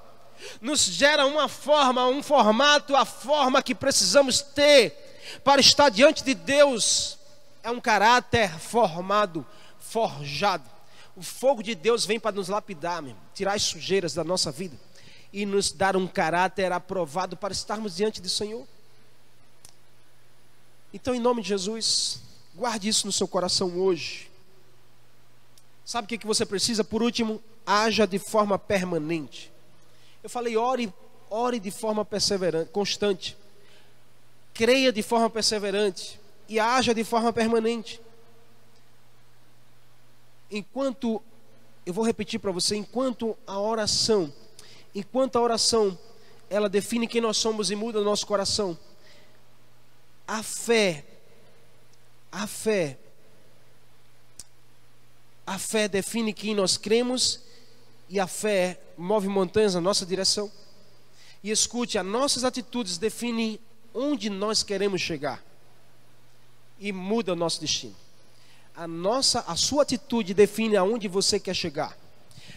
nos 0.61 0.81
gera 0.81 1.27
uma 1.27 1.49
forma, 1.49 2.07
um 2.07 2.23
formato, 2.23 2.97
a 2.97 3.05
forma 3.05 3.63
que 3.63 3.75
precisamos 3.75 4.41
ter 4.41 5.41
para 5.45 5.61
estar 5.61 5.91
diante 5.91 6.25
de 6.25 6.35
Deus. 6.35 7.19
É 7.63 7.71
um 7.71 7.81
caráter 7.81 8.51
formado, 8.59 9.47
forjado. 9.79 10.65
O 11.15 11.23
fogo 11.23 11.63
de 11.63 11.75
Deus 11.75 12.07
vem 12.07 12.19
para 12.19 12.37
nos 12.37 12.49
lapidar, 12.49 13.03
mesmo, 13.03 13.19
tirar 13.35 13.55
as 13.55 13.63
sujeiras 13.63 14.15
da 14.15 14.25
nossa 14.25 14.51
vida 14.51 14.77
e 15.33 15.45
nos 15.45 15.71
dar 15.71 15.97
um 15.97 16.07
caráter 16.07 16.73
aprovado 16.73 17.37
para 17.37 17.53
estarmos 17.53 17.97
diante 17.97 18.21
do 18.21 18.29
Senhor. 18.29 18.67
Então, 20.93 21.15
em 21.15 21.21
nome 21.21 21.43
de 21.43 21.49
Jesus, 21.49 22.21
Guarde 22.61 22.91
isso 22.91 23.07
no 23.07 23.13
seu 23.13 23.27
coração 23.27 23.81
hoje. 23.81 24.31
Sabe 25.83 26.05
o 26.05 26.09
que, 26.11 26.19
que 26.19 26.27
você 26.27 26.45
precisa? 26.45 26.85
Por 26.85 27.03
último, 27.03 27.43
haja 27.65 28.07
de 28.07 28.19
forma 28.19 28.59
permanente. 28.59 29.51
Eu 30.23 30.29
falei, 30.29 30.59
ore, 30.59 30.93
ore 31.31 31.59
de 31.59 31.71
forma 31.71 32.05
perseverante, 32.05 32.71
constante. 32.71 33.35
Creia 34.53 34.93
de 34.93 35.03
forma 35.03 35.31
perseverante 35.31 36.21
e 36.51 36.61
haja 36.61 36.93
de 36.93 37.03
forma 37.03 37.33
permanente. 37.33 37.99
Enquanto, 40.51 41.23
eu 41.87 41.95
vou 41.95 42.05
repetir 42.05 42.39
para 42.41 42.53
você, 42.53 42.77
enquanto 42.77 43.39
a 43.47 43.59
oração, 43.59 44.31
enquanto 44.95 45.37
a 45.37 45.41
oração, 45.41 45.99
ela 46.51 46.69
define 46.69 47.09
quem 47.09 47.23
nós 47.23 47.39
somos 47.39 47.71
e 47.71 47.75
muda 47.75 48.03
o 48.03 48.05
nosso 48.05 48.27
coração, 48.27 48.79
a 50.29 50.43
fé 50.43 51.07
a 52.31 52.47
fé. 52.47 52.99
A 55.47 55.59
fé 55.59 55.89
define 55.89 56.33
quem 56.33 56.55
nós 56.55 56.77
cremos 56.77 57.41
e 58.09 58.21
a 58.21 58.27
fé 58.27 58.81
move 58.97 59.29
montanhas 59.29 59.75
na 59.75 59.81
nossa 59.81 60.07
direção. 60.07 60.51
E 61.43 61.51
escute, 61.51 61.99
as 61.99 62.07
nossas 62.07 62.45
atitudes 62.45 62.99
definem 62.99 63.59
onde 63.93 64.31
nós 64.31 64.63
queremos 64.63 65.01
chegar 65.01 65.43
e 66.79 66.93
muda 66.93 67.33
o 67.33 67.37
nosso 67.37 67.61
destino. 67.61 67.97
A 68.77 68.87
nossa, 68.87 69.41
a 69.47 69.57
sua 69.57 69.83
atitude 69.83 70.33
define 70.33 70.77
aonde 70.77 71.09
você 71.09 71.41
quer 71.41 71.55
chegar. 71.55 71.99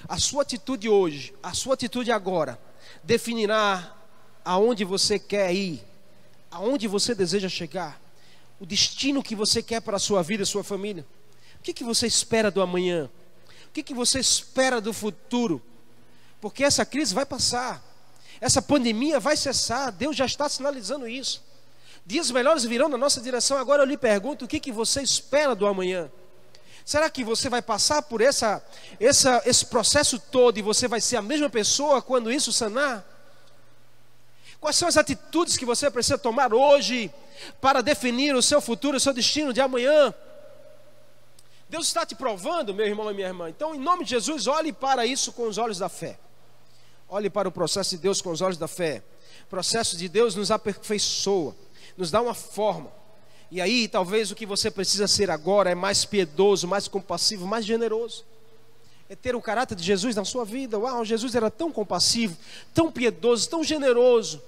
A 0.07 0.19
sua 0.19 0.43
atitude 0.43 0.87
hoje, 0.87 1.33
a 1.41 1.53
sua 1.53 1.73
atitude 1.73 2.11
agora 2.11 2.59
definirá 3.03 3.95
aonde 4.45 4.83
você 4.83 5.17
quer 5.17 5.53
ir, 5.53 5.83
aonde 6.51 6.87
você 6.87 7.15
deseja 7.15 7.49
chegar 7.49 8.02
o 8.63 8.65
destino 8.65 9.21
que 9.21 9.35
você 9.35 9.61
quer 9.61 9.81
para 9.81 9.97
a 9.97 9.99
sua 9.99 10.23
vida 10.23 10.45
sua 10.45 10.63
família? 10.63 11.05
O 11.59 11.63
que, 11.63 11.73
que 11.73 11.83
você 11.83 12.07
espera 12.07 12.49
do 12.49 12.61
amanhã? 12.61 13.09
O 13.67 13.71
que, 13.73 13.83
que 13.83 13.93
você 13.93 14.19
espera 14.19 14.79
do 14.79 14.93
futuro? 14.93 15.61
Porque 16.39 16.63
essa 16.63 16.85
crise 16.85 17.13
vai 17.13 17.25
passar, 17.25 17.83
essa 18.39 18.61
pandemia 18.61 19.19
vai 19.19 19.35
cessar, 19.35 19.91
Deus 19.91 20.15
já 20.15 20.25
está 20.25 20.47
sinalizando 20.47 21.09
isso. 21.09 21.43
Dias 22.05 22.31
melhores 22.31 22.63
virão 22.63 22.87
na 22.87 22.97
nossa 22.97 23.19
direção. 23.19 23.57
Agora 23.57 23.83
eu 23.83 23.85
lhe 23.85 23.97
pergunto: 23.97 24.45
o 24.45 24.47
que, 24.47 24.61
que 24.61 24.71
você 24.71 25.01
espera 25.01 25.53
do 25.53 25.67
amanhã? 25.67 26.09
Será 26.85 27.09
que 27.09 27.21
você 27.21 27.49
vai 27.49 27.61
passar 27.61 28.03
por 28.03 28.21
essa, 28.21 28.65
essa, 28.97 29.41
esse 29.45 29.65
processo 29.65 30.17
todo 30.17 30.57
e 30.57 30.61
você 30.61 30.87
vai 30.87 31.01
ser 31.01 31.17
a 31.17 31.21
mesma 31.21 31.49
pessoa 31.49 32.01
quando 32.01 32.31
isso 32.31 32.53
sanar? 32.53 33.05
Quais 34.61 34.77
são 34.77 34.87
as 34.87 34.95
atitudes 34.95 35.57
que 35.57 35.65
você 35.65 35.91
precisa 35.91 36.17
tomar 36.17 36.53
hoje 36.53 37.11
para 37.61 37.81
definir 37.81 38.35
o 38.35 38.41
seu 38.41 38.61
futuro, 38.61 38.97
o 38.97 38.99
seu 38.99 39.13
destino 39.13 39.53
de 39.53 39.61
amanhã. 39.61 40.13
Deus 41.69 41.87
está 41.87 42.05
te 42.05 42.13
provando, 42.13 42.73
meu 42.73 42.85
irmão 42.85 43.09
e 43.09 43.13
minha 43.15 43.27
irmã. 43.27 43.49
Então, 43.49 43.73
em 43.73 43.79
nome 43.79 44.03
de 44.03 44.11
Jesus, 44.11 44.45
olhe 44.45 44.71
para 44.71 45.05
isso 45.05 45.31
com 45.33 45.47
os 45.47 45.57
olhos 45.57 45.79
da 45.79 45.89
fé. 45.89 46.19
Olhe 47.09 47.29
para 47.29 47.47
o 47.47 47.51
processo 47.51 47.91
de 47.91 47.97
Deus 47.97 48.21
com 48.21 48.31
os 48.31 48.41
olhos 48.41 48.57
da 48.57 48.67
fé. 48.67 49.03
O 49.45 49.49
processo 49.49 49.97
de 49.97 50.07
Deus 50.07 50.35
nos 50.35 50.51
aperfeiçoa, 50.51 51.55
nos 51.97 52.11
dá 52.11 52.21
uma 52.21 52.33
forma. 52.35 52.91
E 53.49 53.61
aí, 53.61 53.87
talvez 53.87 54.31
o 54.31 54.35
que 54.35 54.45
você 54.45 54.69
precisa 54.71 55.07
ser 55.07 55.29
agora 55.29 55.69
é 55.69 55.75
mais 55.75 56.05
piedoso, 56.05 56.67
mais 56.67 56.87
compassivo, 56.87 57.47
mais 57.47 57.65
generoso. 57.65 58.25
É 59.09 59.15
ter 59.15 59.35
o 59.35 59.41
caráter 59.41 59.75
de 59.75 59.83
Jesus 59.83 60.15
na 60.15 60.25
sua 60.25 60.45
vida. 60.45 60.77
Uau, 60.79 61.03
Jesus 61.03 61.35
era 61.35 61.51
tão 61.51 61.71
compassivo, 61.71 62.37
tão 62.73 62.91
piedoso, 62.91 63.49
tão 63.49 63.63
generoso, 63.63 64.41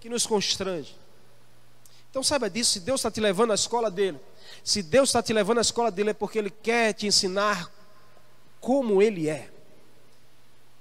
que 0.00 0.08
nos 0.08 0.26
constrange. 0.26 0.94
Então 2.12 2.22
saiba 2.22 2.50
disso, 2.50 2.72
se 2.72 2.80
Deus 2.80 3.00
está 3.00 3.10
te 3.10 3.22
levando 3.22 3.52
à 3.52 3.54
escola 3.54 3.90
dele, 3.90 4.20
se 4.62 4.82
Deus 4.82 5.08
está 5.08 5.22
te 5.22 5.32
levando 5.32 5.56
à 5.56 5.60
escola 5.62 5.90
dele 5.90 6.10
é 6.10 6.12
porque 6.12 6.38
Ele 6.38 6.50
quer 6.50 6.92
te 6.92 7.06
ensinar 7.06 7.72
como 8.60 9.00
Ele 9.00 9.30
é. 9.30 9.48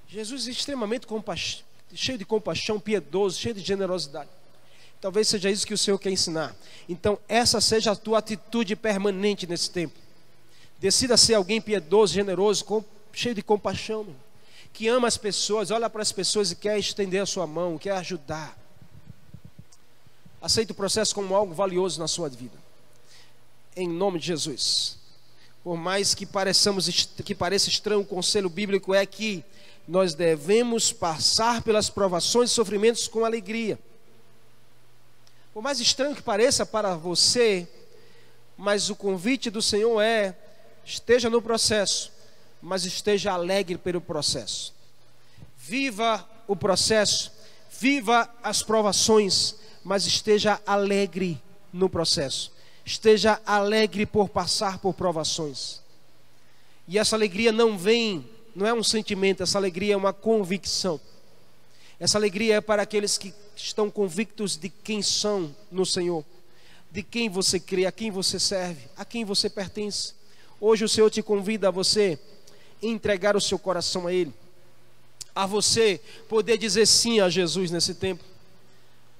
Jesus 0.09 0.45
é 0.45 0.51
extremamente 0.51 1.07
cheio 1.93 2.17
de 2.17 2.25
compaixão, 2.25 2.81
piedoso, 2.81 3.39
cheio 3.39 3.55
de 3.55 3.61
generosidade. 3.61 4.29
Talvez 4.99 5.29
seja 5.29 5.49
isso 5.49 5.65
que 5.65 5.73
o 5.73 5.77
Senhor 5.77 5.97
quer 5.97 6.11
ensinar. 6.11 6.53
Então, 6.89 7.17
essa 7.29 7.61
seja 7.61 7.91
a 7.91 7.95
tua 7.95 8.17
atitude 8.17 8.75
permanente 8.75 9.47
nesse 9.47 9.71
tempo. 9.71 9.97
Decida 10.79 11.15
ser 11.15 11.35
alguém 11.35 11.61
piedoso, 11.61 12.13
generoso, 12.13 12.65
com, 12.65 12.83
cheio 13.13 13.33
de 13.33 13.41
compaixão, 13.41 14.05
que 14.73 14.89
ama 14.89 15.07
as 15.07 15.15
pessoas, 15.15 15.71
olha 15.71 15.89
para 15.89 16.01
as 16.01 16.11
pessoas 16.11 16.51
e 16.51 16.57
quer 16.57 16.77
estender 16.77 17.21
a 17.21 17.25
sua 17.25 17.47
mão, 17.47 17.77
quer 17.77 17.91
ajudar. 17.91 18.60
Aceita 20.41 20.73
o 20.73 20.75
processo 20.75 21.13
como 21.13 21.35
algo 21.35 21.53
valioso 21.53 21.99
na 21.99 22.07
sua 22.07 22.27
vida. 22.27 22.57
Em 23.75 23.87
nome 23.87 24.19
de 24.19 24.27
Jesus. 24.27 24.97
Por 25.63 25.77
mais 25.77 26.15
que 26.15 26.25
pareçamos 26.25 26.87
que 27.23 27.35
pareça 27.35 27.69
estranho, 27.69 28.01
o 28.01 28.05
conselho 28.05 28.49
bíblico 28.49 28.93
é 28.93 29.05
que 29.05 29.45
nós 29.87 30.13
devemos 30.13 30.91
passar 30.91 31.61
pelas 31.61 31.89
provações 31.89 32.49
e 32.49 32.53
sofrimentos 32.53 33.07
com 33.07 33.23
alegria. 33.23 33.77
Por 35.53 35.61
mais 35.61 35.79
estranho 35.79 36.15
que 36.15 36.21
pareça 36.21 36.65
para 36.65 36.95
você, 36.95 37.67
mas 38.57 38.89
o 38.89 38.95
convite 38.95 39.49
do 39.49 39.61
Senhor 39.61 40.01
é: 40.01 40.35
esteja 40.85 41.29
no 41.29 41.41
processo, 41.41 42.11
mas 42.61 42.85
esteja 42.85 43.33
alegre 43.33 43.77
pelo 43.77 44.01
processo. 44.01 44.73
Viva 45.57 46.27
o 46.47 46.55
processo, 46.55 47.31
viva 47.69 48.29
as 48.41 48.63
provações, 48.63 49.55
mas 49.83 50.05
esteja 50.05 50.61
alegre 50.65 51.41
no 51.71 51.89
processo. 51.89 52.51
Esteja 52.85 53.41
alegre 53.45 54.05
por 54.05 54.29
passar 54.29 54.79
por 54.79 54.93
provações. 54.93 55.81
E 56.87 56.97
essa 56.97 57.15
alegria 57.15 57.51
não 57.51 57.77
vem 57.77 58.25
não 58.55 58.67
é 58.67 58.73
um 58.73 58.83
sentimento, 58.83 59.43
essa 59.43 59.57
alegria 59.57 59.93
é 59.93 59.97
uma 59.97 60.13
convicção. 60.13 60.99
Essa 61.99 62.17
alegria 62.17 62.55
é 62.55 62.61
para 62.61 62.81
aqueles 62.81 63.17
que 63.17 63.33
estão 63.55 63.89
convictos 63.89 64.57
de 64.57 64.69
quem 64.69 65.01
são 65.01 65.55
no 65.71 65.85
Senhor, 65.85 66.25
de 66.91 67.03
quem 67.03 67.29
você 67.29 67.59
crê, 67.59 67.85
a 67.85 67.91
quem 67.91 68.11
você 68.11 68.39
serve, 68.39 68.87
a 68.97 69.05
quem 69.05 69.23
você 69.23 69.49
pertence. 69.49 70.13
Hoje 70.59 70.83
o 70.83 70.89
Senhor 70.89 71.09
te 71.09 71.21
convida 71.21 71.67
a 71.67 71.71
você 71.71 72.19
entregar 72.81 73.35
o 73.35 73.41
seu 73.41 73.57
coração 73.57 74.07
a 74.07 74.13
Ele, 74.13 74.33
a 75.33 75.45
você 75.45 76.01
poder 76.27 76.57
dizer 76.57 76.87
sim 76.87 77.19
a 77.19 77.29
Jesus 77.29 77.71
nesse 77.71 77.93
tempo. 77.93 78.23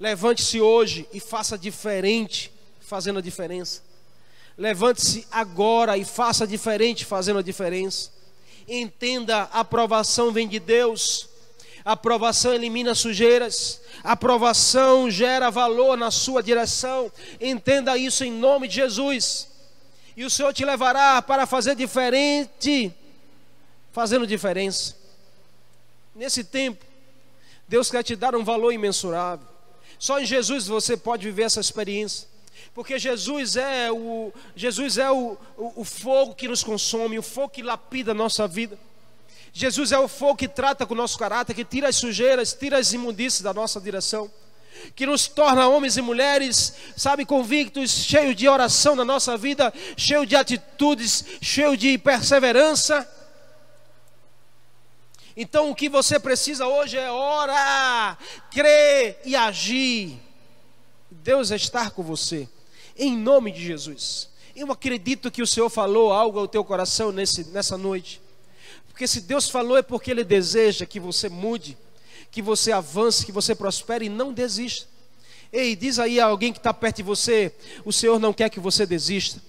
Levante-se 0.01 0.59
hoje 0.59 1.07
e 1.13 1.19
faça 1.19 1.55
diferente, 1.55 2.51
fazendo 2.79 3.19
a 3.19 3.21
diferença. 3.21 3.83
Levante-se 4.57 5.27
agora 5.31 5.95
e 5.95 6.03
faça 6.03 6.47
diferente, 6.47 7.05
fazendo 7.05 7.37
a 7.37 7.43
diferença. 7.43 8.09
Entenda, 8.67 9.47
a 9.53 9.59
aprovação 9.59 10.31
vem 10.31 10.47
de 10.47 10.59
Deus. 10.59 11.29
A 11.85 11.91
aprovação 11.91 12.51
elimina 12.51 12.95
sujeiras. 12.95 13.79
A 14.03 14.13
aprovação 14.13 15.07
gera 15.07 15.51
valor 15.51 15.95
na 15.95 16.09
sua 16.09 16.41
direção. 16.41 17.11
Entenda 17.39 17.95
isso 17.95 18.23
em 18.23 18.31
nome 18.31 18.67
de 18.67 18.73
Jesus. 18.73 19.49
E 20.17 20.25
o 20.25 20.31
Senhor 20.31 20.51
te 20.51 20.65
levará 20.65 21.21
para 21.21 21.45
fazer 21.45 21.75
diferente, 21.75 22.91
fazendo 23.91 24.25
diferença. 24.25 24.95
Nesse 26.15 26.43
tempo, 26.43 26.83
Deus 27.67 27.91
quer 27.91 28.01
te 28.01 28.15
dar 28.15 28.35
um 28.35 28.43
valor 28.43 28.73
imensurável. 28.73 29.50
Só 30.01 30.19
em 30.19 30.25
Jesus 30.25 30.65
você 30.65 30.97
pode 30.97 31.23
viver 31.23 31.43
essa 31.43 31.61
experiência 31.61 32.27
porque 32.73 32.97
Jesus 32.97 33.55
é 33.55 33.91
o 33.91 34.31
Jesus 34.55 34.97
é 34.97 35.11
o, 35.11 35.37
o, 35.57 35.81
o, 35.81 35.83
fogo 35.83 36.33
que 36.33 36.47
nos 36.47 36.63
consome, 36.63 37.19
o 37.19 37.21
fogo 37.21 37.49
que 37.49 37.61
lapida 37.61 38.11
a 38.11 38.15
nossa 38.15 38.47
vida. 38.47 38.79
Jesus 39.53 39.91
é 39.91 39.99
o 39.99 40.07
fogo 40.07 40.37
que 40.37 40.47
trata 40.47 40.85
com 40.85 40.93
o 40.93 40.97
nosso 40.97 41.19
caráter, 41.19 41.53
que 41.53 41.65
tira 41.65 41.89
as 41.89 41.97
sujeiras, 41.97 42.53
tira 42.53 42.77
as 42.77 42.93
imundícias 42.93 43.41
da 43.41 43.53
nossa 43.53 43.79
direção, 43.79 44.31
que 44.95 45.05
nos 45.05 45.27
torna 45.27 45.67
homens 45.67 45.97
e 45.97 46.01
mulheres, 46.01 46.73
sabe, 46.95 47.25
convictos, 47.25 47.91
cheios 47.91 48.35
de 48.35 48.47
oração 48.47 48.95
na 48.95 49.03
nossa 49.03 49.37
vida, 49.37 49.73
cheio 49.97 50.25
de 50.25 50.35
atitudes, 50.35 51.25
cheio 51.41 51.75
de 51.75 51.97
perseverança. 51.97 53.07
Então 55.41 55.71
o 55.71 55.75
que 55.75 55.89
você 55.89 56.19
precisa 56.19 56.67
hoje 56.67 56.99
é 56.99 57.11
orar, 57.11 58.19
crer 58.51 59.19
e 59.25 59.35
agir. 59.35 60.21
Deus 61.09 61.49
é 61.49 61.55
estar 61.55 61.89
com 61.89 62.03
você 62.03 62.47
em 62.95 63.17
nome 63.17 63.51
de 63.51 63.65
Jesus. 63.65 64.29
Eu 64.55 64.71
acredito 64.71 65.31
que 65.31 65.41
o 65.41 65.47
Senhor 65.47 65.67
falou 65.67 66.13
algo 66.13 66.37
ao 66.37 66.47
teu 66.47 66.63
coração 66.63 67.11
nesse, 67.11 67.45
nessa 67.45 67.75
noite. 67.75 68.21
Porque 68.87 69.07
se 69.07 69.19
Deus 69.21 69.49
falou 69.49 69.79
é 69.79 69.81
porque 69.81 70.11
Ele 70.11 70.23
deseja 70.23 70.85
que 70.85 70.99
você 70.99 71.27
mude, 71.27 71.75
que 72.29 72.39
você 72.39 72.71
avance, 72.71 73.25
que 73.25 73.31
você 73.31 73.55
prospere 73.55 74.05
e 74.05 74.09
não 74.09 74.31
desista. 74.31 74.87
Ei, 75.51 75.75
diz 75.75 75.97
aí 75.97 76.19
a 76.19 76.25
alguém 76.25 76.53
que 76.53 76.59
está 76.59 76.71
perto 76.71 76.97
de 76.97 77.03
você: 77.03 77.51
o 77.83 77.91
Senhor 77.91 78.19
não 78.19 78.31
quer 78.31 78.51
que 78.51 78.59
você 78.59 78.85
desista. 78.85 79.41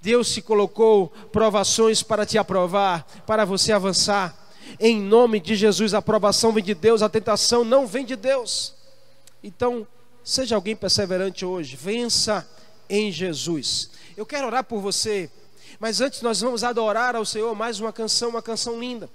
Deus 0.00 0.32
te 0.32 0.40
colocou 0.40 1.08
provações 1.30 2.02
para 2.02 2.24
te 2.24 2.38
aprovar, 2.38 3.06
para 3.26 3.44
você 3.44 3.72
avançar. 3.72 4.42
Em 4.78 5.00
nome 5.00 5.40
de 5.40 5.54
Jesus, 5.54 5.94
a 5.94 5.98
aprovação 5.98 6.52
vem 6.52 6.64
de 6.64 6.74
Deus, 6.74 7.02
a 7.02 7.08
tentação 7.08 7.64
não 7.64 7.86
vem 7.86 8.04
de 8.04 8.16
Deus. 8.16 8.74
Então, 9.42 9.86
seja 10.22 10.54
alguém 10.54 10.74
perseverante 10.74 11.44
hoje, 11.44 11.76
vença 11.76 12.48
em 12.88 13.12
Jesus. 13.12 13.90
Eu 14.16 14.26
quero 14.26 14.46
orar 14.46 14.64
por 14.64 14.80
você, 14.80 15.30
mas 15.78 16.00
antes 16.00 16.22
nós 16.22 16.40
vamos 16.40 16.64
adorar 16.64 17.14
ao 17.16 17.24
Senhor 17.24 17.54
mais 17.54 17.80
uma 17.80 17.92
canção, 17.92 18.30
uma 18.30 18.42
canção 18.42 18.78
linda. 18.78 19.08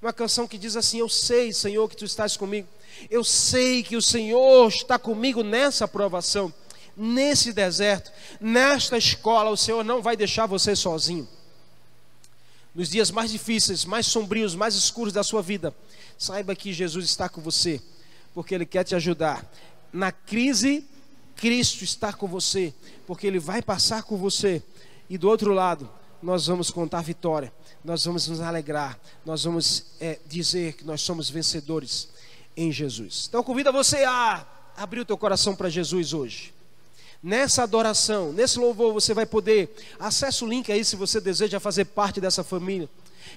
Uma 0.00 0.12
canção 0.12 0.46
que 0.46 0.58
diz 0.58 0.76
assim: 0.76 0.98
Eu 0.98 1.08
sei, 1.08 1.52
Senhor, 1.52 1.88
que 1.88 1.96
tu 1.96 2.04
estás 2.04 2.36
comigo. 2.36 2.68
Eu 3.10 3.24
sei 3.24 3.82
que 3.82 3.96
o 3.96 4.02
Senhor 4.02 4.68
está 4.68 4.98
comigo 4.98 5.42
nessa 5.42 5.86
aprovação, 5.86 6.52
nesse 6.96 7.52
deserto, 7.52 8.12
nesta 8.40 8.98
escola. 8.98 9.50
O 9.50 9.56
Senhor 9.56 9.82
não 9.82 10.02
vai 10.02 10.16
deixar 10.16 10.46
você 10.46 10.76
sozinho. 10.76 11.26
Nos 12.76 12.90
dias 12.90 13.10
mais 13.10 13.30
difíceis, 13.30 13.86
mais 13.86 14.06
sombrios, 14.06 14.54
mais 14.54 14.74
escuros 14.74 15.10
da 15.10 15.24
sua 15.24 15.40
vida, 15.40 15.74
saiba 16.18 16.54
que 16.54 16.74
Jesus 16.74 17.06
está 17.06 17.26
com 17.26 17.40
você, 17.40 17.80
porque 18.34 18.54
Ele 18.54 18.66
quer 18.66 18.84
te 18.84 18.94
ajudar. 18.94 19.50
Na 19.90 20.12
crise 20.12 20.86
Cristo 21.36 21.84
está 21.84 22.12
com 22.12 22.26
você, 22.26 22.74
porque 23.06 23.26
Ele 23.26 23.38
vai 23.38 23.62
passar 23.62 24.02
com 24.02 24.18
você. 24.18 24.62
E 25.08 25.16
do 25.16 25.26
outro 25.26 25.54
lado, 25.54 25.88
nós 26.22 26.48
vamos 26.48 26.70
contar 26.70 27.00
vitória, 27.00 27.50
nós 27.82 28.04
vamos 28.04 28.28
nos 28.28 28.40
alegrar, 28.42 29.00
nós 29.24 29.44
vamos 29.44 29.86
é, 29.98 30.18
dizer 30.26 30.74
que 30.74 30.84
nós 30.84 31.00
somos 31.00 31.30
vencedores 31.30 32.10
em 32.54 32.70
Jesus. 32.70 33.24
Então 33.26 33.42
convida 33.42 33.72
você 33.72 34.04
a 34.04 34.46
abrir 34.76 35.00
o 35.00 35.04
teu 35.06 35.16
coração 35.16 35.56
para 35.56 35.70
Jesus 35.70 36.12
hoje. 36.12 36.55
Nessa 37.22 37.62
adoração, 37.62 38.32
nesse 38.32 38.58
louvor, 38.58 38.92
você 38.92 39.12
vai 39.14 39.26
poder. 39.26 39.74
Acesse 39.98 40.44
o 40.44 40.46
link 40.46 40.70
aí 40.70 40.84
se 40.84 40.96
você 40.96 41.20
deseja 41.20 41.58
fazer 41.58 41.86
parte 41.86 42.20
dessa 42.20 42.44
família. 42.44 42.88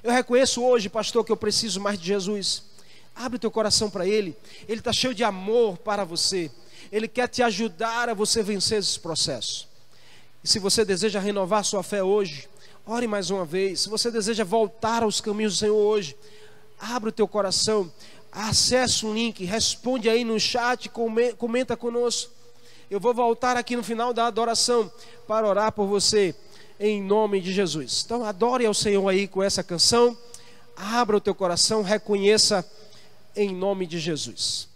Eu 0.04 0.12
reconheço 0.12 0.64
hoje, 0.64 0.90
pastor, 0.90 1.26
que 1.26 1.32
eu 1.32 1.38
preciso 1.38 1.80
mais 1.80 2.00
de 2.00 2.06
Jesus. 2.06 2.64
Abre 3.16 3.40
teu 3.40 3.50
coração 3.50 3.90
para 3.90 4.06
Ele. 4.06 4.36
Ele 4.68 4.80
está 4.80 4.94
cheio 4.94 5.14
de 5.14 5.24
amor 5.24 5.78
para 5.78 6.04
você. 6.04 6.52
Ele 6.92 7.08
quer 7.08 7.28
te 7.28 7.42
ajudar 7.42 8.10
a 8.10 8.14
você 8.14 8.44
vencer 8.44 8.80
esse 8.80 9.00
processo. 9.00 9.68
E 10.44 10.48
se 10.48 10.60
você 10.60 10.86
deseja 10.86 11.20
renovar 11.20 11.66
sua 11.66 11.84
fé 11.84 12.04
hoje, 12.04 12.48
ore 12.86 13.08
mais 13.08 13.30
uma 13.30 13.44
vez. 13.44 13.82
Se 13.82 13.90
você 13.90 14.10
deseja 14.10 14.44
voltar 14.44 15.04
aos 15.04 15.20
caminhos 15.20 15.56
do 15.56 15.60
Senhor 15.60 15.76
hoje, 15.76 16.16
abra 16.80 17.10
o 17.10 17.12
teu 17.12 17.28
coração, 17.28 17.92
acesse 18.32 19.06
o 19.06 19.14
link, 19.14 19.44
responde 19.44 20.10
aí 20.10 20.24
no 20.24 20.40
chat, 20.40 20.90
comenta 21.38 21.76
conosco. 21.76 22.39
Eu 22.90 23.00
vou 23.00 23.14
voltar 23.14 23.58
aqui 23.58 23.76
no 23.76 23.84
final 23.84 24.14
da 24.14 24.26
adoração 24.26 24.92
para 25.28 25.48
orar 25.48 25.72
por 25.72 25.86
você 25.86 26.34
em 26.80 27.04
nome 27.04 27.42
de 27.42 27.54
Jesus. 27.54 28.04
Então 28.04 28.24
adore 28.24 28.66
ao 28.66 28.74
Senhor 28.74 29.08
aí 29.08 29.28
com 29.28 29.44
essa 29.44 29.64
canção. 29.64 30.18
Abra 30.76 31.18
o 31.18 31.22
teu 31.22 31.36
coração, 31.36 31.84
reconheça 31.84 32.66
em 33.36 33.54
nome 33.54 33.86
de 33.86 34.00
Jesus. 34.00 34.69